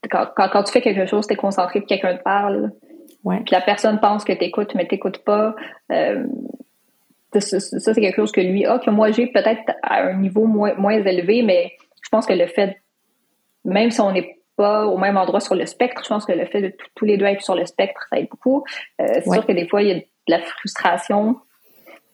quand, 0.09 0.27
quand, 0.35 0.63
tu 0.63 0.71
fais 0.71 0.81
quelque 0.81 1.05
chose, 1.05 1.27
t'es 1.27 1.35
concentré, 1.35 1.79
puis 1.79 1.87
quelqu'un 1.87 2.17
te 2.17 2.23
parle, 2.23 2.71
ouais. 3.23 3.41
puis 3.45 3.53
la 3.53 3.61
personne 3.61 3.99
pense 3.99 4.23
que 4.23 4.33
t'écoutes, 4.33 4.75
mais 4.75 4.87
t'écoutes 4.87 5.19
pas, 5.19 5.55
euh, 5.91 6.23
ça, 7.39 7.59
c'est 7.93 8.01
quelque 8.01 8.15
chose 8.15 8.31
que 8.31 8.41
lui 8.41 8.65
a, 8.65 8.79
que 8.79 8.89
moi 8.89 9.11
j'ai 9.11 9.27
peut-être 9.27 9.61
à 9.83 10.03
un 10.03 10.13
niveau 10.13 10.45
moins, 10.45 10.73
moins 10.75 10.93
élevé, 10.93 11.41
mais 11.43 11.73
je 12.01 12.09
pense 12.09 12.25
que 12.25 12.33
le 12.33 12.47
fait, 12.47 12.77
même 13.63 13.91
si 13.91 14.01
on 14.01 14.11
n'est 14.11 14.37
pas 14.55 14.85
au 14.85 14.97
même 14.97 15.17
endroit 15.17 15.39
sur 15.39 15.55
le 15.55 15.65
spectre, 15.65 16.01
je 16.03 16.09
pense 16.09 16.25
que 16.25 16.31
le 16.31 16.45
fait 16.45 16.61
de 16.61 16.73
tous 16.95 17.05
les 17.05 17.17
deux 17.17 17.25
être 17.25 17.41
sur 17.41 17.55
le 17.55 17.65
spectre, 17.65 18.07
ça 18.09 18.19
aide 18.19 18.27
beaucoup. 18.29 18.63
Euh, 19.01 19.05
c'est 19.15 19.29
sûr 19.29 19.45
que 19.45 19.51
des 19.51 19.67
fois, 19.67 19.81
il 19.81 19.87
y 19.89 19.91
a 19.91 19.95
de 19.95 20.03
la 20.27 20.39
frustration 20.39 21.37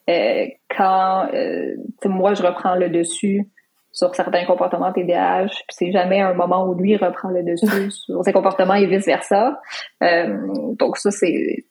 euh, 0.10 0.46
quand 0.76 1.28
euh, 1.34 1.76
moi 2.06 2.34
je 2.34 2.42
reprends 2.42 2.76
le 2.76 2.90
dessus 2.90 3.48
sur 3.92 4.16
certains 4.16 4.46
comportements 4.46 4.92
TDAH, 4.92 5.48
puis 5.48 5.64
c'est 5.70 5.92
jamais 5.92 6.22
un 6.22 6.34
moment 6.34 6.66
où 6.66 6.74
lui 6.74 6.96
reprend 6.96 7.30
le 7.30 7.44
dessus 7.44 7.92
sur 7.92 8.24
ses 8.24 8.32
comportements 8.32 8.74
et 8.74 8.86
vice 8.86 9.06
versa. 9.06 9.60
donc 10.00 10.98
ça 10.98 11.12
c'est 11.12 11.66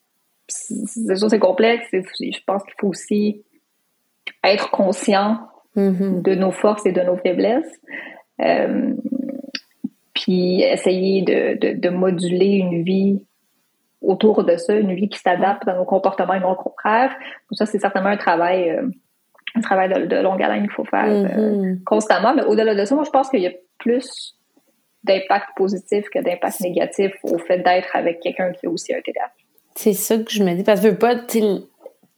c'est 0.50 1.16
sûr, 1.16 1.30
c'est 1.30 1.38
complexe. 1.38 1.86
Je 1.92 2.44
pense 2.46 2.62
qu'il 2.64 2.74
faut 2.80 2.88
aussi 2.88 3.42
être 4.44 4.70
conscient 4.70 5.38
mm-hmm. 5.76 6.22
de 6.22 6.34
nos 6.34 6.50
forces 6.50 6.86
et 6.86 6.92
de 6.92 7.00
nos 7.00 7.16
faiblesses. 7.16 7.80
Euh, 8.40 8.94
puis 10.14 10.62
essayer 10.62 11.22
de, 11.22 11.74
de, 11.74 11.88
moduler 11.88 12.56
une 12.56 12.82
vie 12.82 13.24
autour 14.02 14.44
de 14.44 14.56
ça, 14.56 14.74
une 14.74 14.94
vie 14.94 15.08
qui 15.08 15.18
s'adapte 15.18 15.66
à 15.68 15.74
nos 15.74 15.84
comportements 15.84 16.34
et 16.34 16.40
non 16.40 16.52
au 16.52 16.56
contraire. 16.56 17.10
Donc 17.10 17.56
ça, 17.56 17.66
c'est 17.66 17.78
certainement 17.78 18.10
un 18.10 18.16
travail, 18.16 18.70
euh, 18.70 18.88
un 19.54 19.60
travail 19.60 19.88
de, 19.88 20.16
longue 20.16 20.42
haleine 20.42 20.62
qu'il 20.62 20.72
faut 20.72 20.84
faire 20.84 21.06
euh, 21.06 21.24
mm-hmm. 21.24 21.84
constamment. 21.84 22.34
Mais 22.34 22.44
au-delà 22.44 22.74
de 22.74 22.84
ça, 22.84 22.94
moi, 22.94 23.04
je 23.04 23.10
pense 23.10 23.30
qu'il 23.30 23.40
y 23.40 23.46
a 23.46 23.52
plus 23.78 24.36
d'impact 25.04 25.48
positif 25.56 26.08
que 26.10 26.18
d'impact 26.18 26.60
négatif 26.60 27.12
au 27.22 27.38
fait 27.38 27.58
d'être 27.58 27.94
avec 27.94 28.20
quelqu'un 28.20 28.52
qui 28.52 28.66
a 28.66 28.70
aussi 28.70 28.94
un 28.94 29.00
TDAH. 29.00 29.32
C'est 29.74 29.94
ça 29.94 30.18
que 30.18 30.30
je 30.30 30.42
me 30.42 30.54
dis, 30.54 30.62
parce 30.62 30.80
que 30.80 30.86
veux 30.88 30.98
pas, 30.98 31.16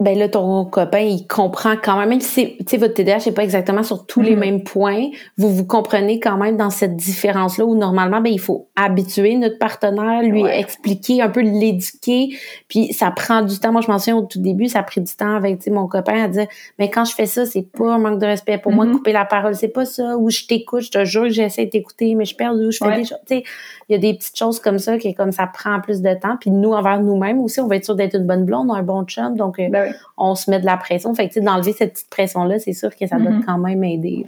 ben 0.03 0.19
là, 0.19 0.29
ton 0.29 0.65
copain, 0.65 0.99
il 0.99 1.27
comprend 1.29 1.75
quand 1.83 1.97
même, 1.97 2.09
même 2.09 2.21
si 2.21 2.57
votre 2.77 2.95
TDAH 2.95 3.27
n'est 3.27 3.33
pas 3.33 3.45
exactement 3.45 3.85
sur 3.85 4.05
tous 4.05 4.21
les 4.21 4.35
mm-hmm. 4.35 4.38
mêmes 4.38 4.65
points, 4.65 5.11
vous 5.38 5.49
vous 5.49 5.65
comprenez 5.65 6.19
quand 6.19 6.37
même 6.37 6.57
dans 6.57 6.71
cette 6.71 6.97
différence-là 6.97 7.65
où 7.65 7.77
normalement, 7.77 8.21
ben, 8.21 8.33
il 8.33 8.41
faut 8.41 8.69
habituer 8.75 9.37
notre 9.37 9.59
partenaire, 9.59 10.23
lui 10.23 10.45
expliquer, 10.45 11.23
un 11.23 11.29
peu 11.29 11.41
l'éduquer, 11.41 12.37
puis 12.69 12.93
ça 12.93 13.12
prend 13.12 13.43
du 13.43 13.59
temps. 13.61 13.71
Moi, 13.71 13.81
je 13.81 13.91
m'en 13.91 13.99
souviens 13.99 14.17
au 14.17 14.23
tout 14.23 14.41
début, 14.41 14.67
ça 14.67 14.81
a 14.81 14.83
pris 14.83 15.01
du 15.01 15.15
temps 15.15 15.37
avec 15.37 15.65
mon 15.69 15.87
copain 15.87 16.25
à 16.25 16.29
dire, 16.29 16.47
mais 16.81 16.91
quand 16.91 17.05
je 17.05 17.15
fais 17.15 17.27
ça, 17.27 17.47
c'est 17.47 17.71
pas 17.71 17.95
un 17.95 17.99
manque 17.99 18.19
de 18.19 18.27
respect 18.27 18.59
pour 18.59 18.73
moi 18.73 18.85
de 18.85 18.91
mm-hmm. 18.91 18.95
couper 18.95 19.12
la 19.12 19.25
parole, 19.25 19.55
c'est 19.55 19.69
pas 19.69 19.85
ça, 19.85 20.17
ou 20.17 20.31
je 20.31 20.47
t'écoute, 20.47 20.81
je 20.81 20.91
te 20.91 21.05
jure 21.05 21.25
que 21.25 21.31
j'essaie 21.31 21.67
de 21.67 21.71
t'écouter, 21.71 22.17
mais 22.17 22.25
je 22.25 22.35
perds 22.35 22.55
où 22.55 22.71
je 22.71 22.79
fais 22.79 22.97
des 22.97 23.05
choses. 23.05 23.19
il 23.31 23.43
y 23.91 23.95
a 23.95 23.99
des 23.99 24.15
petites 24.15 24.37
choses 24.37 24.59
comme 24.59 24.79
ça 24.79 24.99
qui, 24.99 25.15
comme 25.15 25.31
ça 25.31 25.47
prend 25.47 25.81
plus 25.81 26.03
de 26.03 26.15
temps, 26.15 26.37
puis 26.41 26.51
nous, 26.51 26.73
envers 26.73 27.01
nous-mêmes 27.01 27.41
aussi, 27.41 27.61
on 27.61 27.69
va 27.69 27.77
être 27.77 27.85
sûr 27.85 27.95
d'être 27.95 28.17
une 28.17 28.27
bonne 28.27 28.45
blonde, 28.45 28.69
un 28.73 28.83
bon 28.83 29.05
chum, 29.05 29.37
donc... 29.37 29.61
Euh, 29.61 29.69
ben 29.71 29.91
on 30.16 30.35
se 30.35 30.50
met 30.50 30.61
de 30.61 30.66
la 30.66 30.76
pression. 30.76 31.14
Fait 31.14 31.28
que, 31.28 31.40
d'enlever 31.40 31.72
cette 31.72 31.92
petite 31.92 32.11
pression-là, 32.11 32.59
c'est 32.59 32.72
sûr 32.72 32.94
que 32.94 33.07
ça 33.07 33.18
doit 33.18 33.31
mm-hmm. 33.31 33.44
quand 33.44 33.59
même 33.59 33.85
aider. 33.85 34.26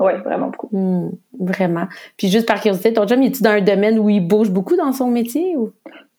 Oui, 0.00 0.12
vraiment 0.24 0.46
beaucoup. 0.48 0.68
Hmm, 0.72 1.10
vraiment. 1.38 1.86
Puis 2.16 2.28
juste 2.28 2.48
par 2.48 2.60
curiosité, 2.60 2.92
ton 2.92 3.06
job, 3.06 3.20
est-tu 3.22 3.42
dans 3.42 3.50
un 3.50 3.60
domaine 3.60 3.98
où 3.98 4.08
il 4.08 4.26
bouge 4.26 4.50
beaucoup 4.50 4.76
dans 4.76 4.92
son 4.92 5.08
métier 5.08 5.56
ou? 5.56 5.72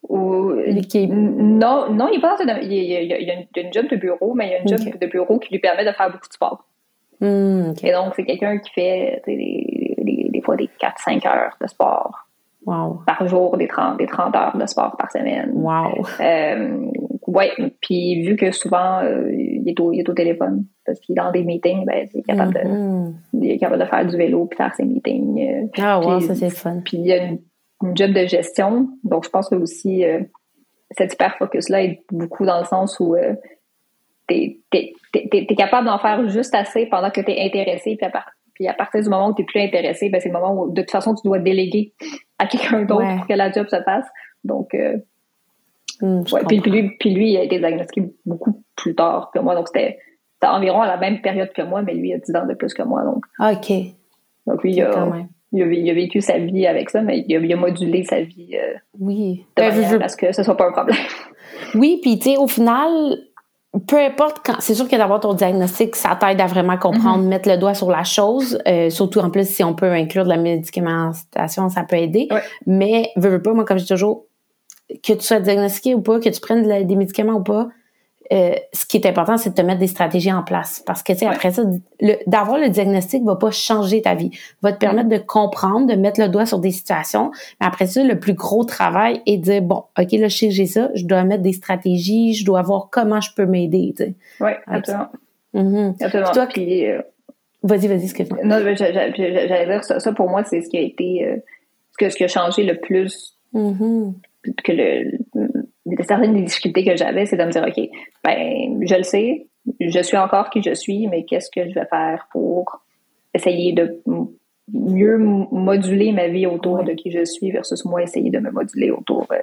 Non, 0.10 1.90
non, 1.92 2.08
il 2.10 2.16
n'est 2.16 2.22
pas 2.22 2.36
dans 2.38 2.52
un 2.52 2.60
il, 2.60 2.74
y 2.74 3.14
a, 3.14 3.62
une 3.62 3.74
job 3.74 3.88
de 3.90 3.96
bureau, 3.96 4.34
mais 4.34 4.48
il 4.48 4.52
y 4.52 4.54
a 4.56 4.60
une 4.60 4.68
job 4.68 5.00
de 5.00 5.08
bureau 5.08 5.40
qui 5.40 5.54
lui 5.54 5.60
permet 5.60 5.86
de 5.86 5.92
faire 5.92 6.12
beaucoup 6.12 6.28
de 6.28 6.34
sport. 6.34 6.66
Hmm, 7.22 7.74
Et 7.84 7.92
donc, 7.92 8.14
c'est 8.16 8.26
quelqu'un 8.26 8.58
qui 8.58 8.72
fait 8.72 9.22
des, 9.26 9.96
des, 9.98 10.42
fois 10.42 10.56
des 10.56 10.70
4-5 10.80 11.28
heures 11.28 11.56
de 11.62 11.68
sport 11.68 12.28
par 12.66 13.28
jour, 13.28 13.58
des 13.58 13.68
30, 13.68 13.98
des 13.98 14.06
30 14.06 14.36
heures 14.36 14.58
de 14.58 14.66
sport 14.66 14.96
par 14.98 15.12
semaine. 15.12 15.52
Wow. 15.54 16.06
Euh, 16.20 16.86
ouais, 17.32 17.52
puis 17.82 18.24
vu 18.24 18.36
que 18.36 18.52
souvent, 18.52 19.02
euh, 19.04 19.32
il, 19.32 19.68
est 19.68 19.80
au, 19.80 19.92
il, 19.92 20.00
est 20.00 20.10
au, 20.10 20.14
téléphone, 20.14 20.66
parce 20.86 21.00
qu'il 21.00 21.14
est 21.14 21.22
dans 21.22 21.32
des 21.32 21.44
meetings, 21.44 21.86
ben, 21.86 22.08
il, 22.14 22.20
est 22.20 22.24
capable 22.24 22.54
de, 22.54 22.60
mm-hmm. 22.60 23.14
il 23.34 23.52
est 23.52 23.58
capable 23.58 23.82
de 23.82 23.88
faire 23.88 24.06
du 24.06 24.18
vélo 24.18 24.46
puis 24.46 24.58
faire 24.58 24.74
ses 24.76 24.86
meetings. 24.86 25.50
Euh, 25.50 25.68
ah, 25.80 26.00
wow, 26.00 26.20
ça 26.20 26.36
c'est 26.36 26.50
fun. 26.50 26.82
Puis 26.84 26.98
il 26.98 27.06
y 27.06 27.14
a 27.14 27.24
une, 27.26 27.40
job 27.96 28.12
de 28.12 28.26
gestion, 28.28 28.90
donc 29.04 29.26
je 29.26 29.30
pense 29.30 29.50
que 29.50 29.56
aussi, 29.56 30.06
euh, 30.06 30.22
cet 30.92 31.14
hyper-focus-là 31.14 31.84
est 31.84 32.04
beaucoup 32.12 32.46
dans 32.46 32.60
le 32.60 32.66
sens 32.66 33.00
où 33.00 33.16
t'es 34.28 34.60
es, 34.74 35.56
capable 35.56 35.88
d'en 35.88 35.98
faire 35.98 36.28
juste 36.30 36.54
assez 36.54 36.86
pendant 36.86 37.10
que 37.10 37.22
t'es 37.22 37.38
intéressé, 37.40 37.96
puis 37.96 38.06
à, 38.06 38.26
puis 38.54 38.68
à 38.68 38.76
partir 38.76 39.02
du 39.02 39.10
moment 39.10 39.30
où 39.30 39.34
t'es 39.34 39.44
plus 39.44 39.62
intéressé, 39.62 40.10
ben, 40.10 40.22
c'est 40.22 40.30
le 40.30 40.34
moment 40.34 40.54
où, 40.54 40.72
de 40.72 40.82
toute 40.82 40.92
façon, 40.92 41.16
tu 41.16 41.28
dois 41.28 41.40
déléguer 41.40 41.94
à 42.38 42.46
quelqu'un 42.46 42.84
d'autre 42.84 43.18
pour 43.18 43.28
que 43.28 43.34
la 43.34 43.52
job 43.52 43.68
se 43.68 43.82
fasse. 43.82 44.06
Donc, 44.44 44.76
euh, 44.76 44.98
hmm, 46.02 46.24
puis, 46.48 46.60
lui, 46.60 46.90
puis 47.00 47.14
lui, 47.14 47.32
il 47.32 47.38
a 47.38 47.44
été 47.44 47.60
diagnostiqué 47.60 48.12
beaucoup 48.26 48.64
plus 48.76 48.96
tard 48.96 49.32
que 49.34 49.40
moi. 49.40 49.56
Donc, 49.56 49.68
c'était 49.68 49.98
environ 50.44 50.82
à 50.82 50.88
la 50.88 50.98
même 50.98 51.22
période 51.22 51.52
que 51.54 51.62
moi, 51.62 51.82
mais 51.82 51.94
lui, 51.94 52.10
il 52.10 52.14
a 52.14 52.18
10 52.18 52.36
ans 52.36 52.48
de 52.48 52.54
plus 52.54 52.74
que 52.74 52.84
moi. 52.84 53.04
Donc, 53.04 53.24
ah, 53.40 53.54
OK. 53.54 53.72
Donc, 54.48 54.64
lui, 54.64 54.74
il 54.74 54.82
a, 54.82 55.28
il 55.52 55.90
a, 55.90 55.94
vécu 55.94 56.22
sa 56.22 56.38
vie 56.38 56.66
avec 56.66 56.90
ça, 56.90 57.02
mais 57.02 57.24
il 57.28 57.54
a, 57.54 57.56
modulé 57.56 58.04
sa 58.04 58.22
vie 58.22 58.56
euh, 58.56 58.74
oui. 59.00 59.46
de 59.58 59.62
ben, 59.62 60.00
parce 60.00 60.16
que 60.16 60.32
ce 60.32 60.44
soit 60.44 60.58
pas 60.58 60.68
un 60.68 60.72
problème. 60.72 60.98
Oui, 61.76 62.00
puis 62.02 62.18
tu 62.18 62.32
sais, 62.32 62.38
au 62.38 62.48
final, 62.48 62.90
peu 63.88 63.98
importe 63.98 64.42
quand, 64.44 64.56
c'est 64.60 64.74
sûr 64.74 64.88
que 64.90 64.96
d'avoir 64.96 65.20
ton 65.20 65.34
diagnostic, 65.34 65.96
ça 65.96 66.18
t'aide 66.20 66.42
à 66.42 66.46
vraiment 66.46 66.78
comprendre, 66.78 67.24
mm-hmm. 67.24 67.28
mettre 67.28 67.50
le 67.50 67.58
doigt 67.58 67.74
sur 67.74 67.90
la 67.90 68.04
chose. 68.04 68.60
Euh, 68.68 68.90
surtout 68.90 69.20
en 69.20 69.30
plus, 69.30 69.48
si 69.48 69.64
on 69.64 69.74
peut 69.74 69.92
inclure 69.92 70.24
de 70.24 70.30
la 70.30 70.38
médicamentation, 70.38 71.70
ça 71.70 71.84
peut 71.84 71.98
aider. 71.98 72.28
Mais, 72.66 73.12
veux, 73.16 73.30
veux 73.30 73.42
pas, 73.42 73.54
moi, 73.54 73.64
comme 73.64 73.78
je 73.78 73.84
dis 73.84 73.90
toujours, 73.90 74.26
que 75.04 75.14
tu 75.14 75.22
sois 75.22 75.40
diagnostiqué 75.40 75.96
ou 75.96 76.02
pas, 76.02 76.20
que 76.20 76.30
tu 76.30 76.40
prennes 76.40 76.86
des 76.86 76.96
médicaments 76.96 77.34
ou 77.34 77.44
pas, 77.44 77.70
euh, 78.32 78.54
ce 78.72 78.86
qui 78.86 78.96
est 78.96 79.06
important, 79.06 79.36
c'est 79.36 79.50
de 79.50 79.56
te 79.56 79.62
mettre 79.62 79.80
des 79.80 79.88
stratégies 79.88 80.32
en 80.32 80.42
place. 80.42 80.82
Parce 80.86 81.04
que, 81.04 81.12
tu 81.12 81.20
sais, 81.20 81.26
après 81.26 81.52
ça, 81.52 81.64
d'avoir 82.28 82.60
le 82.60 82.70
diagnostic 82.70 83.24
va 83.26 83.36
pas 83.36 83.52
changer 83.52 84.02
ta 84.02 84.16
vie. 84.16 84.32
Va 84.62 84.72
te 84.72 84.78
permettre 84.78 85.10
de 85.10 85.18
comprendre, 85.18 85.86
de 85.86 85.96
mettre 85.96 86.22
le 86.22 86.30
doigt 86.30 86.46
sur 86.46 86.60
des 86.60 86.72
situations. 86.72 87.32
Mais 87.60 87.68
après 87.68 87.88
ça, 87.88 88.02
le 88.04 88.20
plus 88.20 88.34
gros 88.34 88.64
travail 88.64 89.22
est 89.26 89.38
de 89.38 89.44
dire, 89.44 89.62
bon, 89.62 89.84
OK, 90.00 90.12
là, 90.14 90.30
je 90.30 90.38
sais 90.38 90.48
que 90.48 90.54
j'ai 90.54 90.66
ça, 90.66 90.90
je 90.96 91.06
dois 91.06 91.26
mettre 91.26 91.44
des 91.44 91.52
stratégies, 91.52 92.34
je 92.34 92.46
dois 92.46 92.62
voir 92.62 92.88
comment 92.90 93.20
je 93.20 93.32
peux 93.36 93.46
m'aider, 93.46 93.94
tu 93.98 94.06
sais. 94.06 94.16
Oui, 94.40 94.52
absolument. 94.66 95.10
Mm 95.54 95.92
Absolument. 96.00 96.32
toi, 96.32 96.48
puis, 96.48 96.88
euh, 96.88 97.02
Vas-y, 97.64 97.88
vas-y, 97.88 98.08
ce 98.08 98.16
que 98.16 98.24
tu 98.24 98.34
Non, 98.44 98.58
j'allais 98.76 99.66
dire, 99.66 99.84
ça, 99.84 100.00
ça, 100.00 100.14
pour 100.14 100.30
moi, 100.30 100.44
c'est 100.44 100.62
ce 100.62 100.70
qui 100.70 100.78
a 100.78 100.82
été, 100.82 101.28
euh, 101.28 101.36
ce, 101.92 101.98
que, 101.98 102.10
ce 102.10 102.16
qui 102.16 102.24
a 102.24 102.28
changé 102.28 102.64
le 102.64 102.80
plus. 102.80 103.38
Mm 103.54 104.12
Que 104.64 104.72
le, 104.72 105.20
certaines 106.04 106.34
des 106.34 106.42
difficultés 106.42 106.84
que 106.84 106.96
j'avais, 106.96 107.26
c'est 107.26 107.38
de 107.38 107.44
me 107.44 107.52
dire, 107.52 107.66
OK, 107.68 107.90
ben, 108.24 108.86
je 108.86 108.96
le 108.96 109.04
sais, 109.04 109.48
je 109.80 110.02
suis 110.02 110.18
encore 110.18 110.50
qui 110.50 110.62
je 110.62 110.74
suis, 110.74 111.08
mais 111.08 111.26
qu'est-ce 111.26 111.50
que 111.52 111.68
je 111.70 111.74
vais 111.74 111.86
faire 111.86 112.28
pour 112.32 112.82
essayer 113.34 113.74
de 113.74 114.02
mieux 114.74 115.18
moduler 115.18 116.12
ma 116.12 116.28
vie 116.28 116.46
autour 116.46 116.84
de 116.84 116.94
qui 116.94 117.12
je 117.12 117.26
suis 117.26 117.52
versus 117.52 117.84
moi 117.86 118.02
essayer 118.02 118.30
de 118.30 118.40
me 118.40 118.52
moduler 118.52 118.92
autour 118.92 119.28
euh, 119.32 119.38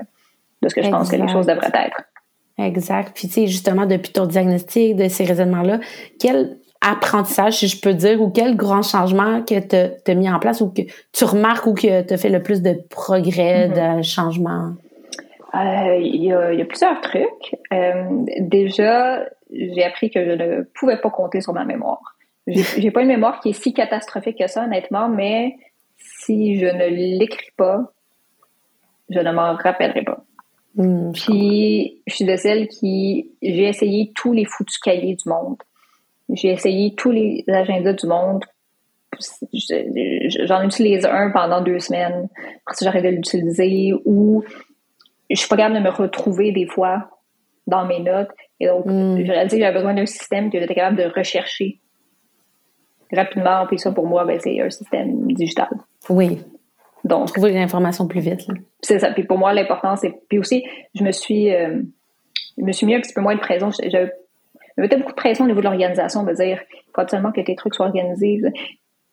de 0.63 0.69
ce 0.69 0.75
que 0.75 0.83
je 0.83 0.91
pense 0.91 1.11
que 1.11 1.17
les 1.17 1.29
choses 1.29 1.47
devraient 1.47 1.71
être. 1.75 2.03
Exact. 2.59 3.13
Puis, 3.15 3.29
tu 3.29 3.35
sais, 3.35 3.47
justement, 3.47 3.87
depuis 3.87 4.13
ton 4.13 4.27
diagnostic 4.27 4.97
de 4.97 5.09
ces 5.09 5.25
raisonnements-là, 5.25 5.81
quel 6.19 6.59
apprentissage, 6.81 7.59
si 7.59 7.69
je 7.69 7.81
peux 7.81 7.95
dire, 7.95 8.21
ou 8.21 8.31
quel 8.31 8.57
grand 8.57 8.83
changement 8.83 9.43
que 9.43 9.61
tu 9.61 10.11
as, 10.11 10.15
mis 10.15 10.31
en 10.31 10.39
place 10.39 10.61
ou 10.61 10.71
que 10.71 10.83
tu 11.13 11.25
remarques 11.25 11.67
ou 11.67 11.75
que 11.75 12.03
tu 12.03 12.15
as 12.15 12.17
fait 12.17 12.31
le 12.31 12.43
plus 12.43 12.63
de 12.63 12.77
progrès, 12.91 13.69
mm-hmm. 13.69 13.99
de 13.99 14.03
changement? 14.03 14.75
Euh, 15.59 15.97
il 15.97 16.25
y, 16.25 16.33
a, 16.33 16.65
plusieurs 16.65 17.01
trucs. 17.01 17.57
Euh, 17.73 18.05
déjà, 18.39 19.25
j'ai 19.51 19.85
appris 19.85 20.11
que 20.11 20.25
je 20.25 20.31
ne 20.31 20.63
pouvais 20.63 20.99
pas 20.99 21.11
compter 21.11 21.41
sur 21.41 21.53
ma 21.53 21.65
mémoire. 21.65 22.17
J'ai 22.47 22.91
pas 22.91 23.03
une 23.03 23.09
mémoire 23.09 23.41
qui 23.41 23.51
est 23.51 23.53
si 23.53 23.75
catastrophique 23.75 24.39
que 24.39 24.47
ça, 24.47 24.65
honnêtement, 24.65 25.09
mais 25.09 25.57
si 25.99 26.59
je 26.59 26.65
ne 26.65 26.87
l'écris 27.19 27.51
pas, 27.59 27.93
je 29.11 29.19
ne 29.19 29.33
m'en 29.33 29.55
rappellerai 29.55 30.03
pas. 30.03 30.25
Hmm, 30.77 31.13
Puis, 31.13 32.01
je 32.07 32.15
suis 32.15 32.25
de 32.25 32.37
celles 32.37 32.69
qui... 32.69 33.33
J'ai 33.43 33.65
essayé 33.65 34.13
tous 34.15 34.33
les 34.33 34.47
foutus 34.47 34.79
cahiers 34.79 35.17
du 35.17 35.29
monde. 35.29 35.57
J'ai 36.31 36.49
essayé 36.49 36.95
tous 36.95 37.11
les 37.11 37.45
agendas 37.49 37.95
du 37.95 38.07
monde. 38.07 38.45
J'en 40.45 40.63
utilise 40.63 41.05
un 41.05 41.31
pendant 41.31 41.61
deux 41.61 41.81
semaines. 41.81 42.29
Après 42.63 42.77
ça, 42.77 42.85
j'arrête 42.85 43.05
de 43.05 43.11
l'utiliser. 43.11 43.93
Ou 44.05 44.45
je 45.31 45.37
suis 45.37 45.49
pas 45.49 45.57
capable 45.57 45.77
de 45.77 45.81
me 45.81 45.91
retrouver 45.91 46.53
des 46.53 46.67
fois 46.67 47.11
dans 47.67 47.85
mes 47.87 48.01
notes. 48.01 48.31
Et 48.61 48.67
donc, 48.67 48.87
mm. 48.87 49.25
je 49.25 49.31
réalisé 49.31 49.59
que 49.59 49.63
j'avais 49.63 49.77
besoin 49.77 49.95
d'un 49.95 50.07
système 50.07 50.51
que 50.51 50.59
j'étais 50.59 50.75
capable 50.75 50.97
de 50.97 51.05
rechercher 51.05 51.81
rapidement. 53.13 53.67
Puis 53.67 53.79
ça, 53.79 53.93
pour 53.93 54.07
moi, 54.07 54.25
ben, 54.25 54.39
c'est 54.41 54.61
un 54.61 54.71
système 54.71 55.27
digital. 55.33 55.69
Oui. 56.09 56.41
Donc. 57.05 57.33
Trouver 57.33 57.53
les 57.53 57.61
informations 57.61 58.09
plus 58.09 58.21
vite. 58.21 58.47
C'est 58.81 58.99
ça. 58.99 59.13
Puis 59.13 59.25
pour 59.25 59.39
moi, 59.39 59.53
l'important, 59.53 59.97
c'est. 59.97 60.15
Puis 60.29 60.39
aussi, 60.39 60.65
je 60.95 61.05
me 61.05 61.13
suis. 61.13 61.55
Euh, 61.55 61.83
je 62.57 62.65
me 62.65 62.73
suis 62.73 62.87
mis 62.87 62.95
un 62.95 63.01
petit 63.01 63.15
peu 63.15 63.21
moins 63.21 63.37
de 63.37 63.41
pression. 63.41 63.71
J'avais 63.71 64.11
beaucoup 64.77 65.11
de 65.11 65.17
pression 65.17 65.45
au 65.45 65.49
niveau 65.49 65.61
de 65.61 65.65
l'organisation, 65.65 66.25
de 66.25 66.33
dire 66.33 66.61
il 66.73 66.91
faut 66.95 67.01
absolument 67.01 67.31
que 67.31 67.41
tes 67.41 67.55
trucs 67.55 67.75
soient 67.75 67.87
organisés. 67.87 68.41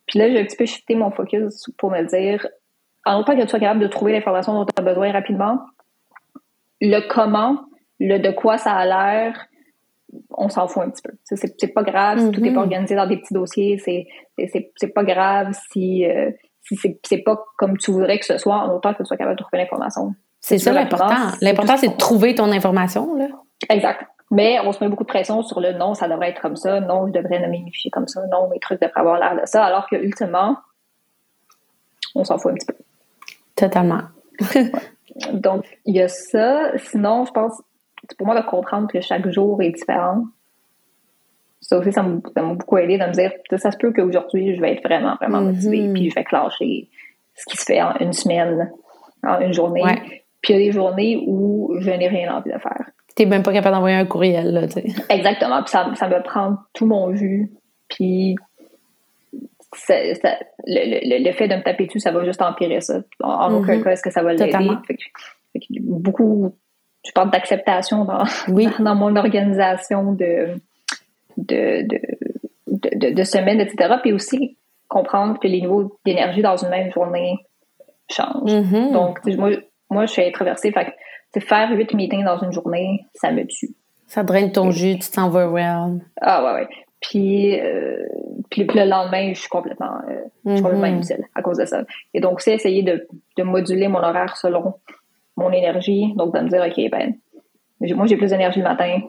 Puis 0.06 0.18
là, 0.18 0.28
j'ai 0.28 0.40
un 0.40 0.44
petit 0.44 0.56
peu 0.56 0.66
shifté 0.66 0.94
mon 0.96 1.10
focus 1.10 1.70
pour 1.78 1.90
me 1.90 2.02
dire 2.02 2.46
en 3.04 3.20
autant 3.20 3.36
que 3.36 3.42
tu 3.42 3.48
sois 3.48 3.60
capable 3.60 3.80
de 3.80 3.86
trouver 3.86 4.12
l'information 4.12 4.52
dont 4.52 4.64
tu 4.64 4.72
as 4.76 4.82
besoin 4.82 5.12
rapidement, 5.12 5.60
le 6.80 7.00
comment, 7.08 7.60
le 8.00 8.18
de 8.18 8.30
quoi 8.30 8.58
ça 8.58 8.72
a 8.72 8.84
l'air, 8.84 9.46
on 10.30 10.48
s'en 10.48 10.68
fout 10.68 10.82
un 10.82 10.90
petit 10.90 11.02
peu. 11.02 11.12
C'est 11.24 11.68
pas 11.68 11.82
grave 11.82 12.18
si 12.20 12.30
tout 12.30 12.40
n'est 12.40 12.52
pas 12.52 12.60
mm-hmm. 12.60 12.62
organisé 12.62 12.94
dans 12.94 13.06
des 13.06 13.18
petits 13.18 13.34
dossiers. 13.34 13.78
C'est 13.78 14.94
pas 14.94 15.04
grave 15.04 15.56
si, 15.70 16.06
euh, 16.06 16.30
si 16.62 16.78
c'est 17.04 17.18
pas 17.18 17.44
comme 17.56 17.76
tu 17.78 17.90
voudrais 17.90 18.18
que 18.18 18.26
ce 18.26 18.38
soit, 18.38 18.56
en 18.56 18.74
autant 18.74 18.92
que 18.92 19.02
tu 19.02 19.06
sois 19.06 19.16
capable 19.16 19.36
de 19.36 19.42
trouver 19.42 19.62
l'information. 19.62 20.14
C'est 20.40 20.58
ça 20.58 20.72
l'important. 20.72 21.32
L'important, 21.40 21.76
c'est 21.76 21.88
de 21.88 21.96
trouver 21.96 22.34
ton 22.34 22.50
information. 22.52 23.16
Là. 23.16 23.26
Exact. 23.68 24.04
Mais 24.30 24.58
on 24.60 24.72
se 24.72 24.82
met 24.82 24.90
beaucoup 24.90 25.04
de 25.04 25.08
pression 25.08 25.42
sur 25.42 25.60
le 25.60 25.72
non, 25.72 25.94
ça 25.94 26.08
devrait 26.08 26.30
être 26.30 26.42
comme 26.42 26.56
ça, 26.56 26.80
non, 26.80 27.06
je 27.06 27.12
devrais 27.12 27.40
nommer 27.40 27.62
mes 27.64 27.70
fichiers 27.70 27.92
comme 27.92 28.08
ça, 28.08 28.20
non, 28.26 28.48
mes 28.48 28.58
trucs 28.58 28.80
devraient 28.80 29.00
avoir 29.00 29.18
l'air 29.20 29.40
de 29.40 29.46
ça, 29.46 29.64
alors 29.64 29.88
que 29.88 29.94
ultimement, 29.96 30.56
on 32.14 32.24
s'en 32.24 32.36
fout 32.36 32.50
un 32.50 32.54
petit 32.54 32.66
peu. 32.66 32.74
Totalement. 33.54 34.02
Donc, 35.32 35.64
il 35.84 35.96
y 35.96 36.00
a 36.00 36.08
ça. 36.08 36.72
Sinon, 36.76 37.24
je 37.24 37.32
pense, 37.32 37.62
pour 38.18 38.26
moi 38.26 38.40
de 38.40 38.46
comprendre 38.46 38.88
que 38.88 39.00
chaque 39.00 39.28
jour 39.30 39.60
est 39.62 39.70
différent. 39.70 40.24
Ça 41.60 41.78
aussi, 41.78 41.92
ça 41.92 42.02
m'a 42.02 42.54
beaucoup 42.54 42.78
aidé 42.78 42.98
de 42.98 43.04
me 43.04 43.12
dire, 43.12 43.32
ça 43.56 43.70
se 43.70 43.76
peut 43.76 43.92
qu'aujourd'hui, 43.92 44.54
je 44.54 44.60
vais 44.60 44.72
être 44.72 44.84
vraiment, 44.84 45.16
vraiment 45.20 45.40
mm-hmm. 45.40 45.54
motivée, 45.54 45.92
puis 45.92 46.10
je 46.10 46.14
vais 46.14 46.24
clasher 46.24 46.88
ce 47.34 47.44
qui 47.46 47.56
se 47.56 47.64
fait 47.64 47.82
en 47.82 47.94
une 47.98 48.12
semaine, 48.12 48.70
en 49.22 49.40
une 49.40 49.52
journée. 49.52 49.82
Puis 50.42 50.54
il 50.54 50.60
y 50.60 50.62
a 50.62 50.66
des 50.66 50.72
journées 50.72 51.24
où 51.26 51.74
je 51.80 51.90
n'ai 51.90 52.08
rien 52.08 52.34
envie 52.34 52.52
de 52.52 52.58
faire. 52.58 52.90
Tu 53.16 53.22
n'es 53.22 53.28
même 53.28 53.42
pas 53.42 53.52
capable 53.52 53.74
d'envoyer 53.74 53.96
un 53.96 54.06
courriel, 54.06 54.52
là, 54.52 54.66
tu 54.68 54.74
sais. 54.74 54.86
Exactement. 55.08 55.62
Puis 55.62 55.70
ça, 55.70 55.90
ça 55.94 56.08
me 56.08 56.22
prend 56.22 56.56
tout 56.72 56.86
mon 56.86 57.14
jus. 57.14 57.50
Puis 57.88 58.36
le, 60.66 61.32
fait 61.32 61.48
de 61.48 61.56
me 61.56 61.62
taper 61.62 61.86
dessus, 61.86 62.00
ça 62.00 62.10
va 62.10 62.24
juste 62.24 62.42
empirer 62.42 62.80
ça. 62.80 63.00
En, 63.22 63.52
aucun 63.54 63.76
mhm. 63.76 63.84
cas, 63.84 63.90
est-ce 63.90 64.02
que 64.02 64.10
ça 64.10 64.22
va 64.22 64.34
l'aider? 64.34 64.70
Beaucoup, 65.80 66.54
je 67.04 67.12
parle 67.12 67.30
d'acceptation 67.30 68.04
dans, 68.04 68.24
dans, 68.84 68.94
mon 68.94 69.16
organisation 69.16 70.12
de, 70.12 70.48
de, 71.36 71.86
de, 72.66 73.14
de, 73.14 73.22
semaines, 73.24 73.60
etc. 73.60 73.96
Puis 74.02 74.12
aussi 74.12 74.56
comprendre 74.88 75.38
que 75.40 75.48
les 75.48 75.60
niveaux 75.60 75.98
d'énergie 76.04 76.42
dans 76.42 76.56
une 76.56 76.70
même 76.70 76.92
journée 76.92 77.36
changent. 78.10 78.52
Mhm. 78.52 78.92
Donc, 78.92 79.24
moi, 79.36 79.50
moi, 79.90 80.06
je 80.06 80.12
suis 80.12 80.24
introversée. 80.24 80.72
Fait 80.72 80.94
que, 81.32 81.40
faire 81.40 81.70
huit 81.70 81.92
meetings 81.94 82.24
dans 82.24 82.38
une 82.38 82.52
journée, 82.52 83.00
ça 83.14 83.30
me 83.30 83.46
tue. 83.46 83.74
Ça 84.06 84.22
draine 84.22 84.52
ton 84.52 84.70
jus, 84.70 84.98
tu 84.98 85.10
t'en 85.10 85.28
vas 85.28 85.48
well. 85.48 86.00
Ah 86.20 86.44
ouais, 86.44 86.60
ouais. 86.60 86.68
Puis, 87.08 87.58
euh, 87.60 87.96
puis, 88.50 88.64
le 88.64 88.88
lendemain, 88.88 89.32
je 89.32 89.40
suis 89.40 89.48
complètement, 89.48 89.98
euh, 90.08 90.22
je 90.44 90.54
suis 90.54 90.62
complètement 90.62 90.88
mm-hmm. 90.88 90.94
inutile 90.96 91.24
à 91.34 91.42
cause 91.42 91.58
de 91.58 91.64
ça. 91.64 91.84
Et 92.14 92.20
donc, 92.20 92.40
c'est 92.40 92.54
essayer 92.54 92.82
de, 92.82 93.06
de, 93.36 93.42
moduler 93.42 93.88
mon 93.88 93.98
horaire 93.98 94.36
selon 94.36 94.74
mon 95.36 95.52
énergie. 95.52 96.12
Donc, 96.16 96.34
de 96.34 96.40
me 96.40 96.48
dire, 96.48 96.64
OK, 96.66 96.90
ben, 96.90 97.14
moi, 97.94 98.06
j'ai 98.06 98.16
plus 98.16 98.30
d'énergie 98.30 98.58
le 98.58 98.64
matin. 98.64 99.00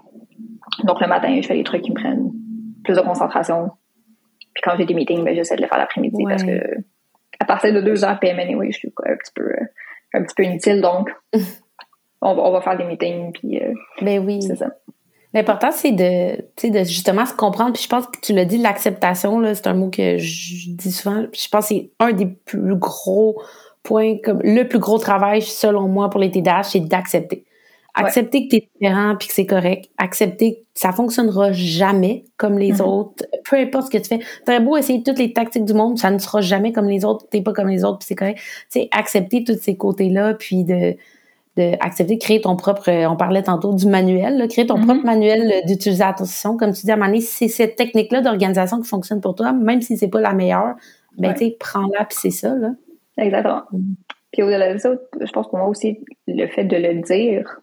Donc, 0.84 1.02
le 1.02 1.08
matin, 1.08 1.40
je 1.42 1.48
fais 1.48 1.56
des 1.56 1.64
trucs 1.64 1.82
qui 1.82 1.92
me 1.92 1.96
prennent 1.96 2.32
plus 2.84 2.96
de 2.96 3.02
concentration. 3.02 3.72
Puis 4.54 4.62
quand 4.64 4.78
j'ai 4.78 4.86
des 4.86 4.94
meetings, 4.94 5.24
ben, 5.24 5.36
j'essaie 5.36 5.56
de 5.56 5.62
les 5.62 5.68
faire 5.68 5.78
l'après-midi 5.78 6.24
parce 6.28 6.44
que 6.44 6.60
à 7.40 7.46
partir 7.46 7.74
de 7.74 7.82
2 7.82 8.04
heures 8.04 8.20
PM 8.20 8.40
anyway, 8.40 8.72
je 8.72 8.78
suis 8.78 8.94
un 9.06 9.16
petit 9.16 9.32
peu, 9.34 9.52
un 10.14 10.24
petit 10.24 10.36
peu 10.36 10.44
inutile. 10.44 10.82
Donc, 10.82 11.10
on, 12.22 12.36
va, 12.36 12.42
on 12.42 12.52
va 12.52 12.62
faire 12.62 12.78
des 12.78 12.86
meetings. 12.86 13.32
Puis, 13.34 13.60
euh, 13.60 13.74
ben 14.02 14.24
oui. 14.26 14.42
C'est 14.42 14.56
ça. 14.56 14.72
L'important, 15.38 15.70
c'est 15.72 15.92
de, 15.92 16.38
de 16.68 16.84
justement 16.84 17.28
se 17.28 17.34
comprendre. 17.34 17.74
Puis 17.74 17.84
je 17.84 17.88
pense 17.88 18.08
que 18.08 18.20
tu 18.24 18.34
l'as 18.34 18.44
dit, 18.44 18.58
l'acceptation, 18.58 19.40
c'est 19.54 19.68
un 19.68 19.76
mot 19.76 19.92
que 19.92 20.18
je 20.18 20.72
dis 20.72 20.92
souvent. 20.92 21.26
Je 21.32 21.48
pense 21.50 21.68
que 21.70 21.76
c'est 21.76 21.92
un 22.00 22.12
des 22.12 22.26
plus 22.26 22.76
gros 22.76 23.40
points, 23.84 24.18
comme 24.24 24.40
le 24.42 24.64
plus 24.64 24.80
gros 24.80 24.98
travail, 24.98 25.44
selon 25.44 25.88
moi, 25.88 26.10
pour 26.10 26.20
les 26.20 26.32
TDAH, 26.32 26.64
c'est 26.64 26.80
d'accepter. 26.80 27.46
Accepter 27.94 28.48
que 28.48 28.50
tu 28.50 28.56
es 28.56 28.70
différent 28.80 29.16
puis 29.16 29.28
que 29.28 29.34
c'est 29.36 29.46
correct. 29.46 29.92
Accepter 30.00 30.56
que 30.56 30.60
ça 30.74 30.92
fonctionnera 30.92 31.52
jamais 31.52 32.26
comme 32.38 32.58
les 32.58 32.74
mm-hmm. 32.74 32.82
autres. 32.82 33.24
Peu 33.48 33.58
importe 33.58 33.86
ce 33.86 33.92
que 33.92 33.98
tu 34.00 34.08
fais. 34.10 34.20
T'aurais 34.44 34.60
beau 34.60 34.76
essayer 34.76 35.04
toutes 35.04 35.20
les 35.20 35.34
tactiques 35.34 35.66
du 35.66 35.76
monde, 35.76 36.00
ça 36.00 36.10
ne 36.10 36.18
sera 36.18 36.42
jamais 36.42 36.72
comme 36.72 36.90
les 36.90 37.06
autres. 37.06 37.28
T'es 37.30 37.42
pas 37.42 37.54
comme 37.54 37.70
les 37.70 37.84
autres 37.84 38.00
puis 38.00 38.08
c'est 38.08 38.16
correct. 38.16 38.40
Tu 38.72 38.82
sais, 38.82 38.90
accepter 38.92 39.44
tous 39.44 39.60
ces 39.62 39.78
côtés-là 39.78 40.34
puis 40.34 40.64
de, 40.64 40.96
d'accepter 41.58 42.16
de, 42.16 42.20
créer 42.20 42.42
ton 42.42 42.56
propre, 42.56 42.90
on 43.08 43.16
parlait 43.16 43.44
tantôt 43.44 43.74
du 43.74 43.88
manuel, 43.88 44.48
créer 44.48 44.66
ton 44.66 44.76
propre 44.76 45.02
mm-hmm. 45.02 45.06
manuel 45.06 45.62
d'utilisation. 45.66 46.58
Comme 46.58 46.74
tu 46.74 46.86
dis, 46.86 46.92
à 46.92 46.94
un 46.94 46.98
moment 46.98 47.10
donné, 47.10 47.22
c'est 47.22 47.48
cette 47.48 47.76
technique-là 47.76 48.22
d'organisation 48.22 48.82
qui 48.82 48.88
fonctionne 48.88 49.22
pour 49.22 49.36
toi, 49.36 49.52
même 49.54 49.82
si 49.82 49.98
c'est 49.98 50.08
pas 50.08 50.22
la 50.22 50.34
meilleure, 50.34 50.76
ben, 51.18 51.34
tu 51.34 51.46
sais, 51.46 51.58
prends-la 51.60 52.06
puis 52.06 52.18
c'est 52.20 52.32
ça, 52.32 52.56
là. 52.56 52.72
Exactement. 53.18 53.64
Mm. 53.72 53.94
Puis 54.32 54.44
au-delà 54.44 54.74
de 54.74 54.78
ça, 54.78 54.92
je 55.20 55.32
pense 55.32 55.50
pour 55.50 55.58
moi 55.58 55.68
aussi, 55.68 56.00
le 56.28 56.48
fait 56.48 56.64
de 56.64 56.78
le 56.78 57.02
dire 57.02 57.60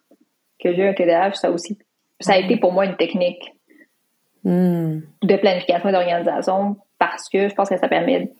que 0.62 0.74
j'ai 0.74 0.88
un 0.88 0.92
TDAH, 0.92 1.34
ça 1.34 1.50
aussi, 1.50 1.78
ça 2.20 2.34
a 2.34 2.38
été 2.38 2.56
pour 2.56 2.72
moi 2.72 2.86
une 2.86 2.96
technique 2.96 3.54
mm. 4.44 4.98
de 5.22 5.36
planification 5.36 5.88
et 5.88 5.92
d'organisation 5.92 6.76
parce 6.98 7.28
que 7.28 7.48
je 7.48 7.54
pense 7.54 7.68
que 7.68 7.78
ça 7.78 7.88
permet 7.88 8.32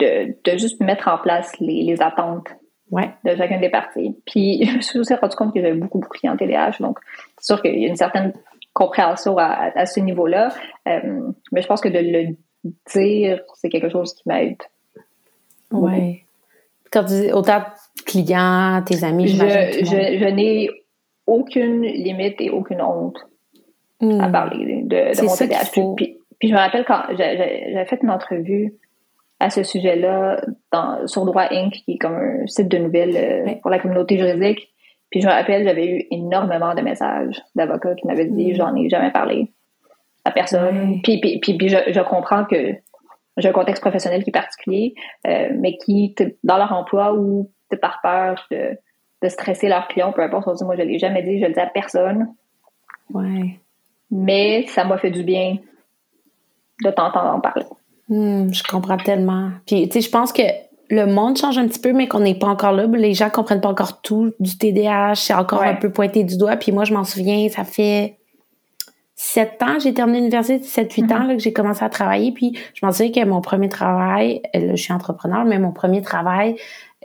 de, 0.00 0.34
de 0.44 0.58
juste 0.58 0.80
mettre 0.80 1.08
en 1.08 1.18
place 1.18 1.52
les, 1.60 1.82
les 1.82 2.02
attentes 2.02 2.48
de 2.92 3.36
chacune 3.36 3.60
des 3.60 3.70
parties. 3.70 4.16
Puis 4.26 4.64
je 4.70 4.76
me 4.76 4.80
suis 4.80 4.98
aussi 4.98 5.14
rendu 5.14 5.36
compte 5.36 5.54
que 5.54 5.60
j'avais 5.60 5.74
beaucoup, 5.74 5.98
beaucoup 5.98 6.14
de 6.14 6.20
clients 6.20 6.36
TDAH, 6.36 6.78
donc 6.80 6.98
c'est 7.38 7.54
sûr 7.54 7.62
qu'il 7.62 7.78
y 7.78 7.84
a 7.84 7.88
une 7.88 7.96
certaine 7.96 8.32
compréhension 8.72 9.36
à, 9.38 9.86
ce 9.86 10.00
niveau-là. 10.00 10.48
Euh, 10.88 11.20
mais 11.52 11.62
je 11.62 11.66
pense 11.66 11.80
que 11.80 11.88
de 11.88 11.98
le 11.98 12.36
dire, 12.94 13.40
c'est 13.54 13.68
quelque 13.68 13.90
chose 13.90 14.14
qui 14.14 14.22
m'aide. 14.26 14.56
Oui. 15.70 16.22
Quand 16.90 17.04
tu 17.04 17.14
dis 17.14 17.32
autant 17.32 17.58
de 17.58 18.02
clients, 18.04 18.82
tes 18.86 19.04
amis, 19.04 19.28
je, 19.28 19.36
je, 19.36 20.18
je 20.18 20.28
n'ai 20.28 20.70
aucune 21.26 21.82
limite 21.82 22.40
et 22.40 22.50
aucune 22.50 22.82
honte 22.82 23.18
à 24.00 24.28
hmm. 24.28 24.32
parler 24.32 24.82
de, 24.84 25.24
mon 25.24 25.34
TDAH. 25.34 25.70
Puis, 25.96 26.16
puis, 26.38 26.48
je 26.48 26.54
me 26.54 26.58
rappelle 26.58 26.84
quand 26.84 27.02
j'avais 27.16 27.84
fait 27.86 28.00
une 28.02 28.10
entrevue 28.10 28.74
à 29.42 29.50
ce 29.50 29.64
sujet-là 29.64 30.40
sur 31.06 31.24
Droit 31.24 31.48
Inc., 31.50 31.72
qui 31.72 31.94
est 31.94 31.98
comme 31.98 32.14
un 32.14 32.46
site 32.46 32.68
de 32.68 32.78
nouvelles 32.78 33.16
euh, 33.16 33.54
pour 33.60 33.72
la 33.72 33.80
communauté 33.80 34.16
juridique. 34.16 34.72
Puis 35.10 35.20
je 35.20 35.26
me 35.26 35.32
rappelle, 35.32 35.64
j'avais 35.64 35.86
eu 35.88 36.06
énormément 36.12 36.76
de 36.76 36.80
messages 36.80 37.42
d'avocats 37.56 37.96
qui 37.96 38.06
m'avaient 38.06 38.26
dit 38.26 38.54
j'en 38.54 38.74
ai 38.76 38.88
jamais 38.88 39.10
parlé 39.10 39.50
à 40.24 40.30
personne. 40.30 41.02
Puis, 41.02 41.20
puis, 41.20 41.40
puis, 41.40 41.68
je, 41.68 42.00
comprends 42.02 42.44
que 42.44 42.72
j'ai 43.36 43.48
un 43.48 43.52
contexte 43.52 43.82
professionnel 43.82 44.22
qui 44.22 44.30
est 44.30 44.32
particulier, 44.32 44.94
euh, 45.26 45.48
mais 45.58 45.76
qui, 45.76 46.14
dans 46.44 46.56
leur 46.56 46.72
emploi 46.72 47.12
ou 47.12 47.50
par 47.80 48.00
peur 48.00 48.46
de, 48.52 48.78
de, 49.22 49.28
stresser 49.28 49.68
leurs 49.68 49.88
clients, 49.88 50.12
peu 50.12 50.22
importe, 50.22 50.46
on 50.46 50.54
dit, 50.54 50.64
moi 50.64 50.76
je 50.76 50.82
l'ai 50.82 51.00
jamais 51.00 51.24
dit, 51.24 51.40
je 51.40 51.46
le 51.46 51.52
dis 51.52 51.58
à 51.58 51.66
personne. 51.66 52.32
Ouais. 53.12 53.58
Mais 54.12 54.66
ça 54.68 54.84
m'a 54.84 54.98
fait 54.98 55.10
du 55.10 55.24
bien 55.24 55.56
de 56.84 56.90
t'entendre 56.90 57.34
en 57.34 57.40
parler. 57.40 57.64
Hmm, 58.12 58.52
je 58.52 58.62
comprends 58.62 58.98
tellement. 58.98 59.52
Puis, 59.66 59.88
tu 59.88 59.94
sais, 59.94 60.00
je 60.02 60.10
pense 60.10 60.34
que 60.34 60.42
le 60.90 61.06
monde 61.06 61.38
change 61.38 61.56
un 61.56 61.66
petit 61.66 61.78
peu, 61.78 61.94
mais 61.94 62.08
qu'on 62.08 62.20
n'est 62.20 62.34
pas 62.34 62.48
encore 62.48 62.72
là. 62.72 62.86
Les 62.86 63.14
gens 63.14 63.30
comprennent 63.30 63.62
pas 63.62 63.70
encore 63.70 64.02
tout 64.02 64.34
du 64.38 64.58
TDAH. 64.58 65.14
C'est 65.14 65.32
encore 65.32 65.62
un 65.62 65.74
peu 65.74 65.90
pointé 65.90 66.22
du 66.22 66.36
doigt. 66.36 66.56
Puis 66.56 66.72
moi, 66.72 66.84
je 66.84 66.92
m'en 66.92 67.04
souviens, 67.04 67.48
ça 67.48 67.64
fait 67.64 68.18
sept 69.14 69.62
ans, 69.62 69.78
j'ai 69.78 69.94
terminé 69.94 70.18
l'université, 70.18 70.62
sept, 70.62 70.92
huit 70.92 71.04
ans 71.04 71.20
mm-hmm. 71.20 71.26
là, 71.26 71.34
que 71.36 71.40
j'ai 71.40 71.54
commencé 71.54 71.82
à 71.82 71.88
travailler. 71.88 72.32
Puis 72.32 72.58
je 72.74 72.84
m'en 72.84 72.92
souviens 72.92 73.12
que 73.12 73.26
mon 73.26 73.40
premier 73.40 73.70
travail, 73.70 74.42
euh, 74.54 74.66
là, 74.66 74.74
je 74.74 74.82
suis 74.82 74.92
entrepreneur, 74.92 75.46
mais 75.46 75.58
mon 75.58 75.72
premier 75.72 76.02
travail, 76.02 76.56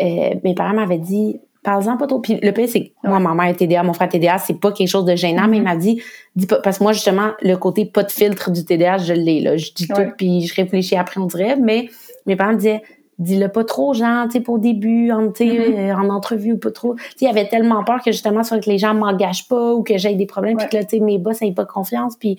euh, 0.01 0.35
mes 0.43 0.55
parents 0.55 0.73
m'avaient 0.73 0.97
dit 0.97 1.39
parle-en 1.67 1.97
pas 1.97 2.07
trop. 2.07 2.19
Puis 2.19 2.39
le 2.41 2.51
pire, 2.53 2.69
c'est 2.69 2.85
que 2.85 3.07
moi, 3.09 3.19
ma 3.19 3.33
mère 3.33 3.47
est 3.47 3.55
TDA, 3.55 3.83
mon 3.83 3.91
frère 3.91 4.07
est 4.07 4.11
TDA, 4.11 4.37
c'est 4.37 4.53
pas 4.53 4.71
quelque 4.71 4.87
chose 4.87 5.03
de 5.03 5.17
gênant, 5.17 5.49
mais 5.49 5.57
il 5.57 5.63
mm-hmm. 5.63 5.65
m'a 5.65 5.75
dit, 5.75 6.01
dis 6.37 6.47
pas, 6.47 6.61
parce 6.61 6.77
que 6.77 6.83
moi, 6.83 6.93
justement, 6.93 7.31
le 7.41 7.55
côté 7.57 7.85
pas 7.85 8.03
de 8.03 8.11
filtre 8.11 8.51
du 8.51 8.63
TDA, 8.63 8.99
je 8.99 9.11
l'ai, 9.11 9.41
là. 9.41 9.57
Je 9.57 9.73
dis 9.73 9.85
tout, 9.85 10.01
puis 10.17 10.47
je 10.47 10.55
réfléchis 10.55 10.95
après, 10.95 11.19
on 11.19 11.25
dirait, 11.25 11.57
mais 11.57 11.89
mes 12.25 12.37
parents 12.37 12.53
me 12.53 12.57
disaient, 12.57 12.83
dis-le 13.19 13.49
pas 13.49 13.65
trop, 13.65 13.93
genre, 13.93 14.27
tu 14.27 14.33
sais, 14.33 14.39
pour 14.39 14.59
début, 14.59 15.11
en, 15.11 15.27
mm-hmm. 15.27 15.93
en 15.93 16.09
entrevue 16.09 16.53
ou 16.53 16.57
pas 16.57 16.71
trop. 16.71 16.95
Tu 16.95 17.01
sais, 17.01 17.15
il 17.21 17.25
y 17.25 17.29
avait 17.29 17.49
tellement 17.49 17.83
peur 17.83 18.01
que 18.01 18.13
justement, 18.13 18.45
soit 18.45 18.59
que 18.59 18.69
les 18.69 18.77
gens 18.77 18.93
m'engagent 18.93 19.49
pas 19.49 19.73
ou 19.73 19.83
que 19.83 19.97
j'ai 19.97 20.15
des 20.15 20.25
problèmes, 20.25 20.55
puis 20.55 20.69
que 20.69 20.77
là, 20.77 20.85
tu 20.85 20.97
sais, 20.97 21.03
mes 21.03 21.17
boss 21.17 21.41
n'aient 21.41 21.51
pas 21.51 21.65
confiance, 21.65 22.15
puis, 22.15 22.37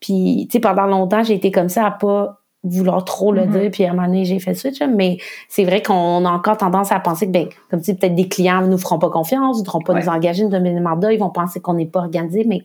puis, 0.00 0.48
tu 0.50 0.58
sais, 0.58 0.60
pendant 0.60 0.86
longtemps, 0.86 1.22
j'ai 1.22 1.34
été 1.34 1.50
comme 1.50 1.70
ça 1.70 1.86
à 1.86 1.90
pas 1.92 2.39
vouloir 2.62 3.04
trop 3.04 3.32
le 3.32 3.42
mm-hmm. 3.42 3.60
dire, 3.60 3.70
puis 3.70 3.84
à 3.84 3.90
un 3.90 3.94
moment 3.94 4.06
donné, 4.06 4.24
j'ai 4.24 4.38
fait 4.38 4.54
switch, 4.54 4.80
mais 4.82 5.18
c'est 5.48 5.64
vrai 5.64 5.82
qu'on 5.82 6.24
a 6.24 6.30
encore 6.30 6.58
tendance 6.58 6.92
à 6.92 7.00
penser 7.00 7.26
que, 7.26 7.32
ben, 7.32 7.48
comme 7.70 7.80
tu 7.80 7.94
peut-être 7.94 8.14
des 8.14 8.28
clients 8.28 8.66
nous 8.66 8.78
feront 8.78 8.98
pas 8.98 9.08
confiance, 9.08 9.56
ils 9.56 9.60
ne 9.60 9.64
voudront 9.64 9.80
pas 9.80 9.94
nous 9.94 10.08
engager, 10.08 10.44
nous 10.44 10.50
donner 10.50 10.74
des 10.74 10.80
mandats, 10.80 11.12
ils 11.12 11.18
vont 11.18 11.30
penser 11.30 11.60
qu'on 11.60 11.74
n'est 11.74 11.86
pas 11.86 12.00
organisé, 12.00 12.44
mais 12.46 12.64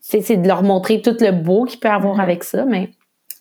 c'est 0.00 0.36
de 0.36 0.48
leur 0.48 0.62
montrer 0.62 1.00
tout 1.00 1.16
le 1.20 1.30
beau 1.30 1.64
qu'il 1.64 1.78
peut 1.78 1.88
avoir 1.88 2.16
mm-hmm. 2.16 2.22
avec 2.22 2.44
ça, 2.44 2.64
mais 2.64 2.90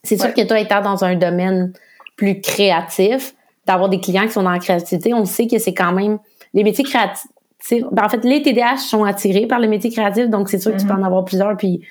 c'est 0.03 0.17
sûr 0.17 0.33
que 0.33 0.45
toi, 0.45 0.59
étant 0.59 0.81
dans 0.81 1.03
un 1.03 1.15
domaine 1.15 1.73
plus 2.15 2.39
créatif, 2.39 3.35
d'avoir 3.65 3.89
des 3.89 3.99
clients 3.99 4.23
qui 4.23 4.31
sont 4.31 4.43
dans 4.43 4.51
la 4.51 4.59
créativité, 4.59 5.13
on 5.13 5.25
sait 5.25 5.47
que 5.47 5.57
c'est 5.57 5.73
quand 5.73 5.91
même 5.91 6.19
les 6.53 6.63
métiers 6.63 6.83
créatifs. 6.83 7.27
Ben, 7.91 8.05
en 8.05 8.09
fait, 8.09 8.23
les 8.23 8.41
TDAH 8.41 8.77
sont 8.77 9.03
attirés 9.03 9.45
par 9.45 9.59
les 9.59 9.67
métiers 9.67 9.91
créatifs, 9.91 10.29
donc 10.29 10.49
c'est 10.49 10.59
sûr 10.59 10.71
que 10.71 10.77
tu 10.77 10.85
peux 10.85 10.93
mm-hmm. 10.93 11.01
en 11.01 11.03
avoir 11.03 11.25
plusieurs, 11.25 11.57
puis 11.57 11.81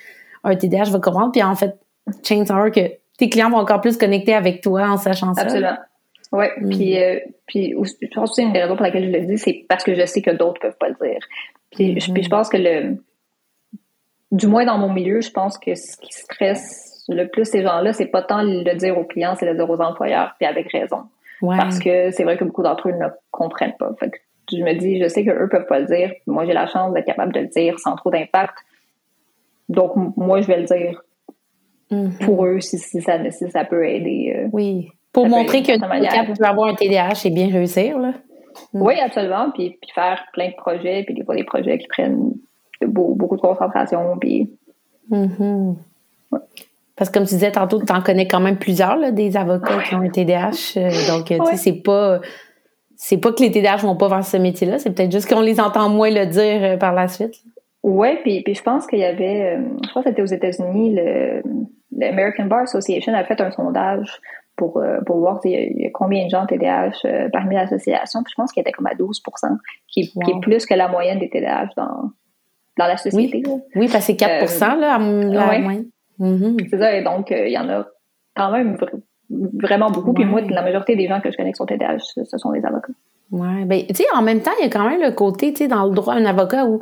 un 0.43 0.55
TDAH 0.55 0.85
va 0.85 0.99
comprendre, 0.99 1.31
puis 1.31 1.43
en 1.43 1.55
fait, 1.55 1.77
change 2.23 2.71
que 2.71 2.98
tes 3.19 3.29
clients 3.29 3.49
vont 3.49 3.57
encore 3.57 3.81
plus 3.81 3.97
connecter 3.97 4.33
avec 4.33 4.61
toi 4.61 4.89
en 4.89 4.97
sachant 4.97 5.33
ça. 5.33 5.41
Absolument. 5.43 5.77
Oui, 6.31 6.45
mm. 6.57 6.69
puis, 6.69 7.03
euh, 7.03 7.19
puis 7.45 7.73
je 7.73 8.07
pense 8.15 8.31
que 8.31 8.35
c'est 8.35 8.43
une 8.43 8.53
des 8.53 8.61
raisons 8.61 8.75
pour 8.75 8.83
laquelle 8.83 9.05
je 9.05 9.17
le 9.17 9.25
dis, 9.25 9.37
c'est 9.37 9.65
parce 9.67 9.83
que 9.83 9.93
je 9.93 10.05
sais 10.05 10.21
que 10.21 10.31
d'autres 10.31 10.59
peuvent 10.59 10.77
pas 10.79 10.89
le 10.89 10.95
dire. 11.01 11.19
Puis, 11.71 11.99
je, 11.99 12.11
puis 12.11 12.23
je 12.23 12.27
mm. 12.27 12.31
pense 12.31 12.49
que 12.49 12.57
le, 12.57 12.97
du 14.31 14.47
moins 14.47 14.65
dans 14.65 14.77
mon 14.77 14.91
milieu, 14.91 15.21
je 15.21 15.31
pense 15.31 15.57
que 15.57 15.75
ce 15.75 15.97
qui 15.97 16.11
stresse 16.11 17.03
le 17.09 17.27
plus 17.27 17.45
ces 17.45 17.63
gens-là, 17.63 17.93
c'est 17.93 18.07
pas 18.07 18.21
tant 18.21 18.41
le 18.43 18.75
dire 18.75 18.97
aux 18.97 19.03
clients, 19.03 19.35
c'est 19.37 19.45
le 19.45 19.55
dire 19.55 19.69
aux 19.69 19.81
employeurs, 19.81 20.35
puis 20.39 20.47
avec 20.47 20.71
raison. 20.71 21.03
Parce 21.41 21.79
que 21.79 22.11
c'est 22.11 22.23
vrai 22.23 22.37
que 22.37 22.43
beaucoup 22.43 22.63
d'entre 22.63 22.89
eux 22.89 22.91
ne 22.91 23.07
comprennent 23.31 23.75
pas. 23.79 23.91
Fait 23.99 24.09
que 24.09 24.17
je 24.51 24.61
me 24.61 24.73
dis, 24.73 25.01
je 25.01 25.07
sais 25.07 25.23
qu'eux 25.23 25.47
peuvent 25.49 25.67
pas 25.67 25.79
le 25.79 25.85
dire. 25.85 26.11
Moi, 26.27 26.45
j'ai 26.45 26.53
la 26.53 26.67
chance 26.67 26.93
d'être 26.93 27.05
capable 27.05 27.33
de 27.33 27.39
le 27.39 27.47
dire 27.47 27.79
sans 27.79 27.95
trop 27.95 28.11
d'impact. 28.11 28.55
Donc, 29.69 29.93
moi, 30.17 30.41
je 30.41 30.47
vais 30.47 30.59
le 30.59 30.65
dire 30.65 31.01
Mm-hmm. 31.91 32.23
pour 32.23 32.45
eux 32.45 32.59
si, 32.59 32.77
ça, 32.77 33.17
ça 33.31 33.65
peut 33.65 33.87
aider. 33.87 34.33
Euh, 34.35 34.49
oui. 34.51 34.89
Pour 35.11 35.27
montrer 35.27 35.63
que 35.63 35.71
tu 35.71 36.33
peux 36.39 36.45
avoir 36.45 36.69
un 36.69 36.75
TDAH 36.75 37.25
et 37.25 37.29
bien 37.31 37.49
réussir. 37.49 37.97
Là. 37.97 38.13
Mm. 38.73 38.81
Oui, 38.81 38.93
absolument. 38.99 39.49
Puis, 39.51 39.77
puis, 39.81 39.91
faire 39.93 40.23
plein 40.33 40.49
de 40.49 40.55
projets, 40.55 41.03
puis 41.03 41.15
des 41.15 41.23
fois 41.23 41.35
des 41.35 41.43
projets 41.43 41.79
qui 41.79 41.87
prennent 41.87 42.33
beaucoup, 42.81 43.35
de 43.35 43.41
concentration. 43.41 44.17
Puis... 44.19 44.51
Mm-hmm. 45.09 45.75
Parce 46.95 47.09
que 47.09 47.17
comme 47.17 47.27
tu 47.27 47.33
disais 47.33 47.51
tantôt, 47.51 47.81
tu 47.83 47.91
en 47.91 48.01
connais 48.01 48.27
quand 48.27 48.41
même 48.41 48.57
plusieurs, 48.57 48.97
là, 48.97 49.11
des 49.11 49.35
avocats 49.35 49.81
qui 49.81 49.95
ont 49.95 50.01
un 50.01 50.09
TDAH. 50.09 50.77
Euh, 50.77 50.89
donc, 51.07 51.25
tu 51.25 51.35
sais, 51.35 51.57
c'est 51.57 51.81
pas 51.81 52.19
c'est 53.01 53.17
pas 53.17 53.31
que 53.31 53.41
les 53.41 53.49
TDAH 53.49 53.77
vont 53.77 53.95
pas 53.95 54.09
vers 54.09 54.25
ce 54.25 54.35
métier-là, 54.35 54.77
c'est 54.77 54.93
peut-être 54.93 55.11
juste 55.11 55.33
qu'on 55.33 55.39
les 55.39 55.61
entend 55.61 55.87
moins 55.87 56.11
le 56.11 56.25
dire 56.25 56.63
euh, 56.63 56.77
par 56.77 56.93
la 56.93 57.07
suite. 57.07 57.33
Oui, 57.81 58.09
puis, 58.23 58.43
puis 58.43 58.53
je 58.53 58.61
pense 58.61 58.85
qu'il 58.85 58.99
y 58.99 59.05
avait, 59.05 59.57
je 59.57 59.93
pense 59.93 60.03
que 60.03 60.09
c'était 60.09 60.21
aux 60.21 60.25
États-Unis, 60.25 60.95
le, 60.95 61.41
l'American 61.91 62.45
Bar 62.45 62.61
Association 62.61 63.13
a 63.13 63.23
fait 63.23 63.39
un 63.41 63.51
sondage 63.51 64.21
pour, 64.55 64.77
euh, 64.77 64.99
pour 65.05 65.19
voir 65.19 65.39
il 65.45 65.81
y, 65.81 65.85
a, 65.85 65.89
combien 65.91 66.25
de 66.25 66.29
gens 66.29 66.45
TDAH 66.45 66.91
euh, 67.05 67.29
parmi 67.31 67.55
l'association. 67.55 68.19
je 68.27 68.33
pense 68.35 68.51
qu'il 68.51 68.61
était 68.61 68.71
comme 68.71 68.87
à 68.87 68.95
12 68.95 69.21
qui, 69.87 70.11
qui, 70.11 70.31
est 70.31 70.39
plus 70.41 70.65
que 70.65 70.73
la 70.73 70.89
moyenne 70.89 71.19
des 71.19 71.29
TDAH 71.29 71.69
dans, 71.77 72.11
dans 72.77 72.85
la 72.85 72.97
société. 72.97 73.43
Oui, 73.75 73.87
parce 73.87 74.05
que 74.05 74.13
c'est 74.13 74.15
4 74.17 74.31
euh, 74.43 74.79
là, 74.79 74.97
la 74.97 75.59
moyenne. 75.59 75.85
Mm-hmm. 76.19 76.67
C'est 76.69 76.79
ça, 76.79 76.93
et 76.93 77.03
donc 77.03 77.31
il 77.31 77.51
y 77.51 77.57
en 77.57 77.69
a 77.69 77.87
quand 78.35 78.51
même 78.51 78.77
vraiment 79.29 79.89
beaucoup. 79.89 80.13
Puis 80.13 80.25
moi, 80.25 80.41
la 80.41 80.61
majorité 80.61 80.97
des 80.97 81.07
gens 81.07 81.21
que 81.21 81.31
je 81.31 81.37
connais 81.37 81.51
qui 81.51 81.57
sont 81.57 81.65
TDAH, 81.65 81.99
ce 82.25 82.37
sont 82.37 82.51
des 82.51 82.65
avocats. 82.65 82.93
Ouais, 83.31 83.63
ben, 83.65 83.85
tu 83.85 83.93
sais, 83.93 84.05
en 84.15 84.23
même 84.23 84.41
temps, 84.41 84.51
il 84.59 84.63
y 84.63 84.65
a 84.65 84.71
quand 84.71 84.89
même 84.89 85.01
le 85.01 85.11
côté, 85.11 85.53
tu 85.53 85.59
sais, 85.59 85.67
dans 85.67 85.85
le 85.85 85.93
droit, 85.93 86.15
un 86.15 86.25
avocat 86.25 86.65
où, 86.65 86.79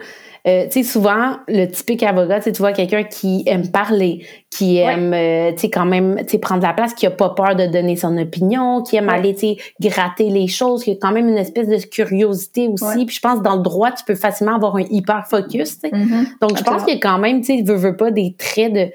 euh, 0.48 0.64
tu 0.68 0.72
sais, 0.72 0.84
souvent, 0.84 1.36
le 1.50 1.66
typique 1.66 2.04
avocat, 2.04 2.40
tu 2.40 2.52
vois 2.54 2.72
quelqu'un 2.72 3.04
qui 3.04 3.44
aime 3.48 3.70
parler, 3.70 4.26
qui 4.50 4.78
aime, 4.78 5.14
euh, 5.14 5.52
tu 5.52 5.60
sais, 5.60 5.70
quand 5.70 5.86
même, 5.86 6.16
tu 6.22 6.30
sais, 6.30 6.38
prendre 6.38 6.64
la 6.64 6.72
place, 6.72 6.94
qui 6.94 7.06
a 7.06 7.12
pas 7.12 7.32
peur 7.32 7.58
de 7.58 7.66
donner 7.66 7.98
son 7.98 8.18
opinion, 8.18 8.82
qui 8.82 8.96
aime 8.96 9.10
aller, 9.10 9.34
tu 9.34 9.42
sais, 9.42 9.58
gratter 9.82 10.30
les 10.30 10.48
choses, 10.48 10.86
qui 10.86 10.92
a 10.92 10.96
quand 10.96 11.12
même 11.12 11.28
une 11.28 11.38
espèce 11.38 11.68
de 11.68 11.78
curiosité 11.86 12.70
aussi. 12.70 13.06
Puis 13.06 13.16
je 13.16 13.20
pense, 13.20 13.42
dans 13.42 13.58
le 13.58 13.62
droit, 13.62 13.92
tu 13.92 14.06
peux 14.06 14.16
facilement 14.16 14.56
avoir 14.56 14.78
un 14.78 14.86
hyper 14.90 15.28
focus, 15.28 15.80
tu 15.80 15.90
sais. 15.90 15.90
Mm-hmm. 15.90 16.40
Donc, 16.40 16.58
je 16.58 16.64
pense 16.64 16.86
qu'il 16.86 16.94
y 16.94 16.98
a 16.98 17.02
quand 17.02 17.20
même, 17.20 17.42
tu 17.42 17.58
sais, 17.58 17.62
veut, 17.62 17.76
veut 17.76 17.98
pas 17.98 18.12
des 18.12 18.36
traits 18.38 18.72
de, 18.72 18.86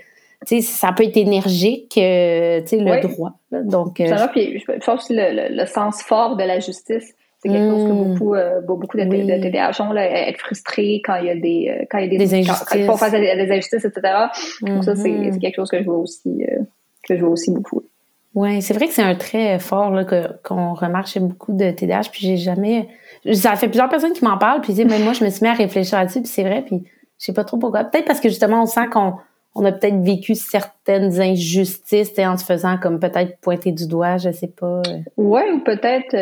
tu 0.47 0.57
sais, 0.57 0.61
ça 0.63 0.93
peut 0.93 1.05
être 1.05 1.19
énergique, 1.19 1.99
euh, 1.99 2.63
tu 2.63 2.69
sais, 2.69 2.77
le 2.79 3.03
droit. 3.03 3.33
Donc, 3.51 3.97
ça 3.99 4.15
va, 4.15 4.29
puis 4.29 4.59
je 4.59 4.73
pense 4.87 5.03
aussi 5.03 5.15
le, 5.15 5.55
le 5.55 5.67
sens 5.67 6.03
fort 6.03 6.37
de 6.37 6.45
la 6.45 6.59
justice 6.59 7.13
c'est 7.43 7.49
quelque 7.49 7.71
chose 7.71 7.89
que 7.89 7.93
hmm. 7.93 8.13
beaucoup, 8.13 8.35
euh, 8.35 8.61
beaucoup 8.61 8.97
de, 8.97 9.03
oui. 9.03 9.27
de, 9.27 9.43
TDAH 9.43 9.93
là, 9.93 10.29
être 10.29 10.39
frustré 10.39 11.03
quand 11.05 11.17
il 11.17 11.27
y 11.27 11.31
a 11.31 11.35
des, 11.35 11.77
euh, 11.77 11.85
quand 11.91 11.99
il 11.99 12.05
y 12.05 12.07
a 12.07 12.11
des, 12.11 12.19
des 12.19 12.35
injustices. 12.35 12.65
Quand, 12.69 12.79
ils 12.79 12.87
font 12.87 12.97
face 12.97 13.15
à 13.15 13.19
des, 13.19 13.51
injustices, 13.51 13.85
etc. 13.85 14.01
Donc 14.61 14.85
ça, 14.85 14.93
hmm. 14.93 15.33
c'est 15.33 15.39
quelque 15.41 15.57
chose 15.57 15.69
que 15.69 15.81
je 15.81 15.85
vois 15.85 15.97
aussi, 15.97 16.45
euh, 16.49 16.61
que 17.03 17.17
je 17.17 17.21
vois 17.21 17.31
aussi 17.31 17.51
beaucoup. 17.51 17.83
Oui, 18.37 18.63
c'est 18.63 18.75
vrai 18.75 18.87
que 18.87 18.93
c'est 18.93 19.03
un 19.03 19.17
trait 19.17 19.59
fort 19.59 19.91
là, 19.91 20.05
qu'on 20.45 20.75
remarque 20.75 21.09
chez 21.09 21.19
beaucoup 21.19 21.53
de 21.53 21.71
TDAH, 21.73 22.11
puis 22.13 22.21
j'ai 22.21 22.37
jamais... 22.37 22.89
Ça 23.33 23.57
fait 23.57 23.67
plusieurs 23.67 23.89
personnes 23.89 24.13
qui 24.13 24.25
m'en 24.25 24.39
parlent, 24.39 24.61
puis 24.61 24.73
même 24.85 25.03
moi, 25.03 25.13
je 25.13 25.25
me 25.25 25.29
suis 25.29 25.43
mis 25.43 25.51
à 25.51 25.55
réfléchir 25.55 25.99
là-dessus, 25.99 26.21
puis 26.23 26.31
c'est 26.31 26.45
vrai, 26.45 26.63
puis 26.65 26.85
je 27.19 27.27
sais 27.27 27.33
pas 27.33 27.45
trop 27.45 27.59
pourquoi. 27.59 27.85
Peut-être 27.85 28.07
parce 28.07 28.21
que 28.21 28.29
justement, 28.29 28.63
on 28.63 28.67
sent 28.67 28.87
qu'on 28.93 29.15
on 29.55 29.65
a 29.65 29.73
peut-être 29.73 30.01
vécu 30.01 30.35
certaines 30.35 31.21
injustices 31.21 32.19
en 32.19 32.39
se 32.39 32.45
faisant 32.45 32.79
comme 32.79 33.01
peut-être 33.01 33.37
pointer 33.41 33.73
du 33.73 33.87
doigt, 33.87 34.17
je 34.17 34.31
sais 34.31 34.47
pas. 34.47 34.81
Ouais, 35.19 35.51
ou 35.53 35.59
peut-être 35.61 36.15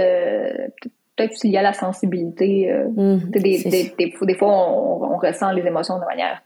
peut-être 1.21 1.45
y 1.45 1.57
a 1.57 1.63
la 1.63 1.73
sensibilité. 1.73 2.71
Euh, 2.71 2.89
mm, 2.89 3.31
des, 3.31 3.93
des, 3.99 4.35
fois, 4.35 4.49
on, 4.49 5.17
ressent 5.17 5.51
les 5.53 5.67
émotions 5.67 5.99
de 5.99 6.05
manière 6.05 6.43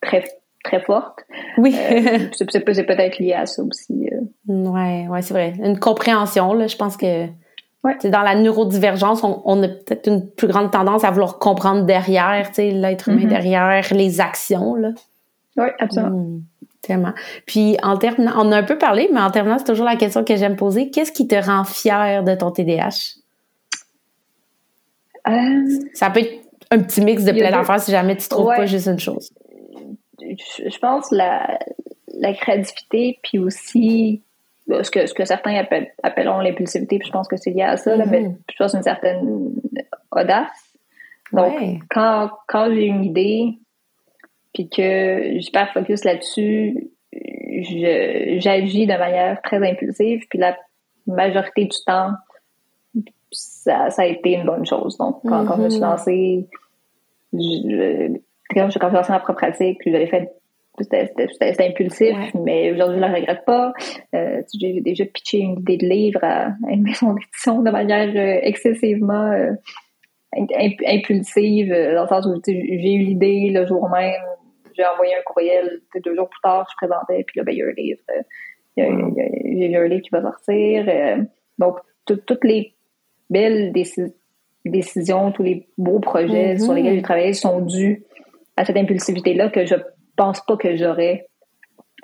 très 0.00 0.24
très 0.62 0.80
forte. 0.80 1.20
Oui. 1.58 1.76
Euh, 1.76 2.18
c'est, 2.32 2.60
peut-être 2.64 3.18
lié 3.18 3.34
à 3.34 3.46
ça 3.46 3.62
aussi. 3.62 4.08
Euh. 4.12 4.20
Oui, 4.48 5.06
ouais, 5.08 5.22
c'est 5.22 5.34
vrai. 5.34 5.52
Une 5.62 5.78
compréhension, 5.78 6.54
là, 6.54 6.68
je 6.68 6.76
pense 6.76 6.96
que 6.96 7.26
ouais. 7.26 7.96
dans 8.04 8.22
la 8.22 8.34
neurodivergence, 8.34 9.22
on, 9.24 9.62
a 9.62 9.68
peut-être 9.68 10.06
une 10.08 10.30
plus 10.30 10.48
grande 10.48 10.70
tendance 10.70 11.04
à 11.04 11.10
vouloir 11.10 11.38
comprendre 11.38 11.84
derrière, 11.84 12.50
l'être 12.56 13.08
humain 13.08 13.24
mm-hmm. 13.24 13.28
derrière 13.28 13.84
les 13.92 14.20
actions. 14.20 14.74
Là. 14.74 14.90
Oui, 15.56 15.66
absolument. 15.78 16.18
Mm, 16.18 16.42
tellement. 16.80 17.12
Puis, 17.46 17.76
en 17.82 17.98
terminant, 17.98 18.32
on 18.38 18.50
a 18.50 18.56
un 18.56 18.62
peu 18.62 18.78
parlé, 18.78 19.10
mais 19.12 19.20
en 19.20 19.30
terminant, 19.30 19.58
c'est 19.58 19.66
toujours 19.66 19.86
la 19.86 19.96
question 19.96 20.24
que 20.24 20.36
j'aime 20.36 20.56
poser. 20.56 20.90
Qu'est-ce 20.90 21.12
qui 21.12 21.28
te 21.28 21.34
rend 21.34 21.64
fier 21.64 22.22
de 22.22 22.34
ton 22.34 22.52
TDAH? 22.52 23.23
Ça 25.94 26.10
peut 26.10 26.20
être 26.20 26.42
un 26.70 26.80
petit 26.80 27.00
mix 27.00 27.24
de 27.24 27.32
plein 27.32 27.50
d'affaires 27.50 27.80
si 27.80 27.90
jamais 27.90 28.16
tu 28.16 28.28
trouves 28.28 28.54
pas 28.54 28.66
juste 28.66 28.86
une 28.86 28.98
chose. 28.98 29.32
Je 30.20 30.78
pense 30.78 31.10
la, 31.10 31.58
la 32.14 32.32
créativité, 32.32 33.18
puis 33.22 33.38
aussi 33.38 34.22
ce 34.68 34.90
que, 34.90 35.06
ce 35.06 35.14
que 35.14 35.24
certains 35.24 35.54
appellent, 35.56 35.92
appelleront 36.02 36.40
l'impulsivité, 36.40 36.98
puis 36.98 37.08
je 37.08 37.12
pense 37.12 37.28
que 37.28 37.36
c'est 37.36 37.50
lié 37.50 37.62
à 37.62 37.76
ça, 37.76 37.96
mais 37.96 38.20
mm-hmm. 38.22 38.36
je 38.50 38.56
pense 38.56 38.74
une 38.74 38.82
certaine 38.82 39.54
audace. 40.10 40.48
Donc, 41.32 41.54
quand, 41.90 42.30
quand 42.48 42.72
j'ai 42.72 42.84
une 42.84 43.04
idée, 43.04 43.58
puis 44.52 44.68
que 44.68 45.40
je 45.40 45.50
perds 45.50 45.72
focus 45.72 46.04
là-dessus, 46.04 46.90
j'agis 47.12 48.86
de 48.86 48.96
manière 48.96 49.42
très 49.42 49.56
impulsive, 49.68 50.22
puis 50.28 50.38
la 50.38 50.56
majorité 51.06 51.64
du 51.64 51.76
temps, 51.86 52.12
ça, 53.64 53.90
ça 53.90 54.02
a 54.02 54.06
été 54.06 54.34
une 54.34 54.44
bonne 54.44 54.66
chose. 54.66 54.96
Donc, 54.98 55.20
quand, 55.24 55.44
quand 55.46 55.56
je 55.56 55.62
me 55.62 55.70
suis 55.70 55.80
mm-hmm. 55.80 55.90
lancée, 55.90 56.48
je, 57.32 58.18
quand 58.50 58.68
j'ai 58.70 58.78
lancé 58.78 59.12
ma 59.12 59.20
propre 59.20 59.40
pratique, 59.40 59.78
puis 59.78 59.90
j'avais 59.90 60.06
fait 60.06 60.32
c'était 60.80 61.68
impulsif, 61.68 62.16
mais 62.34 62.72
aujourd'hui, 62.72 62.98
je 62.98 63.04
ne 63.04 63.08
le 63.08 63.14
regrette 63.14 63.44
pas. 63.44 63.72
Euh, 64.14 64.42
j'ai 64.58 64.80
déjà 64.80 65.04
pitché 65.04 65.38
une 65.38 65.60
idée 65.60 65.76
de 65.76 65.86
livre 65.86 66.18
à, 66.22 66.48
une 66.68 66.82
maison 66.82 67.14
d'édition 67.14 67.62
de 67.62 67.70
manière 67.70 68.08
euh, 68.08 68.40
excessivement 68.42 69.30
euh, 69.30 69.52
impulsive, 70.36 71.68
dans 71.68 72.02
le 72.02 72.08
sens 72.08 72.26
où 72.26 72.40
j'ai 72.44 72.94
eu 72.94 73.04
l'idée 73.04 73.50
le 73.54 73.66
jour 73.66 73.88
même, 73.88 74.20
j'ai 74.76 74.84
envoyé 74.84 75.14
un 75.14 75.22
courriel 75.24 75.80
deux 76.04 76.16
jours 76.16 76.28
plus 76.28 76.40
tard, 76.42 76.66
je 76.72 76.86
présentais, 76.86 77.22
puis 77.22 77.38
là, 77.38 77.44
ben, 77.44 77.54
il 77.54 77.58
y 77.58 77.62
a 77.62 77.66
un 77.66 77.72
livre. 77.72 78.02
J'ai 78.76 79.68
lu 79.68 79.76
un 79.76 79.86
livre 79.86 80.02
qui 80.02 80.10
va 80.10 80.22
sortir. 80.22 80.86
donc, 81.58 81.78
toutes 82.04 82.42
les 82.42 82.73
belles 83.30 83.72
décisions, 84.64 85.32
tous 85.32 85.42
les 85.42 85.68
beaux 85.78 86.00
projets 86.00 86.58
sur 86.58 86.68
mm-hmm. 86.68 86.74
lesquels 86.76 86.94
j'ai 86.96 87.02
travaillé 87.02 87.32
sont 87.32 87.60
dus 87.60 88.04
à 88.56 88.64
cette 88.64 88.76
impulsivité-là 88.76 89.48
que 89.48 89.66
je 89.66 89.74
pense 90.16 90.40
pas 90.46 90.56
que 90.56 90.76
j'aurais 90.76 91.26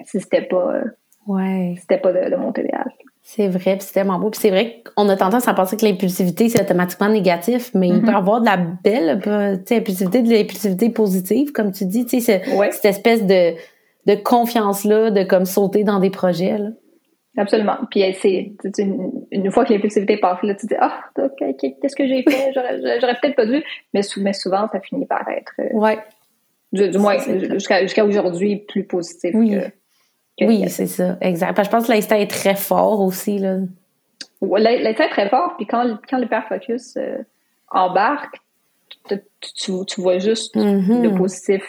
si 0.05 0.21
c'était 0.21 0.43
pas, 0.43 0.75
euh, 0.75 0.85
ouais. 1.27 1.75
c'était 1.81 1.99
pas 1.99 2.13
de, 2.13 2.37
mon 2.37 2.53
TDAH. 2.53 2.85
C'est 3.23 3.49
vrai, 3.49 3.77
puis 3.77 3.83
c'est 3.87 3.93
tellement 3.93 4.19
beau. 4.19 4.31
Puis 4.31 4.41
c'est 4.41 4.51
vrai 4.51 4.83
qu'on 4.97 5.09
a 5.09 5.17
tendance 5.17 5.47
à 5.47 5.55
penser 5.55 5.77
que 5.77 5.85
l'impulsivité, 5.85 6.49
c'est 6.49 6.63
automatiquement 6.63 7.09
négatif, 7.09 7.71
mais 7.75 7.89
il 7.89 8.01
peut 8.01 8.11
y 8.11 8.15
avoir 8.15 8.41
de 8.41 8.47
la 8.47 8.57
belle 8.57 9.21
impulsivité, 9.71 10.23
de 10.23 10.31
l'impulsivité 10.31 10.91
positive, 10.91 11.53
comme 11.53 11.71
tu 11.71 11.85
dis, 11.85 12.07
tu 12.07 12.21
sais, 12.21 12.43
cette 12.73 12.85
espèce 12.85 13.25
de, 13.27 13.55
de 14.07 14.15
confiance-là, 14.15 15.11
de 15.11 15.23
comme 15.23 15.45
sauter 15.45 15.85
dans 15.85 16.01
des 16.01 16.11
projets. 16.11 16.59
Là. 16.59 16.71
Absolument. 17.37 17.77
Puis 17.91 18.03
c'est 18.21 18.53
une, 18.79 19.13
une, 19.31 19.51
fois 19.51 19.65
que 19.65 19.73
l'impulsivité 19.73 20.15
est 20.15 20.21
passée, 20.21 20.47
là, 20.47 20.55
tu 20.55 20.67
te 20.67 20.75
dis 20.75 20.81
Ah, 20.81 21.05
qu'est-ce 21.39 21.95
que 21.95 22.07
j'ai 22.07 22.23
fait? 22.23 22.53
J'aurais 22.55 23.15
peut-être 23.21 23.37
pas 23.37 23.47
dû. 23.47 23.63
Mais, 23.95 24.01
mais, 24.17 24.33
souvent, 24.33 24.69
ça 24.69 24.81
finit 24.81 25.07
par 25.07 25.27
être. 25.29 25.53
Euh, 25.61 25.73
ouais. 25.73 25.99
Du, 26.73 26.99
moins, 26.99 27.17
jusqu'à 27.53 28.05
aujourd'hui, 28.05 28.57
plus 28.57 28.85
positif 28.85 29.33
oui. 29.35 29.59
que, 30.39 30.45
oui, 30.45 30.69
c'est 30.69 30.87
ça, 30.87 31.19
exact. 31.21 31.63
je 31.65 31.69
pense 31.69 31.89
que 31.89 31.93
l'instinct 31.93 32.17
est 32.17 32.31
très 32.31 32.55
fort 32.55 33.01
aussi. 33.01 33.39
Là. 33.39 33.59
L'instinct 34.41 35.05
est 35.05 35.11
très 35.11 35.29
fort, 35.29 35.55
puis 35.57 35.67
quand, 35.67 35.99
quand 36.09 36.19
l'hyperfocus 36.19 36.97
euh, 36.97 37.19
embarque, 37.71 38.37
tu, 39.09 39.73
tu, 39.87 40.01
vois 40.01 40.19
juste 40.19 40.55
mm-hmm. 40.57 41.03
le 41.03 41.15
positif 41.15 41.63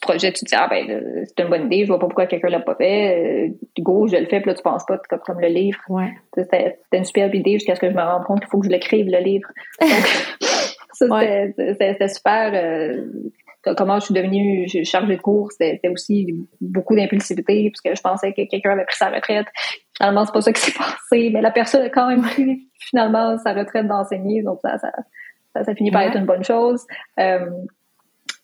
projet. 0.00 0.32
Tu 0.32 0.44
te 0.44 0.48
dis, 0.48 0.54
ah 0.56 0.68
ben, 0.68 1.24
c'est 1.24 1.42
une 1.42 1.50
bonne 1.50 1.66
idée, 1.66 1.82
je 1.82 1.88
vois 1.88 1.98
pas 1.98 2.06
pourquoi 2.06 2.26
quelqu'un 2.26 2.48
l'a 2.48 2.60
pas 2.60 2.74
fait. 2.74 3.48
Du 3.74 3.80
euh, 3.80 3.82
gros, 3.82 4.06
je 4.06 4.16
le 4.16 4.26
fais, 4.26 4.40
puis 4.40 4.50
là, 4.50 4.54
tu 4.54 4.62
penses 4.62 4.84
pas 4.86 4.98
comme, 5.08 5.20
comme 5.20 5.40
le 5.40 5.48
livre. 5.48 5.78
Ouais. 5.88 6.12
C'était 6.36 6.78
une 6.92 7.04
superbe 7.04 7.34
idée 7.34 7.54
jusqu'à 7.54 7.74
ce 7.74 7.80
que 7.80 7.90
je 7.90 7.94
me 7.94 8.02
rende 8.02 8.24
compte 8.24 8.40
qu'il 8.40 8.48
faut 8.48 8.58
que 8.58 8.66
je 8.66 8.70
l'écrive, 8.70 9.06
le 9.08 9.18
livre. 9.18 9.48
Donc, 9.80 9.90
ça, 10.92 11.06
c'était 11.56 12.08
super. 12.08 12.52
Euh, 12.54 13.04
comment 13.76 13.98
je 13.98 14.06
suis 14.06 14.14
devenue 14.14 14.68
chargée 14.84 15.16
de 15.16 15.20
cours, 15.20 15.50
c'était 15.52 15.88
aussi 15.88 16.26
beaucoup 16.60 16.94
d'impulsivité, 16.94 17.70
parce 17.70 17.80
que 17.80 17.96
je 17.96 18.02
pensais 18.02 18.32
que 18.32 18.42
quelqu'un 18.48 18.72
avait 18.72 18.84
pris 18.84 18.96
sa 18.96 19.08
retraite. 19.08 19.46
Finalement, 19.96 20.26
c'est 20.26 20.32
pas 20.32 20.40
ça 20.42 20.52
qui 20.52 20.60
s'est 20.60 20.78
passé, 20.78 21.30
mais 21.32 21.40
la 21.40 21.50
personne 21.50 21.82
a 21.82 21.88
quand 21.88 22.08
même 22.08 22.22
pris 22.22 22.68
finalement 22.78 23.38
sa 23.38 23.54
retraite 23.54 23.86
d'enseigner, 23.86 24.42
donc 24.42 24.58
ça, 24.60 24.76
ça, 24.78 24.90
ça, 25.64 25.74
finit 25.74 25.90
par 25.90 26.02
être 26.02 26.16
une 26.16 26.26
bonne 26.26 26.44
chose. 26.44 26.84
Euh, 27.18 27.46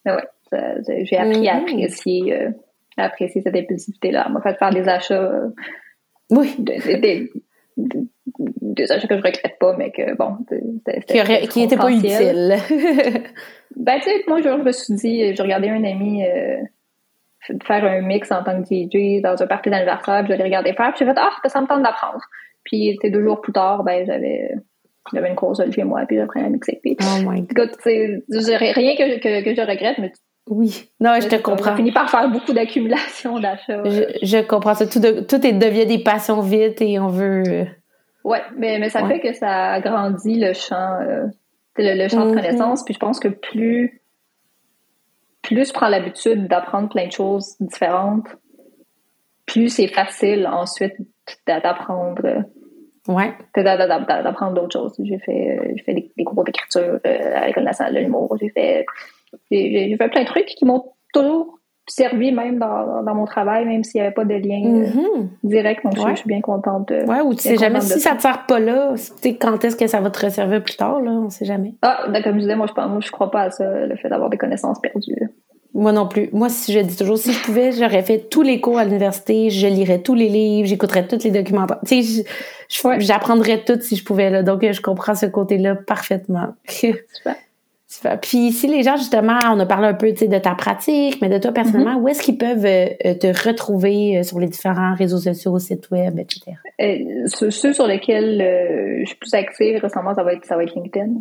mais 0.05 0.13
ouais, 0.13 0.29
j'ai 0.53 1.17
appris 1.17 1.49
à 1.49 1.59
mm-hmm. 1.59 1.63
apprécier, 1.63 2.35
euh, 2.35 2.51
à 2.97 3.05
apprécier 3.05 3.41
cette 3.43 3.57
impulsivité-là. 3.57 4.29
m'a 4.29 4.41
fait 4.41 4.59
faire 4.59 4.71
des 4.71 4.89
achats. 4.89 5.15
Euh, 5.15 5.49
oui. 6.31 6.55
des 6.57 7.31
achats 8.93 9.09
que 9.09 9.17
je 9.17 9.23
regrette 9.23 9.59
pas, 9.59 9.77
mais 9.77 9.91
que 9.91 10.15
bon, 10.17 10.37
qui 11.49 11.61
n'étaient 11.61 11.77
pas 11.77 11.91
utiles. 11.91 12.57
ben, 13.77 13.99
tu 13.99 14.03
sais, 14.03 14.25
moi, 14.29 14.41
je 14.41 14.49
me 14.49 14.73
suis 14.73 14.95
dit, 14.95 15.35
j'ai 15.35 15.43
regardé 15.43 15.69
un 15.69 15.85
ami 15.85 16.25
euh, 16.25 16.59
faire 17.65 17.85
un 17.85 18.01
mix 18.03 18.31
en 18.31 18.45
tant 18.45 18.63
que 18.63 18.69
DJ 18.69 19.23
dans 19.23 19.43
un 19.43 19.47
party 19.47 19.71
d'anniversaire, 19.71 20.23
puis 20.25 20.33
je 20.33 20.39
l'ai 20.39 20.45
regardé 20.45 20.73
faire, 20.73 20.93
puis 20.95 21.05
j'ai 21.05 21.13
fait, 21.13 21.19
ah, 21.19 21.31
ça 21.47 21.61
me 21.61 21.67
tente 21.67 21.83
d'apprendre. 21.83 22.21
Puis, 22.65 22.99
deux 23.03 23.23
jours 23.25 23.41
plus 23.41 23.53
tard, 23.53 23.83
ben, 23.83 24.05
j'avais 24.07 24.55
j'avais 25.13 25.29
une 25.29 25.37
console 25.37 25.73
chez 25.73 25.85
moi, 25.85 26.03
puis 26.07 26.17
j'ai 26.17 26.23
appris 26.23 26.41
à 26.41 26.49
mixer. 26.49 26.79
Puis, 26.83 26.97
oh 27.01 27.29
my 27.29 27.43
God. 27.43 27.71
rien 27.85 28.97
que, 28.97 29.19
que, 29.19 29.45
que, 29.45 29.55
je 29.55 29.61
regrette, 29.61 29.99
mais 29.99 30.13
oui, 30.49 30.91
non, 30.99 31.15
je 31.21 31.29
te 31.29 31.37
comprends. 31.37 31.73
On 31.73 31.77
finit 31.77 31.93
par 31.93 32.11
faire 32.11 32.29
beaucoup 32.29 32.53
d'accumulation 32.53 33.39
d'achats. 33.39 33.83
Je, 33.85 34.43
comprends 34.43 34.75
ça. 34.75 34.87
Tout, 34.87 35.01
tout 35.01 35.47
est, 35.47 35.53
devient 35.53 35.87
des 35.87 36.03
passions 36.03 36.41
vite 36.41 36.81
et 36.81 36.99
on 36.99 37.09
veut. 37.09 37.43
Euh, 37.47 37.65
ouais, 38.25 38.43
mais, 38.57 38.79
mais 38.79 38.89
ça 38.89 39.07
fait 39.07 39.21
que 39.21 39.33
ça 39.33 39.73
agrandit 39.73 40.41
le 40.41 40.53
champ, 40.53 40.99
euh, 41.03 41.27
le, 41.79 42.09
champ 42.09 42.25
de 42.25 42.31
mhm. 42.31 42.35
connaissances. 42.35 42.85
Puis 42.85 42.95
je 42.95 42.99
pense 42.99 43.21
que 43.21 43.29
plus, 43.29 44.03
plus 45.43 45.67
tu 45.67 45.73
prends 45.73 45.89
l'habitude 45.89 46.49
d'apprendre 46.49 46.89
plein 46.89 47.07
de 47.07 47.13
choses 47.13 47.57
différentes, 47.61 48.27
plus 49.47 49.69
c'est 49.69 49.89
facile 49.89 50.49
ensuite 50.49 50.97
d'apprendre. 51.47 52.25
Euh, 52.25 53.13
ouais. 53.13 53.35
D'apprendre 53.55 54.55
d'autres 54.55 54.73
choses. 54.73 54.95
J'ai 55.05 55.19
fait, 55.19 55.59
fait 55.87 55.95
des, 55.95 56.11
des 56.17 56.25
cours 56.25 56.43
d'écriture 56.43 56.99
à 57.05 57.47
l'École 57.47 57.65
nationale 57.65 57.95
de 57.95 58.01
l'humour. 58.01 58.37
J'ai 58.41 58.49
fait 58.49 58.85
j'ai 59.51 59.97
fait 59.97 60.09
plein 60.09 60.23
de 60.23 60.27
trucs 60.27 60.47
qui 60.47 60.65
m'ont 60.65 60.85
toujours 61.13 61.61
servi 61.91 62.33
même 62.33 62.59
dans, 62.59 63.15
mon 63.15 63.25
travail, 63.25 63.67
même 63.67 63.85
s'il 63.85 64.01
n'y 64.01 64.07
avait 64.07 64.15
pas 64.15 64.25
de 64.25 64.35
lien 64.35 64.65
euh, 64.65 64.87
mm-hmm. 64.87 65.29
direct. 65.43 65.85
Donc, 65.85 65.97
je, 65.97 66.15
suis 66.17 66.29
bien 66.29 66.41
contente 66.41 66.89
de. 66.89 67.05
Ouais, 67.05 67.21
ou 67.21 67.35
tu 67.35 67.43
sais 67.43 67.57
jamais 67.57 67.81
si 67.81 68.01
ça. 68.01 68.13
ne 68.13 68.17
te 68.17 68.23
sert 68.23 68.47
pas 68.47 68.61
là, 68.61 68.95
quand 69.41 69.65
est-ce 69.65 69.77
que 69.77 69.87
ça 69.87 70.01
va 70.01 70.11
te 70.11 70.25
resservir 70.25 70.63
plus 70.63 70.77
tard, 70.77 71.01
là, 71.01 71.11
on 71.11 71.31
sait 71.31 71.45
jamais. 71.45 71.75
Ah, 71.83 72.07
ben, 72.09 72.23
comme 72.23 72.35
je 72.35 72.41
disais, 72.41 72.57
moi, 72.57 72.67
je 72.67 72.73
pense, 72.73 73.05
je 73.05 73.11
crois 73.11 73.31
pas 73.31 73.43
à 73.43 73.51
ça, 73.51 73.87
le 73.87 73.97
fait 73.97 74.09
d'avoir 74.09 74.31
des 74.31 74.39
connaissances 74.39 74.81
perdues. 74.81 75.17
Moi 75.73 75.93
non 75.93 76.09
plus. 76.09 76.29
Moi, 76.33 76.49
si 76.49 76.73
je 76.73 76.81
dis 76.81 76.97
toujours, 76.97 77.17
si 77.17 77.33
je 77.33 77.43
pouvais, 77.45 77.71
j'aurais 77.71 78.03
fait 78.03 78.29
tous 78.29 78.43
les 78.43 78.61
cours 78.61 78.79
à 78.79 78.85
l'université, 78.85 79.51
je 79.51 79.69
lirais 79.69 80.01
tous 80.01 80.15
les 80.15 80.29
livres, 80.29 80.67
j'écouterais 80.67 81.07
tous 81.07 81.23
les 81.23 81.31
documentaires. 81.31 81.79
Tu 81.87 82.03
sais, 82.03 82.25
j'apprendrais 82.99 83.63
tout 83.63 83.79
si 83.81 83.95
je 83.95 84.05
pouvais, 84.05 84.31
là. 84.31 84.43
Donc, 84.43 84.69
je 84.69 84.81
comprends 84.81 85.15
ce 85.15 85.27
côté-là 85.27 85.77
parfaitement. 85.77 86.55
Super. 86.69 87.37
Puis 88.23 88.53
si 88.53 88.69
les 88.69 88.85
gens, 88.85 88.97
justement, 88.97 89.39
on 89.51 89.59
a 89.59 89.67
parlé 89.67 89.89
un 89.89 89.95
peu 89.95 90.13
de 90.13 90.39
ta 90.39 90.55
pratique, 90.55 91.21
mais 91.21 91.29
de 91.29 91.39
toi 91.39 91.51
personnellement, 91.53 91.99
mm-hmm. 91.99 92.03
où 92.03 92.09
est-ce 92.09 92.23
qu'ils 92.23 92.39
peuvent 92.39 92.65
euh, 92.65 92.87
euh, 93.05 93.15
te 93.15 93.49
retrouver 93.49 94.19
euh, 94.19 94.23
sur 94.23 94.39
les 94.39 94.47
différents 94.47 94.95
réseaux 94.95 95.19
sociaux, 95.19 95.59
sites 95.59 95.91
web, 95.91 96.19
etc.? 96.19 96.57
ceux 97.27 97.73
sur 97.73 97.87
lesquels 97.87 99.01
je 99.01 99.07
suis 99.07 99.17
plus 99.17 99.35
active 99.35 99.81
récemment, 99.81 100.15
ça 100.15 100.23
va 100.23 100.35
être, 100.35 100.45
ça 100.45 100.57
va 100.57 100.63
être 100.63 100.75
LinkedIn. 100.75 101.15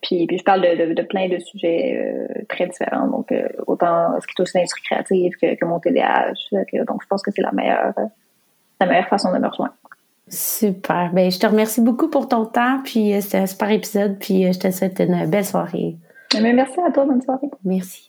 puis, 0.00 0.26
puis, 0.26 0.38
je 0.38 0.44
parle 0.44 0.62
de, 0.62 0.94
de, 0.94 1.02
plein 1.02 1.28
de 1.28 1.38
sujets 1.38 2.00
très 2.48 2.68
différents, 2.68 3.08
donc 3.08 3.34
autant 3.66 4.18
ce 4.20 4.26
qui 4.26 4.34
est 4.38 4.40
aussi 4.40 4.56
l'industrie 4.56 4.82
créative 4.82 5.32
que, 5.42 5.56
que 5.56 5.64
mon 5.64 5.80
TDAH. 5.80 6.34
donc 6.86 7.02
je 7.02 7.08
pense 7.08 7.22
que 7.22 7.32
c'est 7.32 7.42
la 7.42 7.52
meilleure, 7.52 7.94
la 8.80 8.86
meilleure 8.86 9.08
façon 9.08 9.32
de 9.32 9.38
me 9.38 9.48
rejoindre. 9.48 9.74
Super. 10.30 11.10
Ben, 11.12 11.30
je 11.30 11.38
te 11.38 11.46
remercie 11.46 11.80
beaucoup 11.80 12.08
pour 12.08 12.28
ton 12.28 12.46
temps. 12.46 12.80
Puis 12.84 13.14
euh, 13.14 13.20
c'était 13.20 13.38
un 13.38 13.46
super 13.46 13.70
épisode. 13.70 14.18
Puis 14.18 14.46
euh, 14.46 14.52
je 14.52 14.58
te 14.58 14.70
souhaite 14.70 15.00
une 15.00 15.26
belle 15.26 15.44
soirée. 15.44 15.96
Mais 16.40 16.52
merci 16.52 16.78
à 16.86 16.90
toi. 16.90 17.04
Bonne 17.04 17.22
soirée. 17.22 17.48
Merci. 17.64 18.07